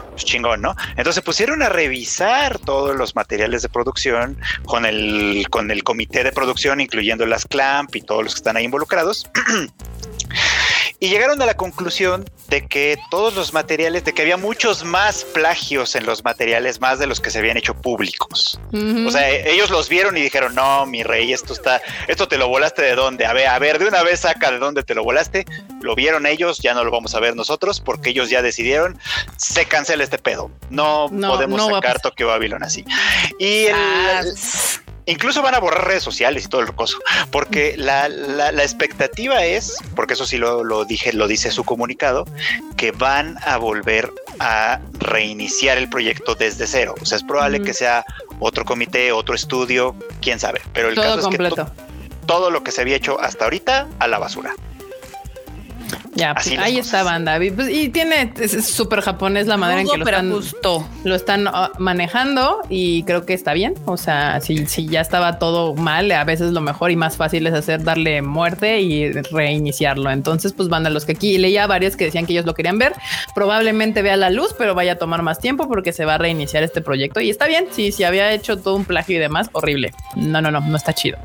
[0.09, 0.75] Pues chingón, ¿no?
[0.97, 6.31] Entonces pusieron a revisar todos los materiales de producción con el, con el comité de
[6.31, 9.29] producción, incluyendo las clamp y todos los que están ahí involucrados.
[11.03, 15.25] y llegaron a la conclusión de que todos los materiales, de que había muchos más
[15.25, 18.57] plagios en los materiales, más de los que se habían hecho públicos.
[18.71, 22.47] O sea, ellos los vieron y dijeron, no, mi rey, esto está, esto te lo
[22.47, 23.25] volaste de dónde?
[23.25, 25.43] A ver, a ver, de una vez saca de dónde te lo volaste.
[25.81, 28.97] Lo vieron ellos, ya no lo vamos a ver nosotros, porque ellos ya decidieron,
[29.35, 30.51] se cancela este pedo.
[30.69, 32.85] No, podemos sacar Tokio Babylon así.
[33.39, 34.21] Y el, ah,
[35.05, 36.97] Incluso van a borrar redes sociales y todo el coso,
[37.31, 38.07] porque la,
[38.63, 42.25] expectativa es, porque eso sí lo, dije, lo dice su comunicado,
[42.77, 46.95] que van a volver a reiniciar el proyecto desde cero.
[47.01, 48.05] O sea, es probable que sea
[48.39, 50.61] otro comité, otro estudio, quién sabe.
[50.73, 51.65] Pero el caso es que
[52.25, 54.55] todo lo que se había hecho hasta ahorita a la basura.
[56.15, 57.39] Ya, pues, ahí está banda.
[57.55, 60.29] Pues, y tiene es súper japonés la manera en que lo están,
[61.03, 63.75] lo están ah, manejando y creo que está bien.
[63.85, 67.47] O sea, si, si ya estaba todo mal, a veces lo mejor y más fácil
[67.47, 70.11] es hacer darle muerte y reiniciarlo.
[70.11, 72.93] Entonces, pues banda, los que aquí leía varios que decían que ellos lo querían ver,
[73.33, 76.63] probablemente vea la luz, pero vaya a tomar más tiempo porque se va a reiniciar
[76.63, 77.21] este proyecto.
[77.21, 79.93] Y está bien, si, si había hecho todo un plagio y demás, horrible.
[80.15, 81.17] No, no, no, no está chido.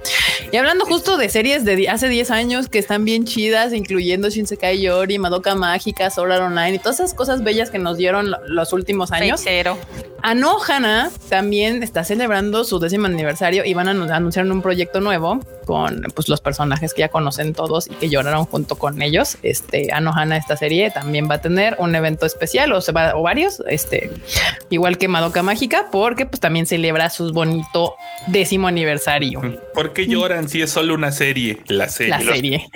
[0.50, 4.77] Y hablando justo de series de hace 10 años que están bien chidas, incluyendo Shinsekai
[4.80, 9.12] Yori, Madoka Mágica, Solar Online y todas esas cosas bellas que nos dieron los últimos
[9.12, 9.40] años.
[9.42, 9.78] Cero.
[10.22, 16.02] Anohana también está celebrando su décimo aniversario y van a anunciar un proyecto nuevo con
[16.14, 19.38] pues, los personajes que ya conocen todos y que lloraron junto con ellos.
[19.42, 23.22] Este Anohana, esta serie también va a tener un evento especial o, se va, o
[23.22, 24.10] varios, este,
[24.70, 27.94] igual que Madoka Mágica, porque pues también celebra su bonito
[28.26, 29.40] décimo aniversario.
[29.74, 31.60] ¿Por qué lloran si es solo una serie?
[31.66, 32.10] La serie.
[32.10, 32.68] La serie.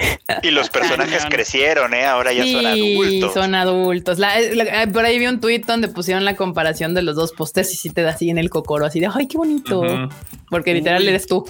[0.42, 2.04] Y los personajes crecieron, ¿eh?
[2.04, 3.34] Ahora ya son adultos.
[3.34, 4.18] Son adultos.
[4.18, 7.76] Eh, por ahí vi un tuit donde pusieron la comparación de los dos postes y
[7.76, 9.82] si te da así en el cocoro, así de ay, qué bonito.
[10.48, 11.44] Porque literal eres tú.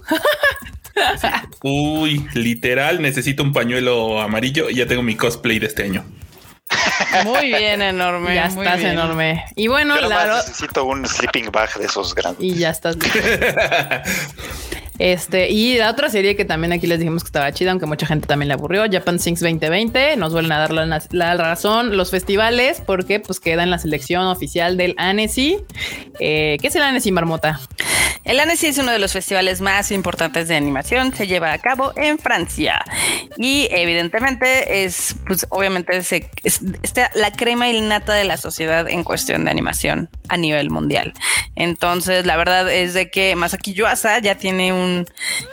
[1.62, 6.04] Uy, literal, necesito un pañuelo amarillo y ya tengo mi cosplay de este año.
[7.24, 8.34] Muy bien, enorme.
[8.34, 9.44] Ya estás enorme.
[9.56, 10.36] Y bueno, claro.
[10.36, 12.42] Necesito un sleeping bag de esos grandes.
[12.42, 12.96] Y ya estás.
[14.98, 18.06] Este, y la otra serie que también aquí les dijimos que estaba chida, aunque mucha
[18.06, 22.82] gente también le aburrió, Japan Sings 2020, nos vuelven a dar la, razón, los festivales,
[22.84, 25.58] porque pues queda en la selección oficial del ANESI.
[26.20, 27.60] Eh, ¿Qué es el ANESI, Marmota?
[28.24, 31.92] El Annecy es uno de los festivales más importantes de animación, se lleva a cabo
[31.96, 32.84] en Francia
[33.36, 36.60] y evidentemente es, pues obviamente es,
[37.14, 41.12] la crema y nata de la sociedad en cuestión de animación a nivel mundial.
[41.56, 45.06] Entonces, la verdad es de que Masaki Yuasa ya tiene un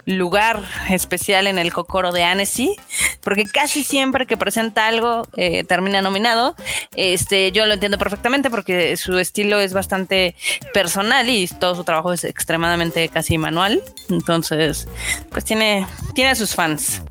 [0.05, 2.77] lugar especial en el Kokoro de Annecy,
[3.21, 6.55] porque casi siempre que presenta algo eh, termina nominado.
[6.95, 10.33] Este, yo lo entiendo perfectamente porque su estilo es bastante
[10.73, 13.83] personal y todo su trabajo es extremadamente casi manual.
[14.09, 14.87] Entonces,
[15.29, 15.85] pues tiene,
[16.15, 17.01] tiene sus fans.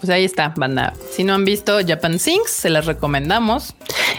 [0.00, 0.92] Pues ahí está, banda.
[1.12, 3.74] Si no han visto Japan Sings, se las recomendamos.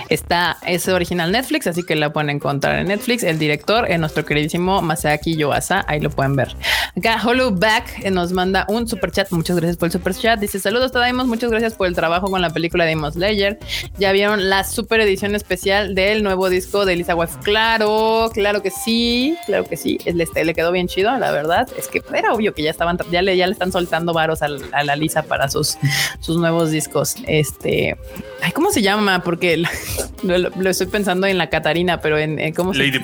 [0.09, 3.23] Está, es original Netflix, así que la pueden encontrar en Netflix.
[3.23, 5.83] El director es nuestro queridísimo Masaki Yoasa.
[5.87, 6.55] Ahí lo pueden ver.
[6.95, 9.31] Acá Hollow Back eh, nos manda un super chat.
[9.31, 10.39] Muchas gracias por el super chat.
[10.39, 11.27] Dice saludos, Tadaimos.
[11.27, 13.59] Muchas gracias por el trabajo con la película de Demon Slayer.
[13.97, 17.39] Ya vieron la super edición especial del nuevo disco de Lisa Wife.
[17.43, 19.97] Claro, claro que sí, claro que sí.
[20.05, 21.67] Le, le quedó bien chido, la verdad.
[21.77, 24.49] Es que era obvio que ya estaban, ya le, ya le están soltando varos a,
[24.49, 25.77] la Lisa para sus,
[26.19, 27.15] sus nuevos discos.
[27.27, 27.97] Este,
[28.41, 29.23] ay, ¿cómo se llama?
[29.23, 29.63] Porque
[30.23, 32.99] lo, estoy pensando en la Catarina, pero en, cómo se dice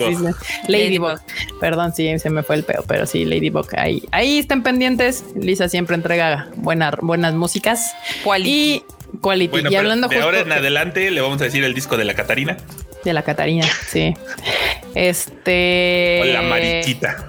[0.68, 1.20] Ladybug.
[1.60, 3.68] Perdón, sí, se me fue el peo, pero sí, Ladybug.
[3.78, 5.24] Ahí, ahí están pendientes.
[5.36, 7.96] Lisa siempre entrega buenas buenas músicas.
[8.44, 8.84] Y
[9.22, 9.64] quality.
[9.70, 12.58] y hablando de ahora en adelante le vamos a decir el disco de la Catarina.
[13.04, 14.14] De la Catarina, sí.
[14.96, 16.20] Este.
[16.22, 17.28] O la mariquita.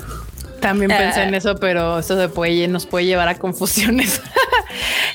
[0.60, 1.36] También pensé en ah.
[1.36, 4.20] eso, pero esto se puede, nos puede llevar a confusiones.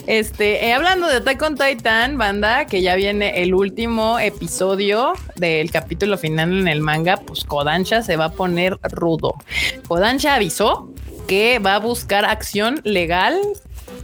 [0.07, 5.71] Este, eh, hablando de Attack on Titan, banda, que ya viene el último episodio del
[5.71, 9.35] capítulo final en el manga, pues Kodansha se va a poner rudo.
[9.87, 10.89] Kodansha avisó
[11.27, 13.39] que va a buscar acción legal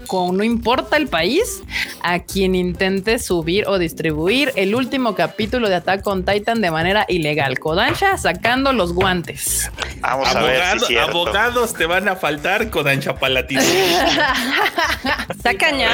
[0.08, 1.62] con no importa el país
[2.02, 7.06] a quien intente subir o distribuir el último capítulo de Attack on Titan de manera
[7.10, 7.60] ilegal.
[7.60, 9.70] Kodansha sacando los guantes.
[10.00, 11.10] Vamos a ver si es Abogado- cierto.
[11.12, 13.62] abogados te van a faltar con Ancha Palatino.
[15.30, 15.92] Está cañón.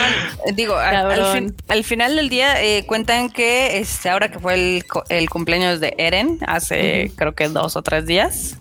[0.54, 1.34] Digo, al, al Cabrón.
[1.34, 5.30] fin- al final del día eh, cuentan que este, ahora que fue el, co- el
[5.30, 8.58] cumpleaños de Eren, hace creo que dos o tres días,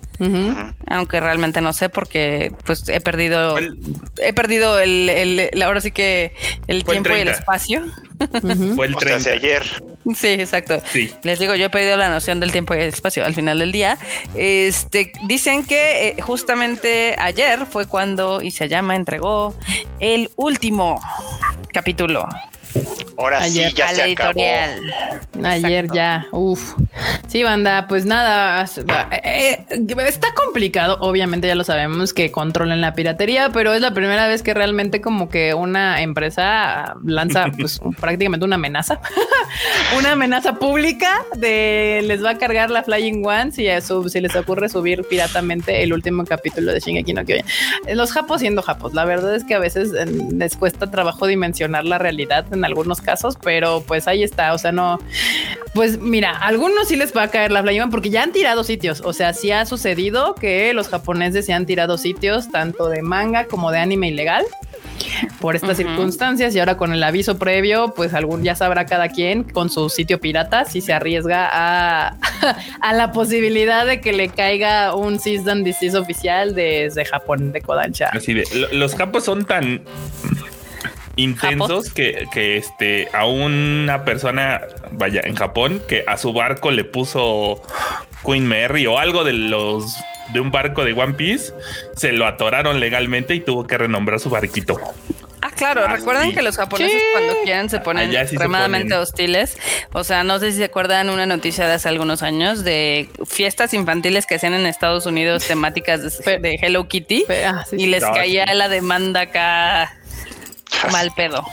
[0.86, 3.56] Aunque realmente no sé porque pues he perdido,
[4.18, 6.34] he perdido el, el- el- ahora sí que
[6.68, 7.32] el tiempo y el 30.
[7.32, 7.82] espacio.
[8.76, 9.16] Fue el O sea, 30.
[9.16, 9.62] hace ayer.
[10.14, 10.80] Sí, exacto.
[10.92, 11.12] Sí.
[11.24, 13.72] Les digo, yo he perdido la noción del tiempo y el espacio al final del
[13.72, 13.98] día.
[14.36, 19.56] Este, dicen que eh, justamente ayer fue cuando Isayama entregó
[19.98, 21.00] el último
[21.72, 22.28] capítulo
[23.18, 23.70] Ahora Ayer.
[23.70, 24.30] sí, ya a se la acabó.
[24.30, 24.94] editorial.
[25.44, 25.94] Ayer Exacto.
[25.94, 26.74] ya, uff.
[27.28, 28.64] Sí, banda, pues nada,
[29.24, 33.92] eh, eh, está complicado, obviamente ya lo sabemos que controlen la piratería, pero es la
[33.94, 39.00] primera vez que realmente como que una empresa lanza pues prácticamente una amenaza,
[39.98, 44.34] una amenaza pública de les va a cargar la Flying One si, su- si les
[44.36, 47.44] ocurre subir piratamente el último capítulo de Shingeki no Kyojin.
[47.94, 49.90] Los japos siendo japos, la verdad es que a veces
[50.32, 54.72] les cuesta trabajo dimensionar la realidad en algunos casos, pero pues ahí está, o sea,
[54.72, 54.98] no,
[55.74, 58.64] pues mira, a algunos sí les va a caer la One porque ya han tirado
[58.64, 63.02] sitios, o sea, sí ha sucedido que los japoneses se han tirado sitios tanto de
[63.02, 64.44] manga como de anime ilegal
[65.40, 65.88] por estas Ujú.
[65.88, 69.88] circunstancias y ahora con el aviso previo, pues algún ya sabrá cada quien con su
[69.88, 72.16] sitio pirata si se arriesga a,
[72.80, 77.60] a la posibilidad de que le caiga un cease and desist oficial desde Japón, de
[77.62, 78.10] Kodansha.
[78.12, 79.82] Así de, lo- los campos son tan
[81.16, 84.62] intensos que, que este a una persona,
[84.92, 87.62] vaya, en Japón, que a su barco le puso
[88.24, 89.96] Queen Mary o algo de los
[90.32, 91.52] de un barco de One Piece,
[91.96, 94.80] se lo atoraron legalmente y tuvo que renombrar su barquito.
[95.42, 96.34] Ah, claro, Ah, recuerden sí.
[96.36, 97.06] que los japoneses Sí.
[97.12, 99.02] cuando quieren se ponen se extremadamente ponen.
[99.02, 99.58] hostiles.
[99.92, 103.74] O sea, no sé si se acuerdan una noticia de hace algunos años de fiestas
[103.74, 107.80] infantiles que hacían en Estados Unidos temáticas de, de Hello Kitty Fe- ah, sí, y
[107.80, 107.86] sí.
[107.88, 108.54] les caía sí.
[108.54, 109.96] la demanda acá
[110.90, 111.44] mal pedo.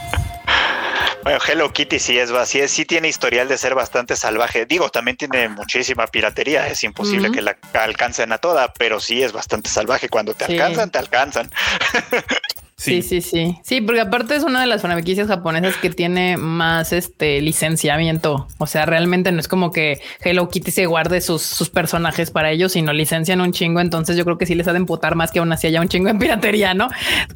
[1.23, 4.65] Bueno, Hello Kitty sí es, sí, es- sí tiene historial de ser bastante salvaje.
[4.65, 6.67] Digo, también tiene muchísima piratería.
[6.67, 10.07] Es imposible que la alcancen a toda, pero sí es bastante salvaje.
[10.09, 10.53] Cuando te Sí.
[10.53, 11.51] alcanzan, te alcanzan.
[12.81, 13.59] Sí, sí, sí.
[13.63, 18.47] Sí, porque aparte es una de las franquicias japonesas que tiene más este licenciamiento.
[18.57, 22.51] O sea, realmente no es como que Hello Kitty se guarde sus, sus personajes para
[22.51, 23.81] ellos, sino licencian un chingo.
[23.81, 25.89] Entonces yo creo que sí les ha de emputar más que aún así haya un
[25.89, 26.87] chingo en piratería, ¿no?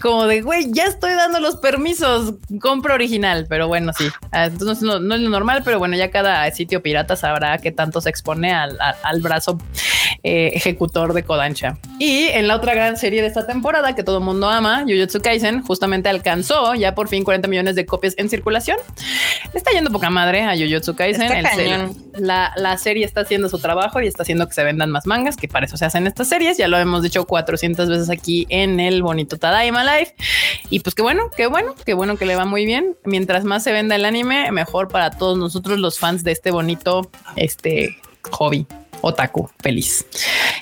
[0.01, 3.45] Como de güey, ya estoy dando los permisos, compra original.
[3.49, 4.05] Pero bueno, sí.
[4.31, 7.99] Ah, Entonces no, es lo normal, pero bueno, ya cada sitio pirata sabrá qué tanto
[7.99, 9.57] se expone al, al- brazo
[10.23, 11.77] eh, ejecutor de Kodansha.
[11.99, 15.19] Y en la otra gran serie de esta temporada que todo el mundo ama, Jujutsu
[15.33, 18.77] Kaisen, justamente alcanzó ya por fin 40 millones de copias en circulación.
[19.51, 21.31] Le está yendo poca madre a Jujutsu Kaisen.
[21.31, 25.07] El la, la serie está haciendo su trabajo y está haciendo que se vendan más
[25.07, 26.57] mangas, que para eso se hacen estas series.
[26.57, 30.13] Ya lo hemos dicho 400 veces aquí en el bonito Tadaima Live.
[30.69, 32.95] Y pues qué bueno, qué bueno, qué bueno que le va muy bien.
[33.03, 37.09] Mientras más se venda el anime, mejor para todos nosotros los fans de este bonito
[37.35, 37.97] este
[38.29, 38.67] hobby.
[39.05, 40.05] Otaku, feliz.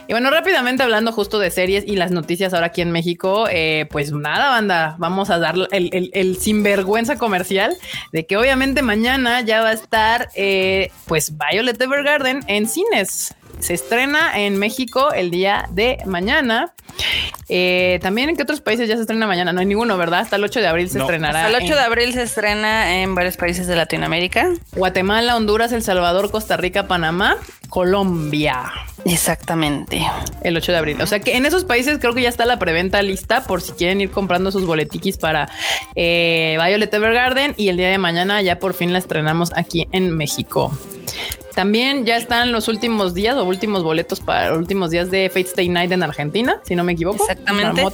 [0.08, 3.86] Y bueno, rápidamente hablando justo de series y las noticias ahora aquí en México, eh,
[3.92, 7.78] pues nada, banda, vamos a dar el, sinvergüenza comercial
[8.12, 13.36] de que obviamente mañana ya va a estar eh, pues Violet Evergarden en cines.
[13.62, 16.74] Se estrena en México el día de mañana.
[17.48, 19.54] Eh, también en qué otros países ya se estrena mañana.
[19.54, 20.22] No hay ninguno, ¿verdad?
[20.22, 21.06] Hasta el 8 de abril se No.
[21.06, 21.46] estrenará.
[21.46, 24.50] Hasta el 8 en de abril se estrena en varios países de Latinoamérica.
[24.76, 27.38] Guatemala, Honduras, El Salvador, Costa Rica, Panamá,
[27.70, 28.72] Colombia.
[29.06, 30.02] Exactamente.
[30.44, 31.02] El 8 de abril.
[31.02, 33.72] O sea que en esos países creo que ya está la preventa lista por si
[33.74, 35.50] quieren ir comprando sus boletiquis para
[35.96, 40.16] eh, Violet Evergarden y el día de mañana ya por fin la estrenamos aquí en
[40.16, 40.72] México.
[41.56, 45.48] También ya están los últimos días o últimos boletos para los últimos días de Fate
[45.48, 47.24] Stay Night en Argentina, si no me equivoco.
[47.24, 47.86] Exactamente.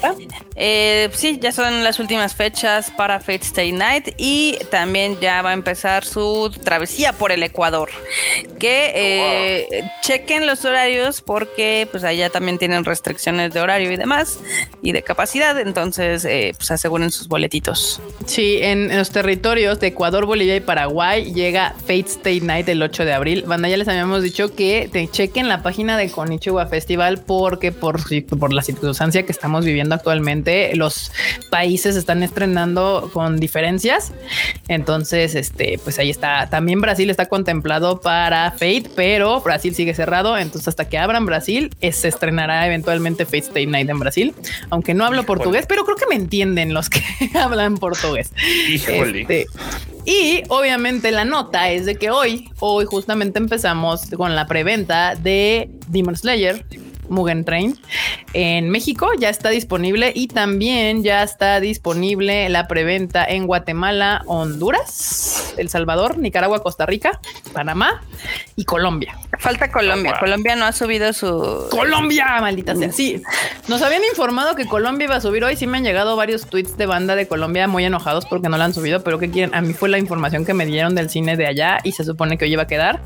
[0.55, 5.51] Eh, sí, ya son las últimas fechas para Fate Stay Night y también ya va
[5.51, 7.89] a empezar su travesía por el Ecuador.
[8.59, 14.39] Que eh, chequen los horarios porque pues allá también tienen restricciones de horario y demás
[14.81, 18.01] y de capacidad, entonces eh, pues aseguren sus boletitos.
[18.25, 22.81] Sí, en, en los territorios de Ecuador, Bolivia y Paraguay llega Fate Stay Night el
[22.81, 23.43] 8 de abril.
[23.47, 27.99] Banda, ya les habíamos dicho que te chequen la página de Konichiwa Festival porque por,
[28.39, 31.11] por la circunstancia que estamos viviendo actualmente, los
[31.49, 34.13] países están estrenando con diferencias.
[34.67, 36.49] Entonces, este, pues ahí está.
[36.49, 40.37] También Brasil está contemplado para Fate, pero Brasil sigue cerrado.
[40.37, 44.35] Entonces, hasta que abran Brasil, se estrenará eventualmente Fate Stay Night en Brasil.
[44.69, 47.01] Aunque no hablo portugués, pero creo que me entienden los que
[47.35, 48.31] hablan portugués.
[48.69, 49.21] Híjole.
[49.21, 49.47] Este,
[50.07, 55.69] y obviamente la nota es de que hoy, hoy justamente empezamos con la preventa de
[55.89, 56.65] Demon Slayer.
[57.09, 57.79] Mugen Train
[58.33, 65.53] en México ya está disponible y también ya está disponible la preventa en Guatemala, Honduras,
[65.57, 67.19] El Salvador, Nicaragua, Costa Rica,
[67.53, 68.03] Panamá
[68.55, 69.17] y Colombia.
[69.39, 70.11] Falta Colombia.
[70.11, 70.19] wow.
[70.19, 71.67] Colombia no ha subido su.
[71.69, 72.91] Colombia, maldita sea.
[72.91, 73.21] Sí,
[73.67, 75.55] nos habían informado que Colombia iba a subir hoy.
[75.55, 78.65] Sí me han llegado varios tweets de banda de Colombia muy enojados porque no la
[78.65, 79.53] han subido, pero ¿qué quieren?
[79.55, 82.37] A mí fue la información que me dieron del cine de allá y se supone
[82.37, 83.01] que hoy iba a quedar,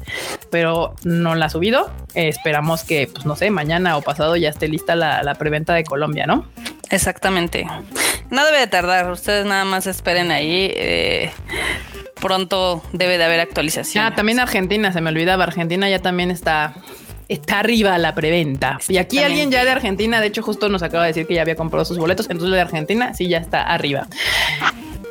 [0.50, 1.92] pero no la ha subido.
[2.14, 5.74] Eh, esperamos que, pues no sé, mañana o pasado ya esté lista la, la preventa
[5.74, 6.48] de Colombia, ¿no?
[6.90, 7.66] Exactamente.
[8.30, 9.12] No debe de tardar.
[9.12, 10.72] Ustedes nada más esperen ahí.
[10.76, 11.32] eh,
[12.22, 14.06] pronto debe de haber actualización.
[14.06, 15.44] Ah, también Argentina, se me olvidaba.
[15.44, 16.76] Argentina ya también está.
[17.28, 18.78] Está arriba la preventa.
[18.90, 21.42] Y aquí alguien ya de Argentina, de hecho, justo nos acaba de decir que ya
[21.42, 22.26] había comprado sus boletos.
[22.30, 24.08] Entonces, la de Argentina sí ya está arriba.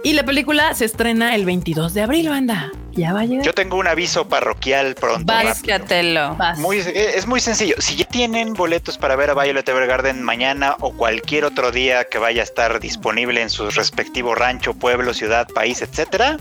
[0.02, 2.72] Y la película se estrena el 22 de abril, banda.
[2.92, 3.44] Ya va a llegar.
[3.44, 5.24] Yo tengo un aviso parroquial pronto.
[6.38, 6.58] Vas.
[6.58, 7.76] Muy, eh, es muy sencillo.
[7.78, 12.18] Si ya tienen boletos para ver a Violet Evergarden mañana o cualquier otro día que
[12.18, 16.38] vaya a estar disponible en su respectivo rancho, pueblo, ciudad, país, etcétera,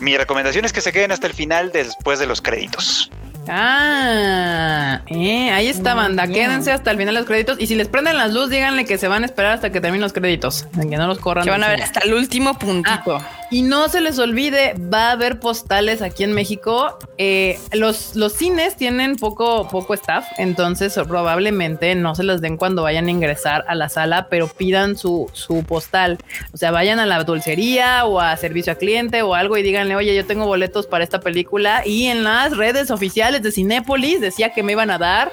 [0.00, 3.10] mi recomendación es que se queden hasta el final después de los créditos.
[3.48, 6.26] Ah, eh, ahí está, banda.
[6.26, 7.60] Quédense hasta el final de los créditos.
[7.60, 10.02] Y si les prenden las luces, díganle que se van a esperar hasta que terminen
[10.02, 10.66] los créditos.
[10.74, 11.44] Que no los corran.
[11.44, 13.16] Que van a ver hasta el último puntito.
[13.16, 16.98] Ah, y no se les olvide, va a haber postales aquí en México.
[17.16, 22.82] Eh, los, los cines tienen poco, poco staff, entonces probablemente no se les den cuando
[22.82, 26.18] vayan a ingresar a la sala, pero pidan su, su postal.
[26.52, 29.96] O sea, vayan a la dulcería o a servicio a cliente o algo y díganle,
[29.96, 31.82] oye, yo tengo boletos para esta película.
[31.86, 35.30] Y en las redes oficiales de Cinépolis decía que me iban a dar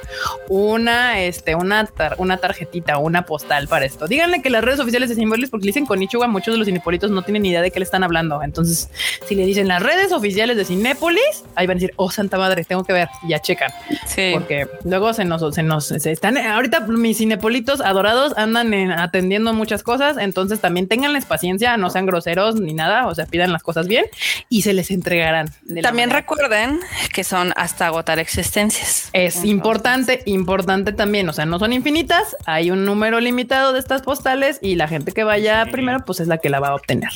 [0.50, 4.08] una, este, una, tar- una tarjetita, una postal para esto.
[4.08, 6.66] Díganle que las redes oficiales de Cinépolis, porque le dicen con Ichuga, muchos de los
[6.68, 8.42] cinepolitos no tienen ni idea de qué le están hablando.
[8.44, 8.90] Entonces,
[9.28, 12.64] si le dicen las redes oficiales de Cinépolis, ahí van a decir, oh, santa madre,
[12.64, 13.08] tengo que ver.
[13.24, 13.72] Y ya checan.
[14.06, 14.32] Sí.
[14.34, 19.54] Porque luego se nos, se nos, se están, ahorita mis cinepolitos adorados andan en- atendiendo
[19.54, 20.18] muchas cosas.
[20.18, 23.08] Entonces también tenganles paciencia, no sean groseros ni nada.
[23.08, 24.06] O sea, pidan las cosas bien
[24.50, 25.48] y se les entregarán.
[25.82, 26.80] También manera recuerden
[27.14, 29.10] que son hasta agotar existencias.
[29.14, 31.28] Es Entonces, importante, importante también.
[31.30, 32.36] O sea, no son infinitas.
[32.46, 35.72] Hay un número limitado de estas postales y la gente que vaya Sí.
[35.72, 37.10] primero, pues es la que la va a obtener.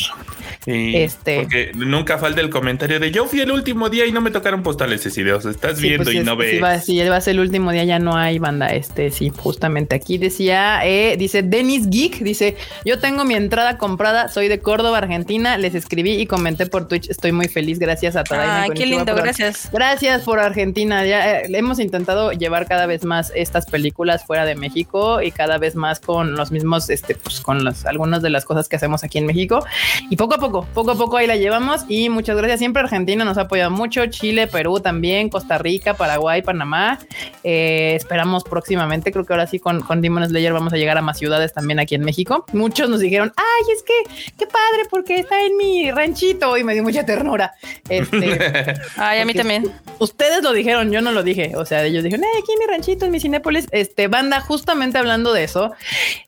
[0.66, 4.22] Sí, Este- Porque nunca falta el comentario de yo fui el último día y no
[4.22, 5.36] me tocaron postales, Cecilia.
[5.36, 6.64] O sea, estás Sí, viendo pues, y es- no ves.
[6.64, 8.68] va, si ya va a ser el último día, ya no hay banda.
[8.68, 14.28] Este, sí, justamente aquí decía, eh, dice Denis Geek, dice, yo tengo mi entrada comprada,
[14.30, 18.24] soy de Córdoba, Argentina, les escribí y comenté por Twitch, estoy muy feliz, gracias a
[18.24, 19.70] toda Ay, qué lindo, gracias.
[19.72, 20.59] Gracias por Argentina.
[21.06, 25.58] Ya eh, hemos intentado llevar cada vez más estas películas fuera de México y cada
[25.58, 29.04] vez más con los mismos, este, pues con las algunas de las cosas que hacemos
[29.04, 29.66] aquí en México.
[30.10, 31.86] Y poco a poco, poco a poco ahí la llevamos.
[31.88, 32.60] Y muchas gracias.
[32.60, 34.06] Siempre Argentina nos ha apoyado mucho.
[34.08, 37.00] Chile, Perú también, Costa Rica, Paraguay, Panamá.
[37.44, 39.12] Eh, esperamos próximamente.
[39.12, 41.80] Creo que ahora sí con, con Demon Slayer vamos a llegar a más ciudades también
[41.80, 42.46] aquí en México.
[42.54, 43.94] Muchos nos dijeron, ay, es que
[44.38, 47.54] qué padre porque está en mi ranchito y me dio mucha ternura.
[47.88, 48.40] Este,
[48.98, 49.72] Ay, a mí también.
[50.00, 51.54] Ustedes lo dijeron, yo no lo dije.
[51.56, 53.68] O sea, ellos dijeron, "Eh, aquí mi ranchito, en mi Cinépolis.
[53.72, 55.72] Este banda, justamente hablando de eso,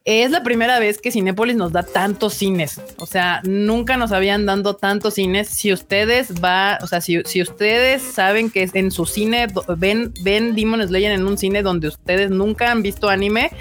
[0.06, 2.82] es la primera vez que Cinépolis nos da tantos cines.
[2.98, 5.48] O sea, nunca nos habían dado tantos cines.
[5.50, 10.56] Si ustedes va, o sea, si, si ustedes saben que en su cine ven, ven
[10.56, 13.52] Demon Slayer en un cine donde ustedes nunca han visto anime,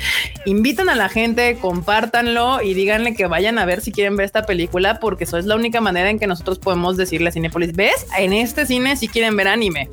[0.46, 4.44] invitan a la gente, compártanlo y díganle que vayan a ver si quieren ver esta
[4.44, 8.06] película, porque eso es la única manera en que nosotros podemos decirle a Cinépolis, ves,
[8.18, 9.88] en este cine si quieren ver anime,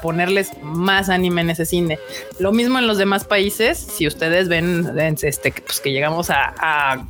[0.00, 1.98] ponerles más anime en ese cine.
[2.38, 4.90] Lo mismo en los demás países, si ustedes ven
[5.22, 7.06] este, pues, que llegamos a, a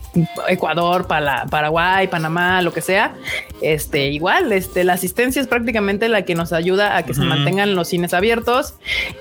[0.48, 3.14] Ecuador, Pala- Paraguay, Panamá, lo que sea,
[3.60, 7.28] este, igual, este, la asistencia es prácticamente la que nos ayuda a que se Ujú.
[7.28, 8.74] mantengan los cines abiertos.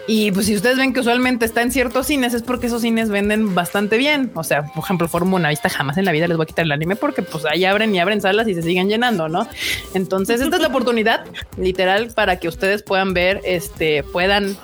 [0.07, 3.09] Y pues si ustedes ven que usualmente está en ciertos cines, es porque esos cines
[3.09, 4.31] venden bastante bien.
[4.35, 6.71] O sea, por ejemplo, Fórmula Buenavista jamás en la vida les voy a quitar el
[6.71, 9.47] anime porque pues ahí abren y abren salas y se siguen llenando, ¿no?
[9.93, 11.25] Entonces, esta es la oportunidad
[11.57, 14.57] literal para que ustedes puedan ver, este, puedan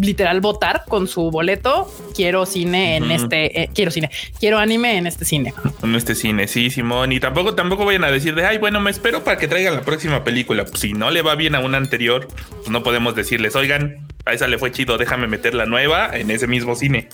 [0.00, 1.92] literal votar con su boleto.
[2.14, 5.54] Quiero cine en este, eh, quiero cine, quiero anime en este cine.
[5.82, 7.12] En este cine, sí, Simón.
[7.12, 9.82] Y tampoco, tampoco vayan a decir de, ay, bueno, me espero para que traigan la
[9.82, 10.64] próxima película.
[10.64, 14.32] Pues, si no le va bien a una anterior, pues no podemos decirles, oigan, a
[14.32, 17.08] esa le fue chido, déjame meter la nueva en ese mismo cine.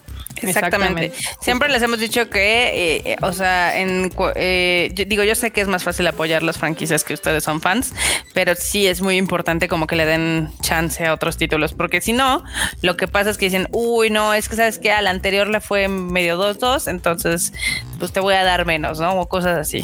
[0.49, 1.13] Exactamente.
[1.41, 5.61] Siempre les hemos dicho que, eh, eh, o sea, en, eh, digo, yo sé que
[5.61, 7.93] es más fácil apoyar las franquicias que ustedes son fans,
[8.33, 12.13] pero sí es muy importante como que le den chance a otros títulos, porque si
[12.13, 12.45] no,
[12.83, 15.61] lo que pasa es que dicen, uy, no, es que sabes que al anterior le
[15.61, 17.53] fue medio 2-2, entonces
[17.99, 19.21] pues te voy a dar menos, ¿no?
[19.21, 19.83] O cosas así.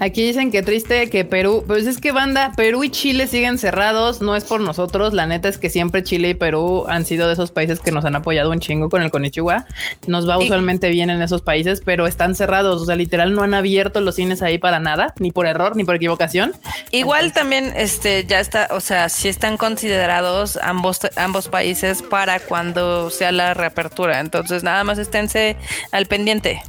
[0.00, 4.20] Aquí dicen que triste que Perú, pues es que banda, Perú y Chile siguen cerrados,
[4.20, 7.34] no es por nosotros, la neta es que siempre Chile y Perú han sido de
[7.34, 9.12] esos países que nos han apoyado un chingo con el
[10.06, 13.54] Nos va usualmente bien en esos países, pero están cerrados, o sea, literal no han
[13.54, 16.52] abierto los cines ahí para nada, ni por error, ni por equivocación.
[16.90, 23.10] Igual también, este, ya está, o sea, si están considerados ambos, ambos países para cuando
[23.10, 25.56] sea la reapertura, entonces nada más esténse
[25.90, 26.62] al pendiente.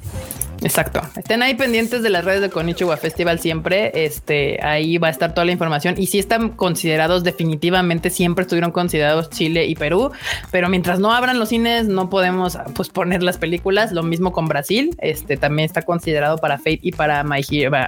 [0.63, 1.01] Exacto.
[1.17, 4.05] Estén ahí pendientes de las redes de Konichiwa Festival siempre.
[4.05, 5.95] Este, ahí va a estar toda la información.
[5.97, 10.11] Y si están considerados, definitivamente siempre estuvieron considerados Chile y Perú.
[10.51, 13.91] Pero mientras no abran los cines, no podemos pues, poner las películas.
[13.91, 14.95] Lo mismo con Brasil.
[14.99, 17.43] Este también está considerado para Fate y para My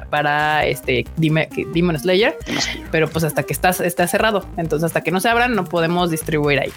[0.09, 2.37] para este Demon Slayer.
[2.91, 4.45] Pero pues hasta que está, está cerrado.
[4.57, 6.71] Entonces, hasta que no se abran, no podemos distribuir ahí.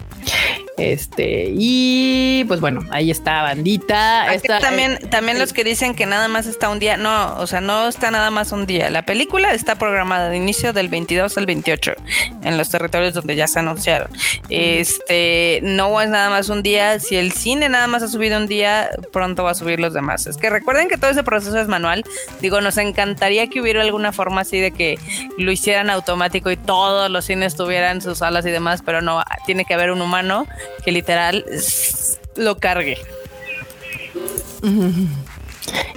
[0.77, 4.27] Este, y pues bueno, ahí está bandita.
[4.61, 7.89] también, también los que dicen que nada más está un día, no, o sea, no
[7.89, 8.91] está nada más un día.
[8.91, 11.95] La película está programada de inicio del 22 al 28
[12.43, 14.11] en los territorios donde ya se anunciaron.
[14.49, 16.99] Este, no es nada más un día.
[17.01, 20.27] Si el cine nada más ha subido un día, pronto va a subir los demás.
[20.27, 22.05] Es que recuerden que todo ese proceso es manual.
[22.41, 24.99] Digo, nos encantaría que hubiera alguna forma así de que
[25.37, 29.65] lo hicieran automático y todos los cines tuvieran sus salas y demás, pero no, tiene
[29.65, 30.47] que haber un humano
[30.85, 31.45] que literal
[32.37, 32.99] lo cargue.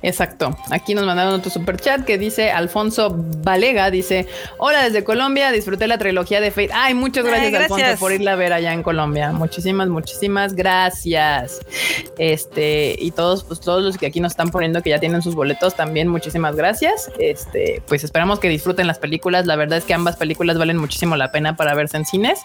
[0.02, 0.57] Exacto.
[0.69, 4.27] Aquí nos mandaron otro super chat que dice Alfonso Valega, dice,
[4.57, 6.72] hola desde Colombia, disfruté la trilogía de Fate.
[6.73, 9.31] Ay, muchas gracias, Alfonso por irla a ver allá en Colombia.
[9.31, 11.60] Muchísimas, muchísimas gracias.
[12.18, 15.35] Este, y todos, pues todos los que aquí nos están poniendo que ya tienen sus
[15.35, 17.11] boletos, también muchísimas gracias.
[17.19, 19.45] Este, pues esperamos que disfruten las películas.
[19.45, 22.39] La verdad es que ambas películas valen muchísimo la pena para verse en cines.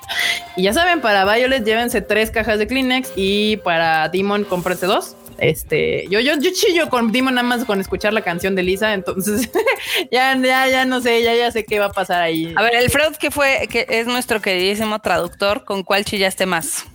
[0.56, 5.16] Y ya saben, para Violet llévense tres cajas de Kleenex y para Demon cómprense dos.
[5.38, 8.94] Este, yo, yo, yo chillo con Dimo nada más con escuchar la canción de Lisa,
[8.94, 9.50] entonces
[10.10, 12.54] ya, ya, ya no sé, ya, ya sé qué va a pasar ahí.
[12.56, 16.86] A ver, el Freud que fue, que es nuestro queridísimo traductor, ¿con cuál chillaste más?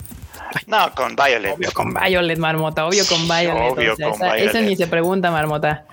[0.66, 1.54] No, con Violet.
[1.54, 3.72] Obvio con Violet, Marmota, obvio con Violet.
[3.72, 4.48] Obvio con Violet.
[4.48, 5.84] Ese ni se pregunta, Marmota.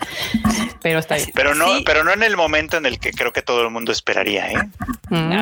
[0.81, 1.30] Pero está bien.
[1.34, 3.91] Pero no, pero no en el momento en el que creo que todo el mundo
[3.91, 4.69] esperaría, ¿eh?
[5.10, 5.34] Mm.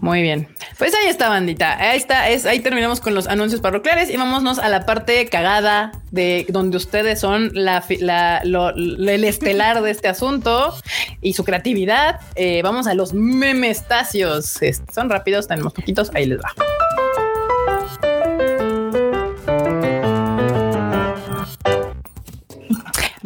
[0.00, 0.48] Muy bien.
[0.78, 1.78] Pues ahí está, bandita.
[1.78, 5.92] Ahí está, es, ahí terminamos con los anuncios parroquiales y vámonos a la parte cagada
[6.10, 10.74] de donde ustedes son la, el estelar de este asunto
[11.20, 12.20] y su creatividad.
[12.34, 14.58] Eh, vamos a los memestacios.
[14.92, 16.52] Son rápidos, tenemos poquitos, ahí les va.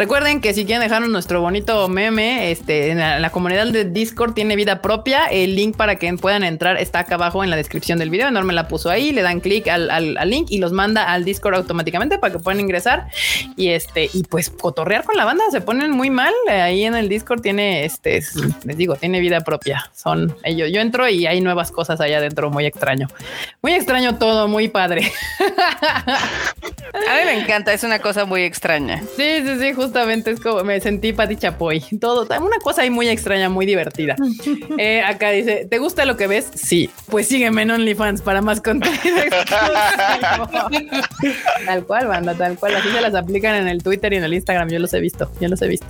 [0.01, 4.56] Recuerden que si quieren dejarnos nuestro bonito meme, este, en la, comunidad de Discord tiene
[4.56, 5.27] vida propia.
[5.27, 8.28] El link para que puedan entrar está acá abajo en la descripción del video.
[8.28, 12.18] Enorme la puso ahí, le dan clic al, link y los manda al Discord automáticamente
[12.18, 13.09] para que puedan ingresar
[13.59, 15.44] y este, y pues cotorrear con la banda.
[15.51, 16.32] Se ponen muy mal.
[16.48, 18.22] Ahí en el Discord tiene, este,
[18.64, 19.90] les digo, tiene vida propia.
[19.94, 20.70] Son ellos.
[20.72, 23.06] Yo entro y hay nuevas cosas allá adentro, muy extraño.
[23.60, 25.12] Muy extraño todo, muy padre.
[26.93, 29.02] A mí me encanta, es una cosa muy extraña.
[29.16, 31.81] Sí, sí, sí, justamente es como me sentí Pati Chapoy.
[32.01, 34.17] Todo, una cosa ahí muy extraña, muy divertida.
[34.79, 36.49] Eh, acá dice: ¿Te gusta lo que ves?
[36.55, 36.89] Sí.
[37.07, 39.01] Pues sígueme en OnlyFans para más contenido.
[41.67, 42.77] tal cual, banda, tal cual.
[42.77, 44.69] Así se las aplican en el Twitter y en el Instagram.
[44.69, 45.87] Yo los he visto, yo los he visto.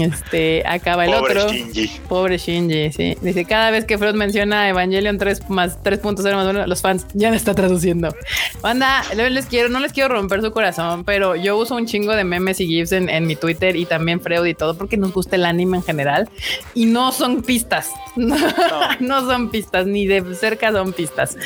[0.00, 1.52] Este, acaba el Pobre otro.
[1.52, 1.90] Shinji.
[2.08, 3.16] Pobre Shinji, sí.
[3.20, 7.30] Dice, cada vez que Freud menciona Evangelion 3 más 3.0 más bueno, los fans ya
[7.30, 8.14] no está traduciendo.
[8.62, 12.24] Banda, les quiero, no les quiero romper su corazón, pero yo uso un chingo de
[12.24, 15.44] memes y gifs en, mi Twitter y también Freud y todo porque nos gusta el
[15.44, 16.28] anime en general
[16.74, 17.90] y no son pistas.
[19.00, 21.36] No, son pistas, ni de cerca son pistas.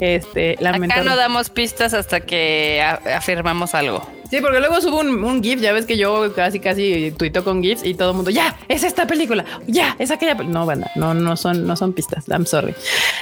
[0.00, 4.17] Este, Acá no damos pistas hasta que afirmamos algo.
[4.30, 7.84] Sí, porque luego subo un, GIF, ya ves que yo casi casi tuito con GIFs
[7.84, 11.36] y todo el mundo, ya, es esta película, ya, es aquella No, banda, no, no
[11.36, 12.74] son, no son pistas, I'm sorry.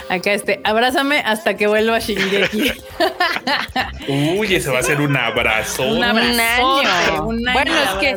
[0.09, 2.73] Acá este, abrázame hasta que vuelva a Shingeki.
[4.39, 5.85] Uy, ese va a ser un abrazo.
[5.87, 7.24] Un, año.
[7.53, 8.15] bueno, es que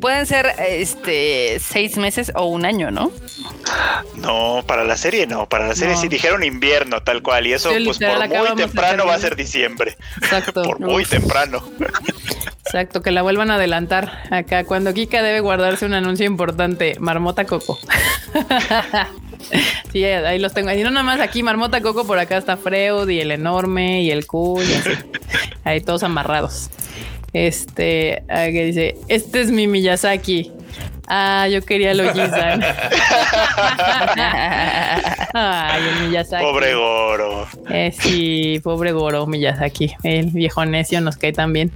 [0.00, 3.12] pueden ser este seis meses o un año, ¿no?
[4.16, 6.00] No, para la serie no, para la serie No.
[6.00, 9.36] sí dijeron invierno tal cual y eso Sí, pues por muy temprano va a ser
[9.36, 9.96] diciembre.
[10.18, 10.62] Exacto.
[10.66, 11.10] Por muy Uf.
[11.10, 11.62] temprano.
[12.64, 14.64] Exacto, que la vuelvan a adelantar acá.
[14.64, 17.78] Cuando Kika debe guardarse un anuncio importante, Marmota Coco.
[19.92, 20.72] sí, ahí los tengo.
[20.72, 24.10] Y no nada más aquí, Marmota Coco, por acá está Freud y el enorme y
[24.10, 24.64] el cool.
[24.64, 24.90] y así.
[25.64, 26.70] Ahí todos amarrados.
[27.32, 30.52] Este, ah, que dice, este es mi Miyazaki.
[31.06, 32.62] Ah, yo quería lo Gizan.
[35.34, 36.44] Ay, el Miyazaki.
[36.44, 37.46] Pobre Goro.
[37.70, 39.94] Eh, sí, pobre Goro Miyazaki.
[40.02, 41.70] El viejo necio nos cae también.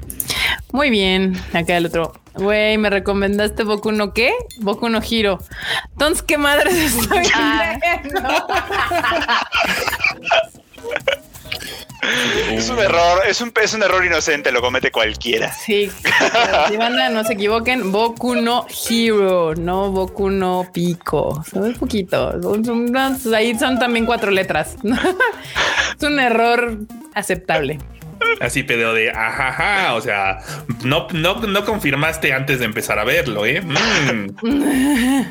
[0.73, 1.41] Muy bien.
[1.53, 2.13] Acá el otro.
[2.35, 4.33] Güey, me recomendaste Boku no qué?
[4.59, 5.39] Boku no Hiro.
[5.93, 8.31] Entonces, ¿qué madres estoy viendo?
[12.51, 15.53] Es un error, es un, es un error inocente, lo comete cualquiera.
[15.53, 15.91] Sí,
[16.69, 17.93] si banda, no se equivoquen.
[17.93, 21.43] Boku no Hero, no Boku no Pico.
[21.51, 22.41] Son un poquito.
[22.43, 24.77] Son- son unas- ahí son también cuatro letras.
[25.99, 26.79] es un error
[27.15, 27.79] aceptable.
[28.41, 29.95] Así pedo de ajaja.
[29.95, 30.39] O sea,
[30.85, 33.61] no, no, no confirmaste antes de empezar a verlo, ¿eh?
[33.63, 35.25] Mm.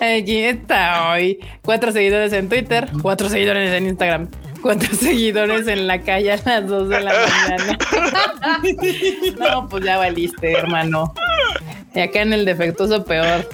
[0.00, 1.38] Aquí está hoy.
[1.62, 4.28] Cuatro seguidores en Twitter, cuatro seguidores en Instagram,
[4.62, 7.78] cuatro seguidores en la calle a las dos de la mañana.
[9.38, 11.14] no, pues ya valiste, hermano.
[11.94, 13.48] Y acá en el defectuoso peor.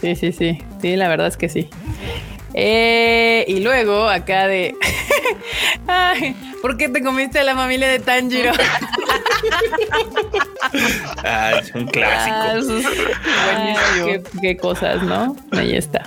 [0.00, 0.58] Sí, sí, sí.
[0.80, 1.68] Sí, la verdad es que sí.
[2.54, 4.74] Eh, y luego acá de.
[5.86, 8.52] Ay, ¿por qué te comiste a la familia de Tanjiro?
[11.24, 12.80] Ah, es un Ah, clásico.
[12.80, 12.86] es
[13.54, 13.74] Ay,
[14.04, 15.36] qué, qué cosas, ¿no?
[15.52, 16.02] Ahí está.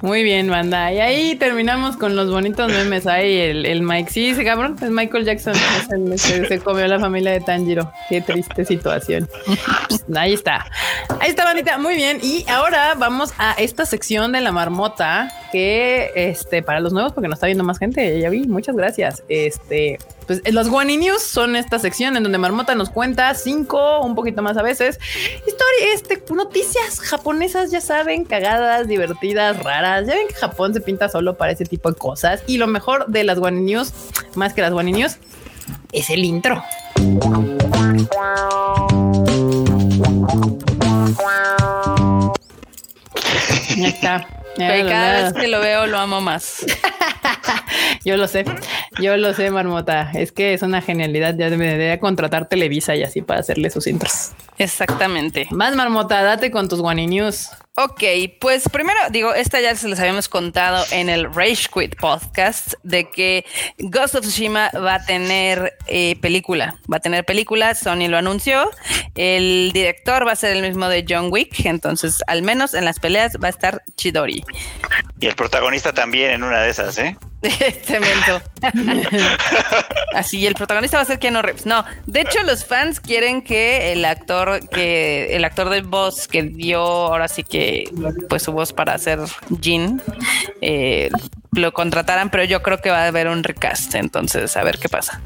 [0.00, 0.92] Muy bien, banda.
[0.92, 3.06] Y ahí terminamos con los bonitos memes.
[3.06, 4.10] Ahí el, el Mike.
[4.10, 5.54] Sí, ese cabrón es Michael Jackson.
[5.54, 7.90] Es el se, se comió la familia de Tanjiro.
[8.08, 9.28] Qué triste situación.
[9.88, 10.66] Pues, ahí está.
[11.20, 11.78] Ahí está, bandita.
[11.78, 12.18] Muy bien.
[12.22, 17.28] Y ahora vamos a esta sección de la marmota que, este, para los nuevos, porque
[17.28, 18.20] nos está viendo más gente.
[18.20, 18.46] Ya vi.
[18.46, 19.22] Muchas gracias.
[19.28, 24.14] Este, pues los Guani News son esta sección en donde Marmota nos cuenta cinco, un
[24.14, 24.98] poquito más a veces,
[25.46, 30.06] historia, este, noticias japonesas, ya saben, cagadas, divertidas, raras.
[30.06, 32.42] Ya ven que Japón se pinta solo para ese tipo de cosas.
[32.46, 33.92] Y lo mejor de las Guani News,
[34.34, 35.16] más que las Guani News,
[35.92, 36.62] es el intro.
[43.76, 44.26] Ya está.
[44.66, 46.64] Pero lo- cada vez que lo veo lo amo más.
[48.04, 48.44] Yo lo sé,
[49.00, 50.10] yo lo sé, Marmota.
[50.14, 51.34] Es que es una genialidad.
[51.36, 54.30] Ya debería contratar Televisa y así para hacerle sus intros.
[54.56, 55.46] Exactamente.
[55.50, 57.48] Más Marmota, date con tus Guani News.
[57.80, 58.02] Ok,
[58.40, 63.08] pues primero digo, esta ya se les habíamos contado en el Rage Quit podcast de
[63.08, 63.44] que
[63.78, 68.68] Ghost of Tsushima va a tener eh, película, va a tener película, Sony lo anunció,
[69.14, 72.98] el director va a ser el mismo de John Wick, entonces al menos en las
[72.98, 74.42] peleas va a estar Chidori.
[75.20, 77.16] Y el protagonista también en una de esas, ¿eh?
[77.84, 78.42] Cemento.
[80.14, 81.66] Así, el protagonista va a ser Keanu Reeves.
[81.66, 86.42] No, de hecho, los fans quieren que el actor, que el actor de voz que
[86.42, 87.67] dio ahora sí que
[88.28, 89.20] pues su voz para hacer
[89.60, 90.02] Jean,
[90.60, 91.10] eh,
[91.52, 93.94] lo contrataran, pero yo creo que va a haber un recast.
[93.94, 95.20] Entonces, a ver qué pasa.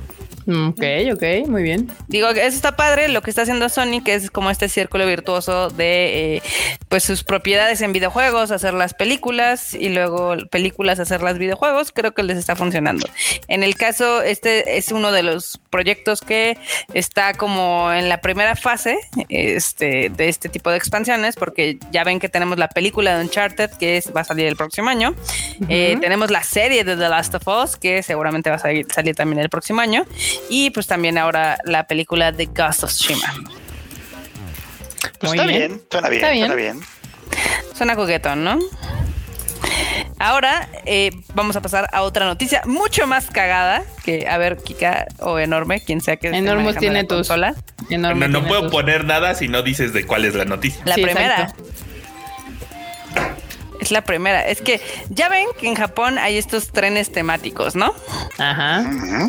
[0.47, 0.83] Ok,
[1.15, 1.89] ok, muy bien.
[2.09, 5.71] Digo, eso está padre lo que está haciendo Sony, que es como este círculo virtuoso
[5.71, 6.43] de eh,
[6.89, 12.13] pues sus propiedades en videojuegos, hacer las películas y luego películas, hacer las videojuegos, creo
[12.13, 13.07] que les está funcionando.
[13.49, 16.59] En el caso, este es uno de los proyectos que
[16.93, 18.99] está como en la primera fase
[19.29, 23.71] este, de este tipo de expansiones, porque ya ven que tenemos la película de Uncharted,
[23.79, 25.15] que es, va a salir el próximo año.
[25.69, 29.15] Eh, tenemos la serie de The Last of Us, que seguramente va a salir, salir
[29.15, 30.05] también el próximo año.
[30.49, 33.33] Y pues también ahora la película de Ghost of Tsushima.
[35.19, 35.59] Pues está bien.
[35.69, 36.47] bien, suena bien, Está bien.
[36.47, 36.81] suena bien.
[37.77, 38.59] Suena coquetón, ¿no?
[40.19, 45.07] Ahora eh, vamos a pasar a otra noticia mucho más cagada que, a ver, Kika
[45.21, 47.29] o Enorme, quien sea que manejando tiene tus.
[47.91, 50.45] Enorme No, no tiene puedo tus- poner nada si no dices de cuál es la
[50.45, 50.81] noticia.
[50.85, 51.41] La Sí, primera.
[51.43, 51.65] exacto.
[53.83, 54.47] Es la primera.
[54.47, 54.81] Es que
[55.11, 57.93] ya ven que en Japón hay estos trenes temáticos, ¿no?
[58.39, 58.85] Ajá.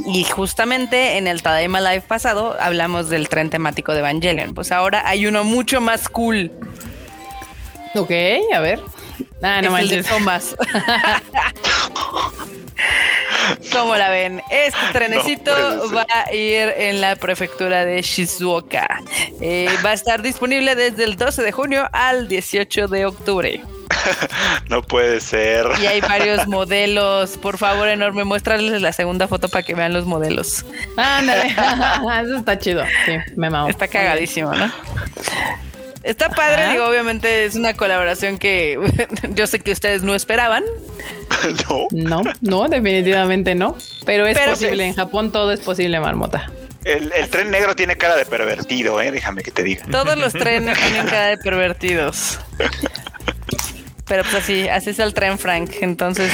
[0.05, 4.53] Y justamente en el Tadaima Live pasado hablamos del tren temático de Evangelion.
[4.53, 6.51] Pues ahora hay uno mucho más cool.
[7.95, 8.11] Ok,
[8.53, 8.79] a ver.
[9.41, 10.07] Ah, no es el de manches.
[10.07, 10.55] Thomas.
[13.71, 14.39] ¿Cómo la ven?
[14.51, 19.01] Este trenecito No va a ir en la prefectura de Shizuoka.
[19.41, 23.63] Eh, va a estar disponible desde el 12 de junio al 18 de octubre.
[24.69, 25.65] No puede ser.
[25.81, 27.37] Y hay varios modelos.
[27.37, 30.65] Por favor, enorme, muéstrales la segunda foto para que vean los modelos.
[30.97, 31.47] Ándale.
[32.23, 32.83] Eso está chido.
[33.05, 33.69] Sí, me mamo.
[33.69, 34.71] Está cagadísimo, ¿no?
[36.03, 36.71] Está padre, Ajá.
[36.73, 38.77] digo, obviamente es una colaboración que
[39.29, 40.63] yo sé que ustedes no esperaban.
[41.69, 41.87] no.
[41.91, 43.77] No, no, definitivamente no.
[44.05, 44.75] Pero es Pero posible.
[44.77, 46.51] pues- En Japón todo es posible, marmota.
[46.85, 49.11] El, el tren negro tiene cara de pervertido, eh.
[49.11, 49.85] Déjame que te diga.
[49.91, 52.39] Todos los trenes tienen cara de pervertidos.
[54.05, 55.71] Pero pues así, así es el tren Frank.
[55.81, 56.31] Entonces,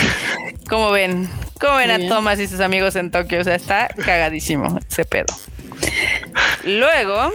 [0.69, 1.30] ¿cómo ven?
[1.59, 2.09] ¿Cómo ven Muy a bien.
[2.09, 3.41] Thomas y sus amigos en Tokio?
[3.41, 5.27] O sea, está cagadísimo ese pedo.
[6.63, 7.31] Luego,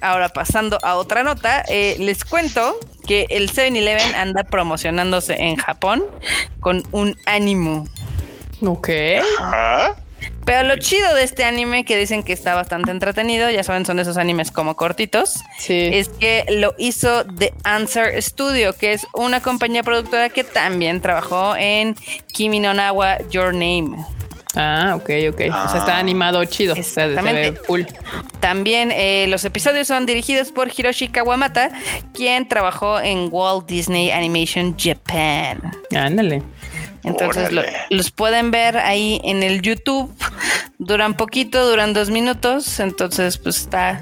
[0.00, 6.04] ahora pasando a otra nota, eh, les cuento que el 7-Eleven anda promocionándose en Japón
[6.60, 7.86] con un ánimo.
[8.60, 8.88] Ok.
[9.40, 9.94] Ah,
[10.44, 13.96] Pero lo chido de este anime, que dicen que está bastante entretenido, ya saben, son
[13.96, 15.88] de esos animes como cortitos, Sí.
[15.92, 21.56] es que lo hizo The Answer Studio, que es una compañía productora que también trabajó
[21.56, 21.94] en
[22.32, 23.96] Kimi no Nawa Your Name.
[24.56, 25.40] Ah, ok, ok.
[25.48, 25.98] O sea, está Ah.
[25.98, 26.74] animado chido.
[26.74, 27.60] O sea, se ve Exactamente.
[27.66, 27.86] cool.
[28.38, 31.70] También eh, los episodios son dirigidos por Hiroshi Kawamata,
[32.12, 35.58] quien trabajó en Walt Disney Animation Japan.
[35.92, 36.42] Ándale.
[37.04, 40.12] Entonces lo- los pueden ver ahí en el YouTube.
[40.78, 42.80] Duran poquito, duran dos minutos.
[42.80, 44.00] Entonces, pues está,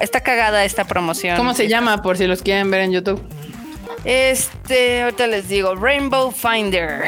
[0.00, 1.36] está, cagada esta promoción.
[1.36, 3.22] ¿Cómo se llama por si los quieren ver en YouTube?
[4.04, 7.04] Este, ahorita les digo, Rainbow Finder.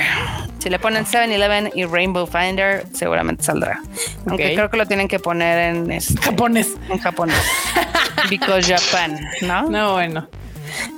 [0.59, 3.81] Si le ponen 7-Eleven y Rainbow Finder, seguramente saldrá.
[4.27, 6.69] Aunque creo que lo tienen que poner en, este, Japonés.
[6.91, 7.43] en japonés.
[8.29, 9.63] Because Japan, ¿no?
[9.71, 10.29] No, bueno.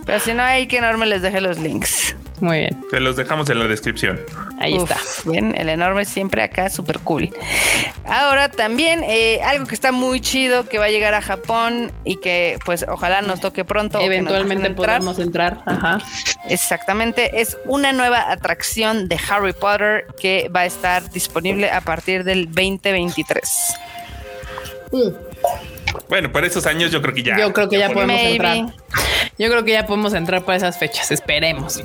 [0.05, 2.17] Pero si no, hay que enorme les deje los links.
[2.41, 2.85] Muy bien.
[2.91, 4.21] Se los dejamos en la descripción.
[4.59, 5.31] Ahí Uf, está.
[5.31, 7.31] Bien, el enorme siempre acá, súper cool.
[8.05, 12.17] Ahora también eh, algo que está muy chido que va a llegar a Japón y
[12.17, 14.01] que pues ojalá nos toque pronto.
[14.01, 15.63] Eventualmente podamos entrar.
[15.67, 16.01] Ajá.
[16.49, 22.25] Exactamente, es una nueva atracción de Harry Potter que va a estar disponible a partir
[22.25, 23.77] del 2023.
[26.09, 27.39] Bueno, para esos años yo creo que ya.
[27.39, 28.33] Yo creo que ya podemos Maybe.
[28.33, 28.75] entrar.
[29.39, 31.11] Yo creo que ya podemos entrar para esas fechas.
[31.11, 31.83] Esperemos.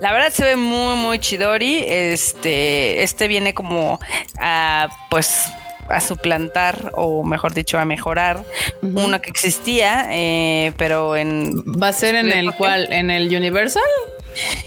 [0.00, 1.84] La verdad se ve muy, muy chidori.
[1.86, 3.98] Este, este viene como
[4.38, 5.46] a, pues,
[5.88, 8.44] a suplantar o mejor dicho, a mejorar
[8.82, 12.92] una que existía, eh, pero en ¿Va a ser en el cual?
[12.92, 13.82] ¿En el Universal?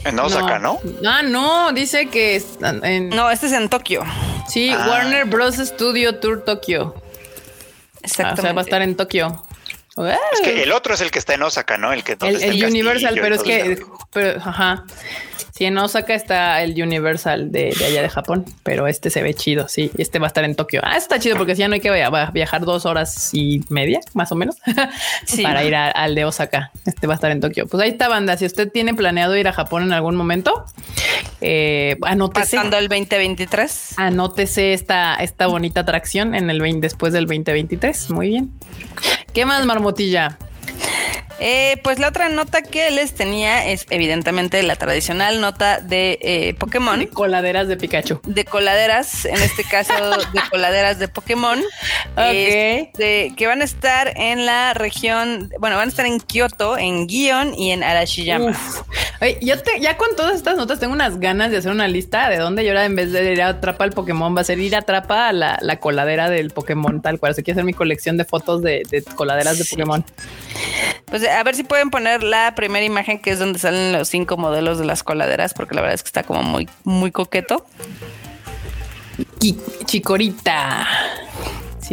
[0.04, 0.80] en Osaka, ¿no?
[1.08, 2.44] Ah, no, dice que
[2.84, 4.04] en, no, este es en Tokio.
[4.50, 4.88] sí, Ah.
[4.90, 5.56] Warner Bros.
[5.56, 6.94] Studio Tour Tokio.
[8.04, 8.42] Ah, o Exactamente.
[8.42, 9.42] sea, va a estar en Tokio.
[10.32, 11.94] Es que el otro es el que está en Osaka, ¿no?
[11.94, 14.86] El que donde el, está el Universal, pero es que, pero, ajá.
[15.56, 19.36] Sí, en Osaka está el Universal de, de allá de Japón, pero este se ve
[19.36, 19.92] chido, sí.
[20.00, 20.82] Este va a estar en Tokio.
[20.84, 21.92] Ah, está chido porque si ya no hay que
[22.34, 24.56] viajar dos horas y media, más o menos,
[25.26, 25.44] Sí.
[25.44, 26.72] para ir a- al de Osaka.
[26.88, 27.68] Este va a estar en Tokio.
[27.68, 28.36] Pues ahí está, banda.
[28.36, 30.66] Si usted tiene planeado ir a Japón en algún momento,
[31.40, 32.58] eh, anótese.
[32.58, 33.94] Pasando el 2023.
[33.98, 38.10] Anótese esta, esta bonita atracción en el 20 después del 2023.
[38.10, 38.52] Muy bien.
[39.34, 40.40] ¿Qué más, Marmotilla?
[41.40, 46.54] Eh, pues la otra nota que les tenía es evidentemente la tradicional nota de eh,
[46.60, 47.00] Pokémon.
[47.00, 48.20] De coladeras de Pikachu.
[48.26, 51.60] de coladeras, en este caso de coladeras de Pokémon,
[52.14, 52.20] Ok.
[52.20, 57.08] este, que van a estar en la región, bueno, van a estar en Kioto, en
[57.10, 58.52] Gion y en Arashiyama.
[58.52, 58.82] Uf.
[59.22, 62.30] Oye, yo te, ya con todas estas notas tengo unas ganas de hacer una lista
[62.30, 64.60] de dónde yo ahora en vez de ir a atrapa al Pokémon va a ser
[64.60, 67.34] ir a atrapa a la, la coladera del Pokémon tal cual.
[67.34, 69.66] Sea, quiero hacer mi colección de fotos de, de coladeras de.
[69.66, 70.06] Pokémon.
[71.06, 74.38] Pues a ver si pueden poner la primera imagen que es donde salen los cinco
[74.38, 77.66] modelos de las coladeras, porque la verdad es que está como muy, muy coqueto.
[79.86, 80.88] Chicorita.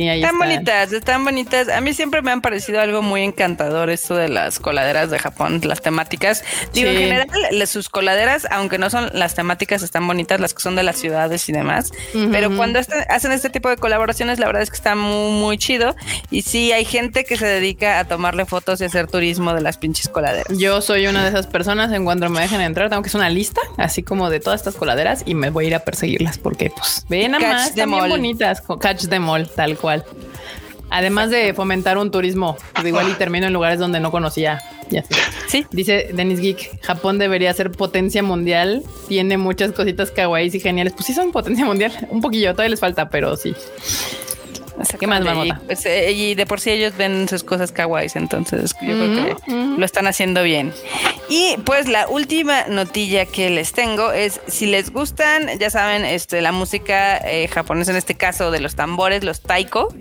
[0.01, 0.47] Sí, ahí Están está.
[0.47, 1.69] bonitas, están bonitas.
[1.69, 5.61] A mí siempre me han parecido algo muy encantador esto de las coladeras de Japón,
[5.65, 6.43] las temáticas.
[6.73, 6.97] Digo, Sí.
[6.97, 10.83] en general, sus coladeras, aunque no son las temáticas, están bonitas, las que son de
[10.85, 11.91] las ciudades y demás.
[12.15, 12.31] Ujú.
[12.33, 15.59] Pero cuando este- hacen este tipo de colaboraciones, la verdad es que está muy, muy
[15.59, 15.95] chido.
[16.31, 19.77] Y sí, hay gente que se dedica a tomarle fotos y hacer turismo de las
[19.77, 20.57] pinches coladeras.
[20.57, 21.93] Yo soy una de esas personas.
[21.93, 24.77] En cuanto me dejen entrar, tengo que hacer una lista, así como de todas estas
[24.77, 28.09] coladeras, y me voy a ir a perseguirlas porque, pues, ven Catch más, están bien
[28.09, 28.63] bonitas.
[28.81, 29.90] Catch them all, tal cual.
[30.91, 34.61] Además de fomentar un turismo, pues igual y termino en lugares donde no conocía.
[34.91, 35.15] Ya sé.
[35.47, 38.83] Sí, Dice Dennis Geek, Japón debería ser potencia mundial.
[39.07, 40.93] Tiene muchas cositas kawaiis y geniales.
[40.95, 41.93] Pues sí son potencia mundial.
[42.11, 43.55] Un poquillo, todavía les falta, pero sí.
[44.99, 45.61] ¿Qué más, Y, Marmota?
[45.67, 49.53] pues, eh, y de por sí ellos ven sus cosas kawaiis, entonces yo creo que
[49.79, 50.73] lo están haciendo bien.
[51.29, 56.41] Y pues la última notilla que les tengo es si les gustan, ya saben, este
[56.43, 59.95] la música eh, japonesa en este caso de los tambores, los taiko.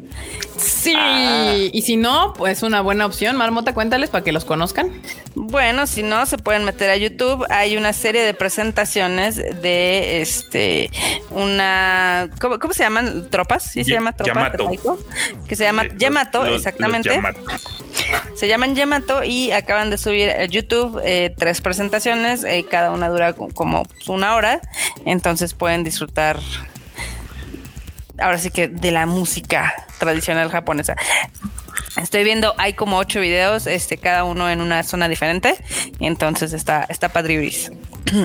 [0.57, 0.93] Sí.
[0.97, 1.53] Ah.
[1.71, 3.37] Y si no, pues una buena opción.
[3.37, 4.91] Marmota, cuéntales para que los conozcan.
[5.35, 10.89] Bueno, si no se pueden meter a YouTube, hay una serie de presentaciones de este
[11.31, 13.29] una ¿cómo, cómo se llaman?
[13.29, 14.99] tropas, sí se llama tropas de Yamato.
[15.47, 17.09] que se llama Eh, los- Yamato, los- exactamente.
[17.09, 17.39] Yamato.
[18.35, 23.09] Se llaman Yamato y acaban de subir a YouTube eh, tres presentaciones, eh, cada una
[23.09, 24.61] dura co- como una hora,
[25.05, 26.39] entonces pueden disfrutar
[28.17, 30.95] ahora sí que de la música tradicional japonesa.
[31.97, 35.55] Estoy viendo, hay como ocho videos, este, cada uno en una zona diferente,
[35.99, 37.71] entonces está, está padriuris.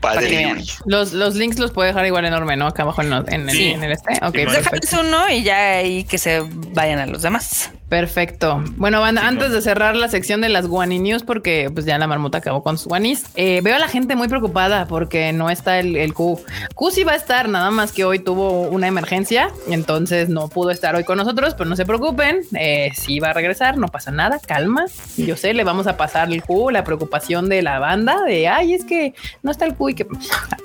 [0.00, 0.42] Padre que.
[0.48, 0.66] Yuri.
[0.86, 2.66] Los, los links los puedo dejar igual enorme, ¿no?
[2.66, 3.70] Acá abajo en, el, Sí.
[3.70, 4.14] en el este.
[4.22, 4.70] Ok, Sí, perfecto.
[4.80, 6.42] Déjales uno y ya ahí que se
[6.72, 7.70] vayan a los demás.
[7.88, 8.64] Perfecto.
[8.76, 11.98] Bueno, banda, Sí, antes de cerrar la sección de las Guani News, porque pues ya
[11.98, 15.50] la marmota acabó con sus guanis, eh, veo a la gente muy preocupada porque no
[15.50, 16.40] está el, el Q.
[16.74, 20.70] Q sí va a estar, nada más que hoy tuvo una emergencia, entonces no pudo
[20.70, 24.10] estar hoy con nosotros, pero no se preocupen, eh, sí va a regresar, no pasa
[24.10, 24.86] nada, calma.
[25.16, 28.74] Yo sé, le vamos a pasar el Q, la preocupación de la banda, de, ay,
[28.74, 30.06] es que no está el Q y que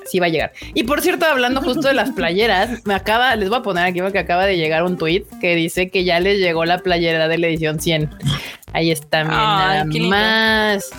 [0.06, 0.52] sí va a llegar.
[0.74, 4.00] Y por cierto, hablando justo de las playeras, me acaba, les voy a poner aquí
[4.00, 7.38] porque acaba de llegar un tweet que dice que ya les llegó la playera de
[7.38, 8.10] la edición 100.
[8.72, 10.90] Ahí está, miren, Ay, nada más.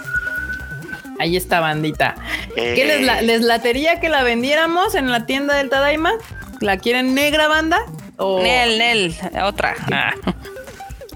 [1.20, 2.16] Ahí está, bandita.
[2.56, 6.12] ¿Qué les, la- les latería que la vendiéramos en la tienda del Tadaima?
[6.60, 7.80] ¿La quieren negra, banda?
[8.18, 9.76] O, Nel, Nel, otra.
[9.92, 10.14] Ah.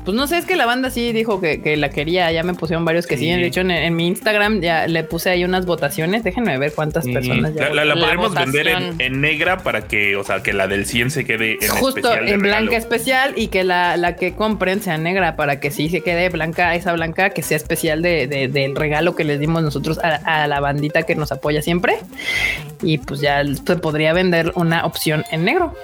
[0.07, 2.31] Pues no sé, es que la banda sí dijo que, que la quería.
[2.31, 3.25] Ya me pusieron varios que sí.
[3.25, 3.31] Sí.
[3.41, 6.23] De hecho, en, en mi Instagram ya le puse ahí unas votaciones.
[6.23, 9.81] Déjenme ver cuántas personas ya La, la- la La podemos vender en, en negra para
[9.81, 12.77] que, o sea, que la del 100 se quede en Justo especial de en blanca
[12.77, 16.73] especial y que la, la que compren sea negra para que sí se quede blanca,
[16.75, 20.47] esa blanca que sea especial de, de- del regalo que les dimos nosotros a, a
[20.47, 21.97] la bandita que nos apoya siempre.
[22.81, 25.75] Y pues ya se podría vender una opción en negro.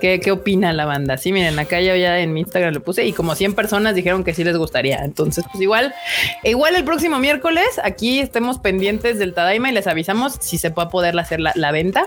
[0.00, 1.16] ¿Qué, qué opina la banda?
[1.16, 4.24] Sí, miren, acá yo ya en mi Instagram lo puse y como 100 personas dijeron
[4.24, 4.98] que sí les gustaría.
[5.04, 5.94] Entonces, pues igual,
[6.42, 10.88] igual el próximo miércoles aquí estemos pendientes del Tadaima y les avisamos si se puede
[10.88, 12.04] poder hacer la, la venta.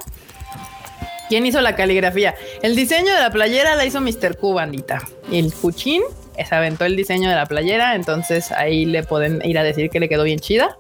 [1.30, 2.36] ¿Quién hizo la caligrafía?
[2.62, 4.38] El diseño de la playera la hizo Mr.
[4.38, 5.02] Q, bandita.
[5.32, 6.04] El Cuchín
[6.46, 10.00] se aventó el diseño de la playera, entonces ahí le pueden ir a decir que
[10.00, 10.78] le quedó bien chida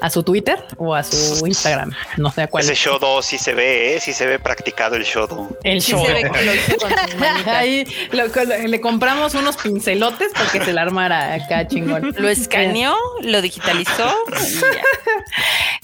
[0.00, 1.92] a su Twitter o a su Instagram.
[2.16, 2.64] No sé a cuál.
[2.64, 4.00] Ese Shodo sí se ve, ¿eh?
[4.00, 5.48] sí se ve practicado el Shodo.
[5.64, 6.02] El Sí sus
[7.18, 7.46] manitas.
[7.46, 8.26] Ahí lo-
[8.68, 12.14] le compramos unos pincelotes para que se la armara acá chingón.
[12.18, 14.12] Lo escaneó, lo digitalizó.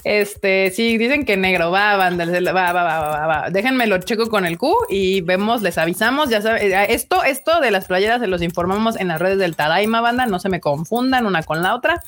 [0.05, 3.51] Este, sí, dicen que negro, va, va, va, va, va, va, va.
[3.51, 7.70] Déjenme lo checo con el Q y vemos, les avisamos, ya saben, esto, esto de
[7.73, 11.27] las playeras se los informamos en las redes del Tadaima, banda, no se me confundan
[11.27, 12.02] una con la otra.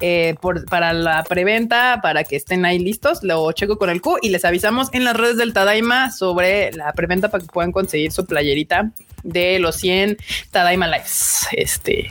[0.00, 4.18] Eh, por, para la preventa, para que estén ahí listos, lo checo con el Q
[4.22, 8.12] y les avisamos en las redes del Tadaima sobre la preventa para que puedan conseguir
[8.12, 8.90] su playerita
[9.22, 10.16] de los 100
[10.50, 11.46] Tadaima Lives.
[11.52, 12.10] Este,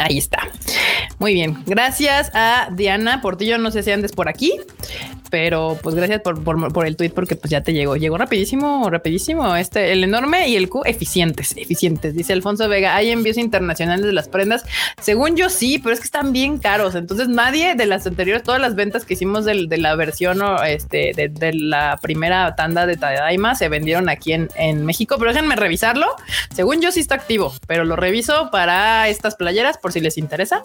[0.00, 0.48] Ahí está.
[1.18, 1.62] Muy bien.
[1.66, 3.58] Gracias a Diana Portillo.
[3.58, 4.58] No sé si andes por aquí,
[5.30, 7.96] pero pues gracias por, por, por el tweet porque pues ya te llegó.
[7.96, 9.56] Llegó rapidísimo, rapidísimo.
[9.56, 12.14] Este, el enorme y el Q eficientes, eficientes.
[12.14, 12.96] Dice Alfonso Vega.
[12.96, 14.64] Hay envíos internacionales de las prendas.
[15.00, 16.94] Según yo sí, pero es que están bien caros.
[16.94, 20.62] Entonces nadie de las anteriores, todas las ventas que hicimos del- de, la versión o
[20.64, 25.16] este de, de la primera tanda de Tadaima se vendieron aquí en, en México.
[25.18, 26.06] Pero déjenme revisarlo.
[26.54, 30.62] Según yo sí está activo, pero lo reviso para estas playeras por si les interesa.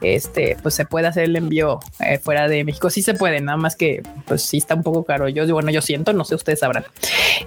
[0.00, 2.90] Este, pues se puede hacer el envío eh, fuera de México.
[2.90, 5.28] Sí se puede, nada más que pues sí está un poco caro.
[5.28, 6.84] Yo, bueno, yo siento, no sé, ustedes sabrán.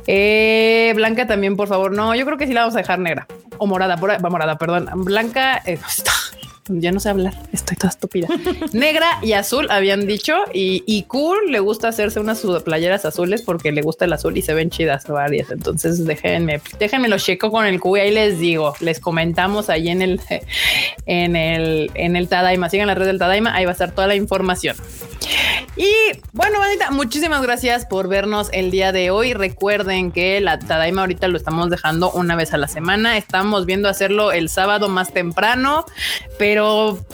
[0.07, 1.91] Eh, Blanca también, por favor.
[1.91, 3.27] No, yo creo que sí la vamos a dejar negra
[3.57, 4.89] o morada, por, va, morada, perdón.
[4.95, 5.77] Blanca, eh,
[6.67, 8.27] ya no sé hablar, estoy toda estúpida.
[8.73, 13.71] Negra y azul habían dicho y, y cool le gusta hacerse unas playeras azules porque
[13.71, 15.51] le gusta el azul y se ven chidas varias.
[15.51, 19.89] Entonces déjenme, déjenme lo checo con el Q y ahí les digo, les comentamos ahí
[19.89, 20.21] en el,
[21.05, 22.69] en el, en el Tadaima.
[22.69, 24.75] Sigan la red del Tadaima, ahí va a estar toda la información.
[25.77, 25.91] Y
[26.33, 29.33] bueno, bandita, muchísimas gracias por vernos el día de hoy.
[29.33, 33.17] Recuerden que la Tadaima ahorita lo estamos dejando una vez a la semana.
[33.17, 35.85] Estamos viendo hacerlo el sábado más temprano,
[36.37, 36.50] pero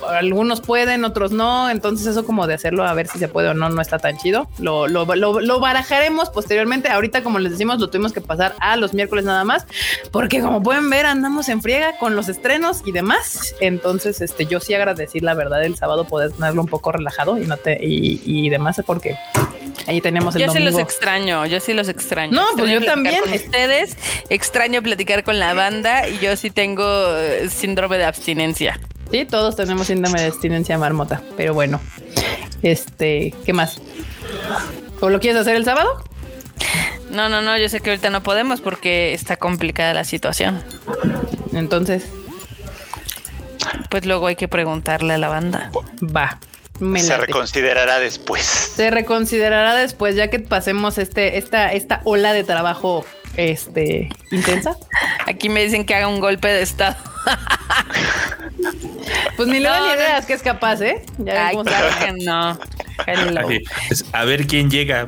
[0.07, 1.69] algunos pueden, otros no.
[1.69, 4.18] Entonces, eso como de hacerlo a ver si se puede o no, no está tan
[4.18, 4.47] chido.
[4.59, 6.89] Lo, lo, lo, lo barajaremos posteriormente.
[6.89, 9.65] Ahorita, como les decimos, lo tuvimos que pasar a los miércoles nada más,
[10.11, 13.55] porque como pueden ver, andamos en friega con los estrenos y demás.
[13.59, 17.45] Entonces, este, yo sí agradecí la verdad el sábado poder tenerlo un poco relajado y
[17.45, 19.18] no te y, y demás, porque
[19.88, 20.80] ahí tenemos el Yo sí domingo.
[20.80, 22.34] los extraño, yo sí los extraño.
[22.34, 23.22] No, pues yo también.
[23.22, 23.97] Con ustedes,
[24.30, 26.84] extraño platicar con la banda y yo sí tengo
[27.15, 28.80] eh, síndrome de abstinencia.
[29.11, 31.79] Sí, todos tenemos síndrome de abstinencia marmota, pero bueno,
[32.61, 33.79] este, ¿qué más?
[34.99, 36.03] ¿O lo quieres hacer el sábado?
[37.09, 40.61] No, no, no, yo sé que ahorita no podemos porque está complicada la situación.
[41.53, 42.03] Entonces,
[43.89, 45.71] Pues luego hay que preguntarle a la banda.
[46.03, 46.39] va.
[46.79, 47.25] Me Se late.
[47.27, 48.43] reconsiderará después.
[48.43, 53.05] Se reconsiderará después, ya que pasemos este, esta, esta ola de trabajo
[53.38, 54.75] este intensa.
[55.25, 56.95] Aquí me dicen que haga un golpe de estado.
[59.38, 61.05] Pues ni le dan No, ideas que es capaz, ¿eh?
[61.19, 62.59] Ya Ay, que no.
[64.11, 65.07] A ver quién llega.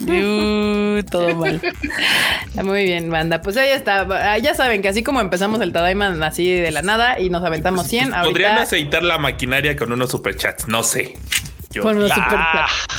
[0.00, 1.60] Uh, todo mal.
[2.62, 3.40] Muy bien, banda.
[3.40, 4.06] Pues ahí está.
[4.10, 7.44] Ah, Ya saben que así como empezamos el Tadaiman así de la nada y nos
[7.44, 11.16] aventamos 100, Podrían ahorita aceitar la maquinaria con unos superchats, no sé.
[11.74, 12.14] Yo- con los Ah.
[12.14, 12.38] super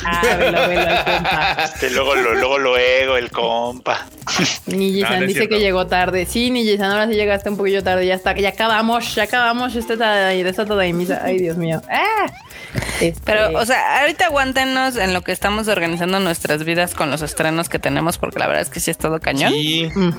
[0.04, 1.56] Ah, velo, velo, al compa.
[1.64, 4.06] Este, luego, lo, luego luego el compa.
[4.66, 5.48] Nijisan No, dice cierto.
[5.56, 6.26] que llegó tarde.
[6.26, 8.06] Sí, Nijisan, ahora sí llegaste un poquillo tarde.
[8.06, 11.20] Ya está, ya acabamos, ya acabamos este Tadai, de Tadaimisa.
[11.24, 11.80] Ay, Dios mío.
[11.90, 12.26] Ah.
[13.00, 17.22] Este, Pero, o sea, ahorita aguántenos en lo que estamos organizando nuestras vidas con los
[17.22, 19.52] estrenos que tenemos, porque la verdad es que sí es todo cañón.
[19.52, 20.16] Sí, mm, ya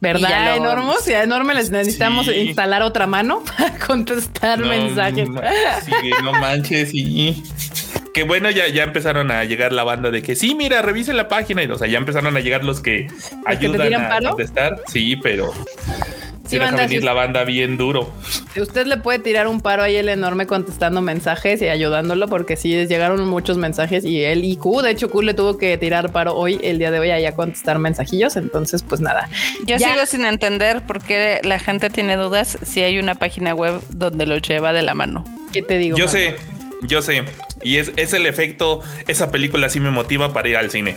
[0.00, 1.04] ¿verdad, lo- Enormos?
[1.06, 2.32] Ya, enorme, les necesitamos Sí.
[2.34, 5.28] instalar otra mano para contestar no, mensajes.
[5.84, 7.42] sí, no manches, sí.
[8.18, 11.28] Que bueno, ya, ya empezaron a llegar la banda de que sí, mira, revise la
[11.28, 11.62] página.
[11.62, 13.06] Y, o sea, ya empezaron a llegar los que
[13.46, 14.82] ayudan tiran a contestar.
[14.88, 15.54] Sí, pero
[16.44, 17.04] Sí, deja banda, venir sí.
[17.06, 18.12] la banda bien duro.
[18.60, 22.88] Usted le puede tirar un paro ahí el enorme contestando mensajes y ayudándolo porque sí
[22.88, 26.34] llegaron muchos mensajes y él y Q, de hecho Q le tuvo que tirar paro
[26.34, 28.34] hoy, el día de hoy, ahí a contestar mensajillos.
[28.34, 29.28] Entonces, pues nada.
[29.64, 29.92] Yo Ya.
[29.92, 34.26] sigo sin entender por qué la gente tiene dudas si hay una página web donde
[34.26, 35.22] lo lleva de la mano.
[35.52, 35.96] ¿Qué te digo?
[35.96, 36.18] Yo mano?
[36.18, 36.34] sé,
[36.82, 37.22] yo sé.
[37.62, 40.96] Y es, es el efecto, esa película sí me motiva para ir al cine.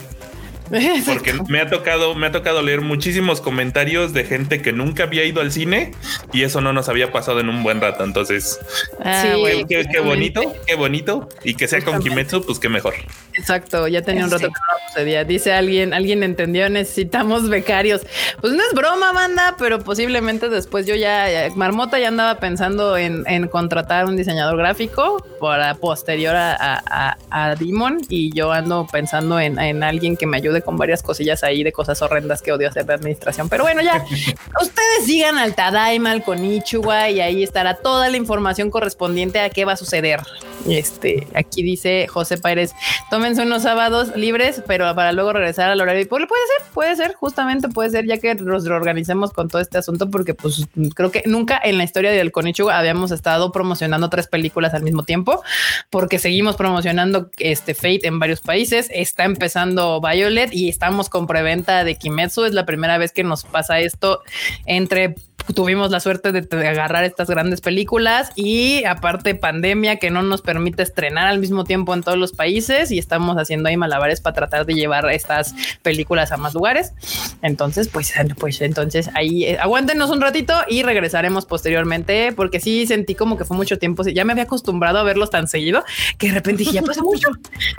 [1.05, 5.25] Porque me ha tocado, me ha tocado leer muchísimos comentarios de gente que nunca había
[5.25, 5.91] ido al cine
[6.33, 8.03] y eso no nos había pasado en un buen rato.
[8.03, 8.59] Entonces,
[9.03, 9.67] Ah, Sí, qué, bueno.
[9.67, 11.29] qué- qué bonito, qué bonito.
[11.43, 12.01] Y que sea con.
[12.01, 12.93] Kimetsu, pues qué mejor.
[13.33, 14.53] Exacto, ya tenía un rato Sí.
[14.53, 15.23] que no sucedía.
[15.23, 18.01] Dice alguien, alguien entendió, necesitamos becarios.
[18.39, 22.97] Pues no es broma, banda, pero posiblemente después yo ya, ya- Marmota ya andaba pensando
[22.97, 27.17] en, en contratar un diseñador gráfico para posterior a, a, a-
[27.49, 31.43] a Demon y yo ando pensando en, en alguien que me ayude con varias cosillas
[31.43, 33.49] ahí de cosas horrendas que odio hacer de administración.
[33.49, 34.03] Pero bueno, ya
[34.61, 39.65] ustedes sigan al Tadaima, al Konichiwa y ahí estará toda la información correspondiente a qué
[39.65, 40.21] va a suceder.
[40.67, 42.73] Este, aquí dice José Pérez,
[43.09, 46.07] tómense unos sábados libres, pero para luego regresar al horario.
[46.07, 49.77] Pues, puede ser, puede ser, justamente puede ser, ya que nos reorganicemos con todo este
[49.77, 54.27] asunto, porque pues creo que nunca en la historia del Konichiwa habíamos estado promocionando tres
[54.27, 55.41] películas al mismo tiempo,
[55.89, 58.89] porque seguimos promocionando este Fate en varios países.
[58.91, 62.45] Está empezando Violet y estamos con preventa de Kimetsu.
[62.45, 64.21] Es la primera vez que nos pasa esto
[64.65, 65.15] entre
[65.53, 70.83] tuvimos la suerte de, agarrar estas grandes películas y aparte pandemia que no nos permite
[70.83, 74.65] estrenar al mismo tiempo en todos los países y estamos haciendo ahí malabares para tratar
[74.65, 76.93] de llevar estas películas a más lugares.
[77.41, 83.15] Entonces, pues, pues entonces ahí eh, aguántenos un ratito y regresaremos posteriormente porque sí sentí
[83.15, 84.03] como que fue mucho tiempo.
[84.03, 85.83] Ya me había acostumbrado a verlos tan seguido
[86.17, 87.29] que de repente dije, ya pasó mucho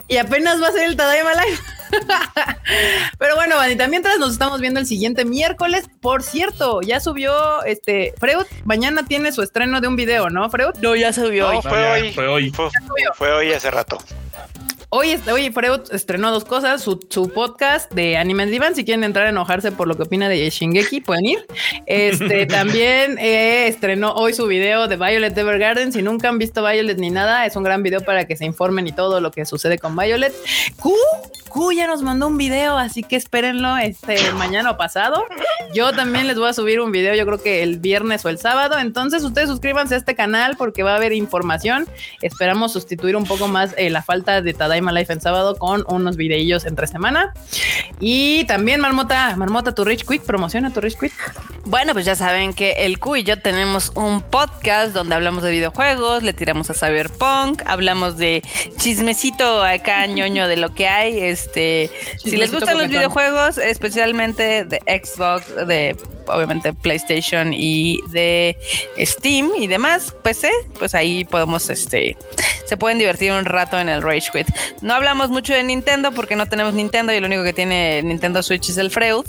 [0.07, 1.59] y apenas va a ser el Tadaima Live.
[3.17, 7.33] Pero bueno, Vanita, mientras nos estamos viendo el siguiente miércoles, por cierto, ya subió
[7.63, 8.45] este Freud.
[8.65, 10.73] Mañana tiene su estreno de un video, ¿no, Freud?
[10.81, 11.51] No, ya subió.
[11.51, 11.61] No, hoy.
[11.61, 12.13] fue ya, hoy.
[12.13, 12.51] fue hoy.
[12.51, 12.69] Fue,
[13.13, 13.97] fue hoy hace rato.
[14.95, 19.25] Hoy, hoy Freud estrenó dos cosas, su, su podcast de Anime Divan, si quieren entrar
[19.25, 21.47] a enojarse por lo que opina de Shingeki, pueden ir.
[21.87, 26.99] Este también eh, estrenó hoy su video de Violet Evergarden, si nunca han visto Violet
[26.99, 29.79] ni nada, es un gran video para que se informen y todo lo que sucede
[29.79, 30.31] con Violet.
[30.79, 30.93] Q,
[31.49, 35.25] Q ya nos mandó un video, así que espérenlo este mañana o pasado.
[35.73, 38.37] Yo también les voy a subir un video, yo creo que el viernes o el
[38.37, 41.87] sábado, entonces ustedes suscríbanse a este canal porque va a haber información.
[42.21, 46.17] Esperamos sustituir un poco más eh, la falta de Tadaima Life en sábado con unos
[46.17, 47.33] videillos entre semana.
[47.99, 51.13] Y también Marmota, Marmota, tu Rich Quit, promociona tu Rich Quit.
[51.65, 55.51] Bueno, pues ya saben que el Q y yo tenemos un podcast donde hablamos de
[55.51, 58.43] videojuegos, le tiramos a Cyberpunk, hablamos de
[58.77, 61.19] chismecito acá ñoño de lo que hay.
[61.19, 65.95] Este, si les gustan los videojuegos, especialmente de Xbox, de
[66.27, 68.57] obviamente PlayStation y de
[68.99, 72.17] Steam y demás PC, pues ahí podemos, este,
[72.65, 74.47] se pueden divertir un rato en el Rage Quit.
[74.81, 78.43] No hablamos mucho de Nintendo porque no tenemos Nintendo y lo único que tiene Nintendo
[78.43, 79.25] Switch es el Freud.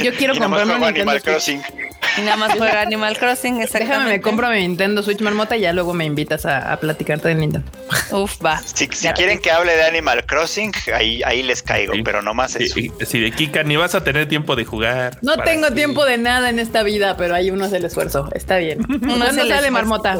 [0.04, 1.62] Yo quiero Y nada más comprarme un juego Nintendo Animal Switch.
[1.62, 1.90] Crossing.
[2.18, 3.94] Y nada más juega Animal Crossing, exactamente.
[3.98, 7.28] Déjame, me compro mi Nintendo Switch Marmota y ya luego me invitas a, a platicarte
[7.28, 7.70] de Nintendo.
[8.10, 8.60] Uf, va.
[8.64, 12.02] Si, si quieren que hable de Animal Crossing, ahí, ahí les caigo, Sí.
[12.02, 12.74] pero no más eso.
[12.74, 15.18] Si, si de Kika ni vas a tener tiempo de jugar.
[15.22, 15.74] No tengo ti.
[15.74, 18.28] tiempo de nada en esta vida, pero hay uno hace el esfuerzo.
[18.34, 18.80] Está bien.
[18.88, 19.72] Uno ¿Cuándo hace el sale esfuerzo.
[19.72, 20.16] Marmota?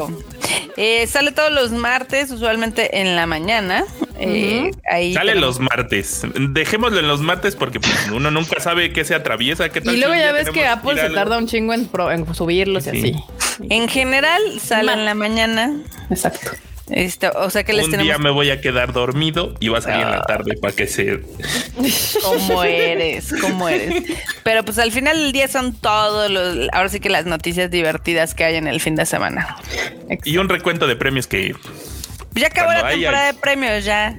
[0.77, 3.83] Eh, sale todos los martes, usualmente en la mañana.
[4.19, 6.21] Eh, ahí Sale tenemos- los martes.
[6.35, 9.69] Dejémoslo en los martes porque pues, uno nunca sabe qué se atraviesa.
[9.73, 12.31] ¿Qué tal Y luego ya ves que Apple se tarda un chingo en, pro- en
[12.33, 12.97] subirlos y Sí.
[12.99, 13.67] así.
[13.69, 15.73] En general sale en la mañana.
[16.09, 16.51] Exacto.
[16.89, 19.77] Este, o sea que les Un tenemos día me voy a quedar dormido y va
[19.77, 20.17] a salir en Ah.
[20.17, 21.21] la tarde para que se.
[22.21, 24.03] cómo eres, cómo eres.
[24.43, 28.33] Pero pues al final del día son todos los, ahora sí que las noticias divertidas
[28.35, 29.55] que hay en el fin de semana.
[30.25, 31.55] y un recuento de premios que
[32.33, 34.17] Ya acabó Cuando la temporada de premios, ya.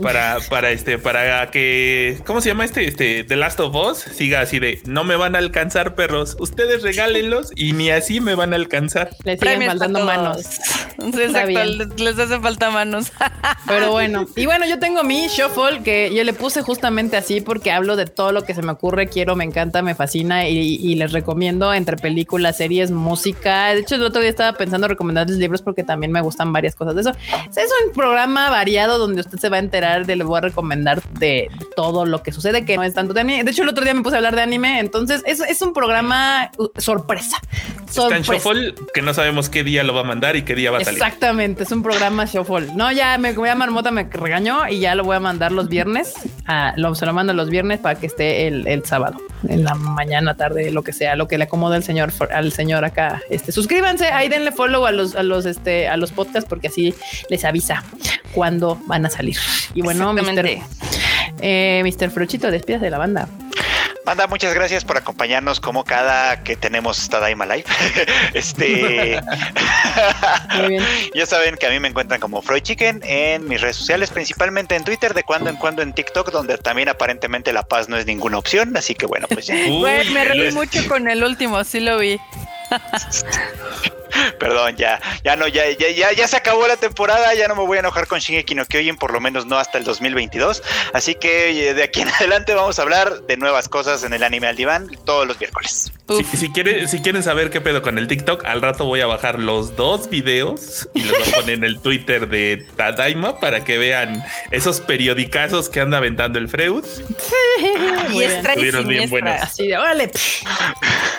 [0.00, 2.86] Para, para este, para que, ¿cómo se llama este?
[2.86, 6.82] Este, The Last of Us siga así de, no me van a alcanzar perros, ustedes
[6.82, 9.10] regálenlos y ni así me van a alcanzar.
[9.24, 10.42] Le siguen Premios faltando manos.
[10.42, 13.12] Sí, Exacto, les, les hace falta manos.
[13.66, 17.70] Pero bueno, y bueno, yo tengo mi shuffle que yo le puse justamente así porque
[17.70, 20.94] hablo de todo lo que se me ocurre, quiero, me encanta, me fascina y, y
[20.94, 23.74] les recomiendo entre películas, series, música.
[23.74, 26.94] De hecho, el otro día estaba pensando recomendarles libros porque también me gustan varias cosas
[26.94, 27.12] de eso.
[27.50, 31.02] Es un programa variado donde usted se va a enterar de, le voy a recomendar
[31.18, 33.44] de todo lo que sucede, que no es tanto de anime.
[33.44, 35.72] De hecho, el otro día me puse a hablar de anime, entonces es, es un
[35.72, 37.38] programa uh, sorpresa.
[37.86, 38.50] Está en Sorpresa.
[38.50, 40.84] Shuffle, que no sabemos qué día lo va a mandar y qué día va a
[40.84, 41.00] salir.
[41.00, 42.72] Exactamente, es un programa shuffle.
[42.74, 45.68] No, ya me voy a Marmota, me regañó y ya lo voy a mandar los
[45.68, 46.14] viernes.
[46.46, 49.18] Ah, lo, se lo mando los viernes para que esté el, el sábado,
[49.48, 52.84] en la mañana, tarde, lo que sea, lo que le acomode al señor, al señor
[52.84, 53.22] acá.
[53.30, 56.94] Este, suscríbanse, ahí denle follow a los, a los, este, a los podcasts porque así
[57.30, 57.84] les avisa
[58.32, 59.38] cuándo van a salir.
[59.76, 60.58] Y bueno, Mr.
[61.42, 62.10] Eh, Mr.
[62.10, 63.28] Fruchito, despídase de la banda.
[64.06, 67.64] Manda, muchas gracias por acompañarnos como cada que tenemos Tadaima Live.
[68.34, 69.20] este.
[70.56, 70.84] Muy bien.
[71.14, 74.76] ya saben que a mí me encuentran como Freud Chicken en mis redes sociales, principalmente
[74.76, 78.06] en Twitter, de cuando en cuando en TikTok, donde también aparentemente la paz no es
[78.06, 78.74] ninguna opción.
[78.76, 79.56] Así que bueno, pues ya.
[79.56, 82.18] Uy, me reí mucho con el último, sí lo vi.
[84.38, 87.64] Perdón, ya, ya no, ya, ya, ya, ya se acabó la temporada, ya no me
[87.64, 90.62] voy a enojar con Shingeki no Kyojin, por lo menos no hasta el 2022.
[90.92, 94.46] Así que de aquí en adelante vamos a hablar de nuevas cosas en el anime
[94.48, 95.92] al diván todos los miércoles.
[96.08, 99.06] Si, si, quiere- si quieren saber qué pedo con el TikTok, al rato voy a
[99.06, 103.64] bajar los dos videos y los voy a poner en el Twitter de Tadaima para
[103.64, 106.84] que vean esos periodicazos que anda aventando el Freud.
[108.12, 109.40] Y Estuvieron bien buenos.
[109.40, 110.10] Así de órale.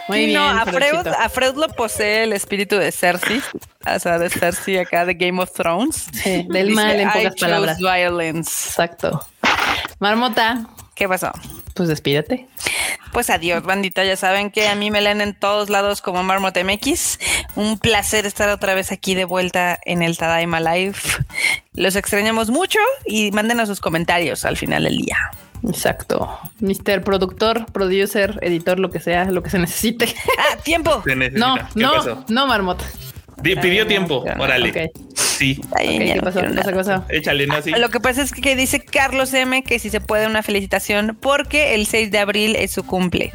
[0.08, 0.34] Muy Sí, bien.
[0.40, 1.10] no, a Freud, Fruchito.
[1.20, 3.42] a Freud lo posee el espíritu de Cersei,
[3.86, 6.08] o sea, de Cersei acá de Game of Thrones.
[6.14, 7.78] Sí, del Dice, mal en "I pocas palabras.
[7.78, 8.70] violence.
[8.70, 9.26] Exacto.
[10.00, 10.66] Marmota,
[10.96, 11.32] ¿Qué pasó?
[11.74, 12.48] pues despídete.
[13.14, 14.04] Pues adiós, bandita.
[14.04, 17.20] Ya saben que a mí me leen en todos lados como Marmot MX.
[17.56, 20.98] Un placer estar otra vez aquí de vuelta en el Tadaima Live.
[21.74, 25.18] Los extrañamos mucho y mándenos sus comentarios al final del día.
[25.68, 26.30] Exacto.
[26.60, 30.14] Mister productor, producer, editor, lo que sea, lo que se necesite.
[30.38, 31.02] ¡Ah, tiempo!
[31.04, 31.48] Se necesita.
[31.48, 32.24] No, ¿Qué no, pasó?
[32.30, 32.86] no, Marmota.
[33.42, 34.16] Di- pidió tiempo.
[34.18, 34.30] ok.
[34.40, 34.70] Órale.
[34.70, 35.07] Ok.
[35.18, 35.60] Sí.
[35.76, 36.40] Ay, Ok, ya ¿Qué no pasó?
[36.40, 36.72] quiero ¿Qué nada.
[36.74, 37.04] cosa?
[37.10, 37.62] Échale, ¿no?
[37.62, 37.72] Sí.
[37.72, 41.74] Lo que pasa es que dice Carlos M que si se puede una felicitación porque
[41.76, 43.32] el 6 de abril es su cumple.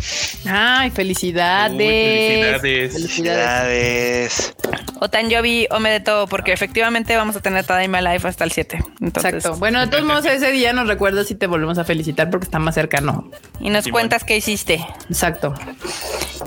[0.47, 1.75] Ay, felicidades.
[1.77, 2.93] Uy, felicidades.
[2.93, 4.55] Felicidades.
[5.01, 8.53] O Tanjobi o me de todo porque efectivamente vamos a tener Tadaima Live hasta el
[8.53, 8.79] 7.
[9.01, 9.59] Entonces, Exacto.
[9.59, 12.59] Bueno, de todos modos, ese día nos recuerdas si te volvemos a felicitar porque está
[12.59, 13.29] más cercano.
[13.61, 14.01] Y nos Simón.
[14.01, 15.55] cuentas qué hiciste Exacto.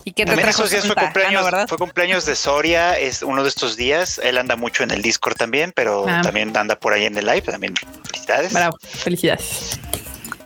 [0.06, 1.02] y qué te También trajo esos días fue Santa.
[1.02, 1.68] Ah, cumpleaños, no, ¿verdad?
[1.68, 4.20] fue cumpleaños de Soria, es uno de estos días.
[4.24, 6.22] Él anda mucho en el Discord también, pero Ah.
[6.22, 7.42] también anda por ahí en el live.
[7.42, 7.74] También
[8.12, 8.54] felicidades.
[8.54, 8.78] Bravo.
[8.82, 9.80] Felicidades.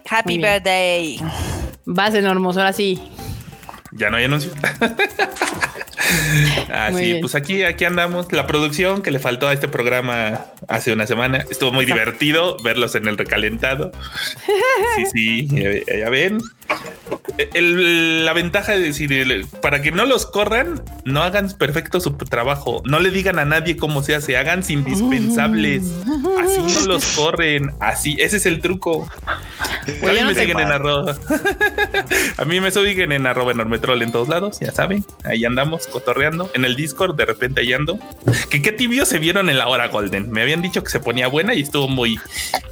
[0.09, 1.19] Happy birthday.
[1.85, 3.01] Vas enormos, ahora sí.
[3.91, 4.51] Ya no hay anuncio.
[6.73, 7.21] Así, bien.
[7.21, 8.31] pues aquí, aquí andamos.
[8.31, 11.45] La producción que le faltó a este programa hace una semana.
[11.49, 13.91] Estuvo muy divertido verlos en el recalentado.
[14.95, 16.39] Sí, sí, ya, ya ven.
[17.53, 22.81] El- la ventaja de decir, para que no los corran, no hagan perfecto su trabajo.
[22.85, 25.83] No le digan a nadie cómo se hace, hagan indispensables.
[26.43, 27.71] Así no los corren.
[27.79, 29.07] Así, ese es el truco.
[29.25, 29.39] A
[29.85, 31.15] Pues mí yo no me siguen en arroba.
[32.37, 35.05] A mí me siguen en arroba enormetrol en todos lados, ya saben.
[35.23, 36.51] Ahí andamos cotorreando.
[36.53, 37.99] En el Discord, de repente ahí ando.
[38.49, 40.29] Que qué tibio se vieron en la hora Golden.
[40.29, 42.19] Me habían dicho que se ponía buena y estuvo muy.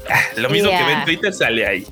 [0.10, 0.86] Ah, lo mismo que Yeah.
[0.88, 1.88] ve en Twitter sale ahí.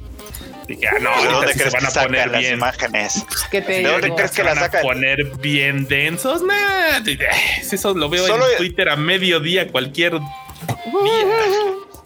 [0.67, 2.53] Dije, ah, no, ¿De dónde crees se que van a poner las bien.
[2.55, 3.23] imágenes?
[3.51, 3.91] ¿Qué te ¿De digo?
[3.91, 4.81] dónde crees que la van a sacan?
[4.81, 6.41] poner bien densos.
[6.41, 6.99] Nah,
[7.71, 10.21] eso lo veo Solo- en Twitter a mediodía, cualquier día.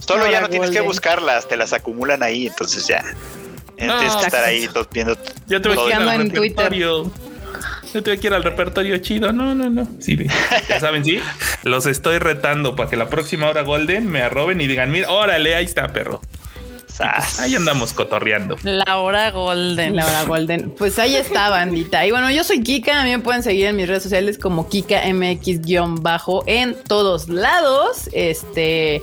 [0.05, 3.01] Solo ya no tienes que buscarlas, te las acumulan ahí, entonces ya.
[3.77, 4.79] No, tienes que estar exacto.
[4.79, 5.17] ahí viendo.
[5.47, 6.41] Ya tuve que ir al en Twitter.
[6.65, 7.11] repertorio.
[7.93, 9.31] Yo tuve que ir al repertorio chido.
[9.31, 9.87] No, no, no.
[9.99, 10.17] Sí,
[10.67, 11.21] ya saben, sí.
[11.63, 15.55] Los estoy retando para que la próxima hora Golden me arroben y digan, mira, órale,
[15.55, 16.21] ahí está, perro.
[16.99, 17.39] Sas.
[17.39, 18.57] Ahí andamos cotorreando.
[18.63, 19.95] La hora golden.
[19.95, 20.69] La hora golden.
[20.71, 22.05] Pues ahí está, bandita.
[22.05, 22.99] Y bueno, yo soy Kika.
[22.99, 28.09] A mí me pueden seguir en mis redes sociales como Kika MX-bajo en todos lados.
[28.11, 29.01] Este,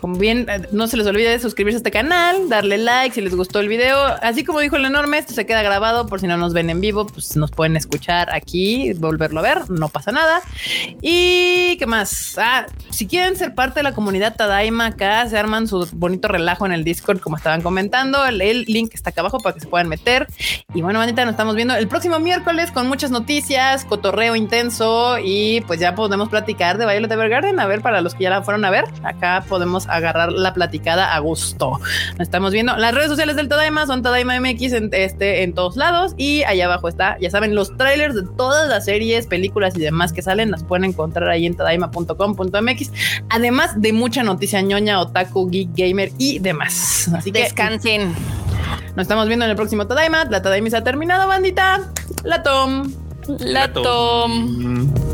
[0.00, 3.34] como bien, eh, no se les olvide suscribirse a este canal, darle like si les
[3.34, 3.98] gustó el video.
[4.22, 6.80] Así como dijo el enorme, esto se queda grabado por si no nos ven en
[6.80, 10.40] vivo, pues nos pueden escuchar aquí, volverlo a ver, no pasa nada.
[11.02, 12.38] Y qué más?
[12.38, 16.64] Ah, si quieren ser parte de la comunidad Tadaima acá, se arman su bonito relajo
[16.64, 18.24] en el Discord como estaban comentando.
[18.24, 20.28] El, link está acá abajo para que se puedan meter.
[20.74, 25.60] Y bueno, bandita, nos estamos viendo el próximo miércoles con muchas noticias, cotorreo intenso y
[25.62, 27.58] pues ya podemos platicar de Violet Evergarden.
[27.58, 31.16] A ver, para los que ya la fueron a ver, acá podemos agarrar la platicada
[31.16, 31.80] a gusto.
[32.12, 32.76] Nos estamos viendo.
[32.76, 36.66] Las redes sociales del Tadaima son Tadaima MX en, este, en todos lados y allá
[36.66, 40.52] abajo está, ya saben, los trailers de todas las series, películas y demás que salen,
[40.52, 42.92] las pueden encontrar ahí en tadaima.com.mx,
[43.30, 47.10] además de mucha noticia ñoña, otaku, geek, gamer y demás.
[47.18, 48.14] Así que Descansen.
[48.94, 50.24] nos estamos viendo en el próximo Tadaima.
[50.24, 51.80] La Tadaima se ha terminado, bandita.
[52.24, 52.92] La Tom.
[53.38, 55.05] La tom.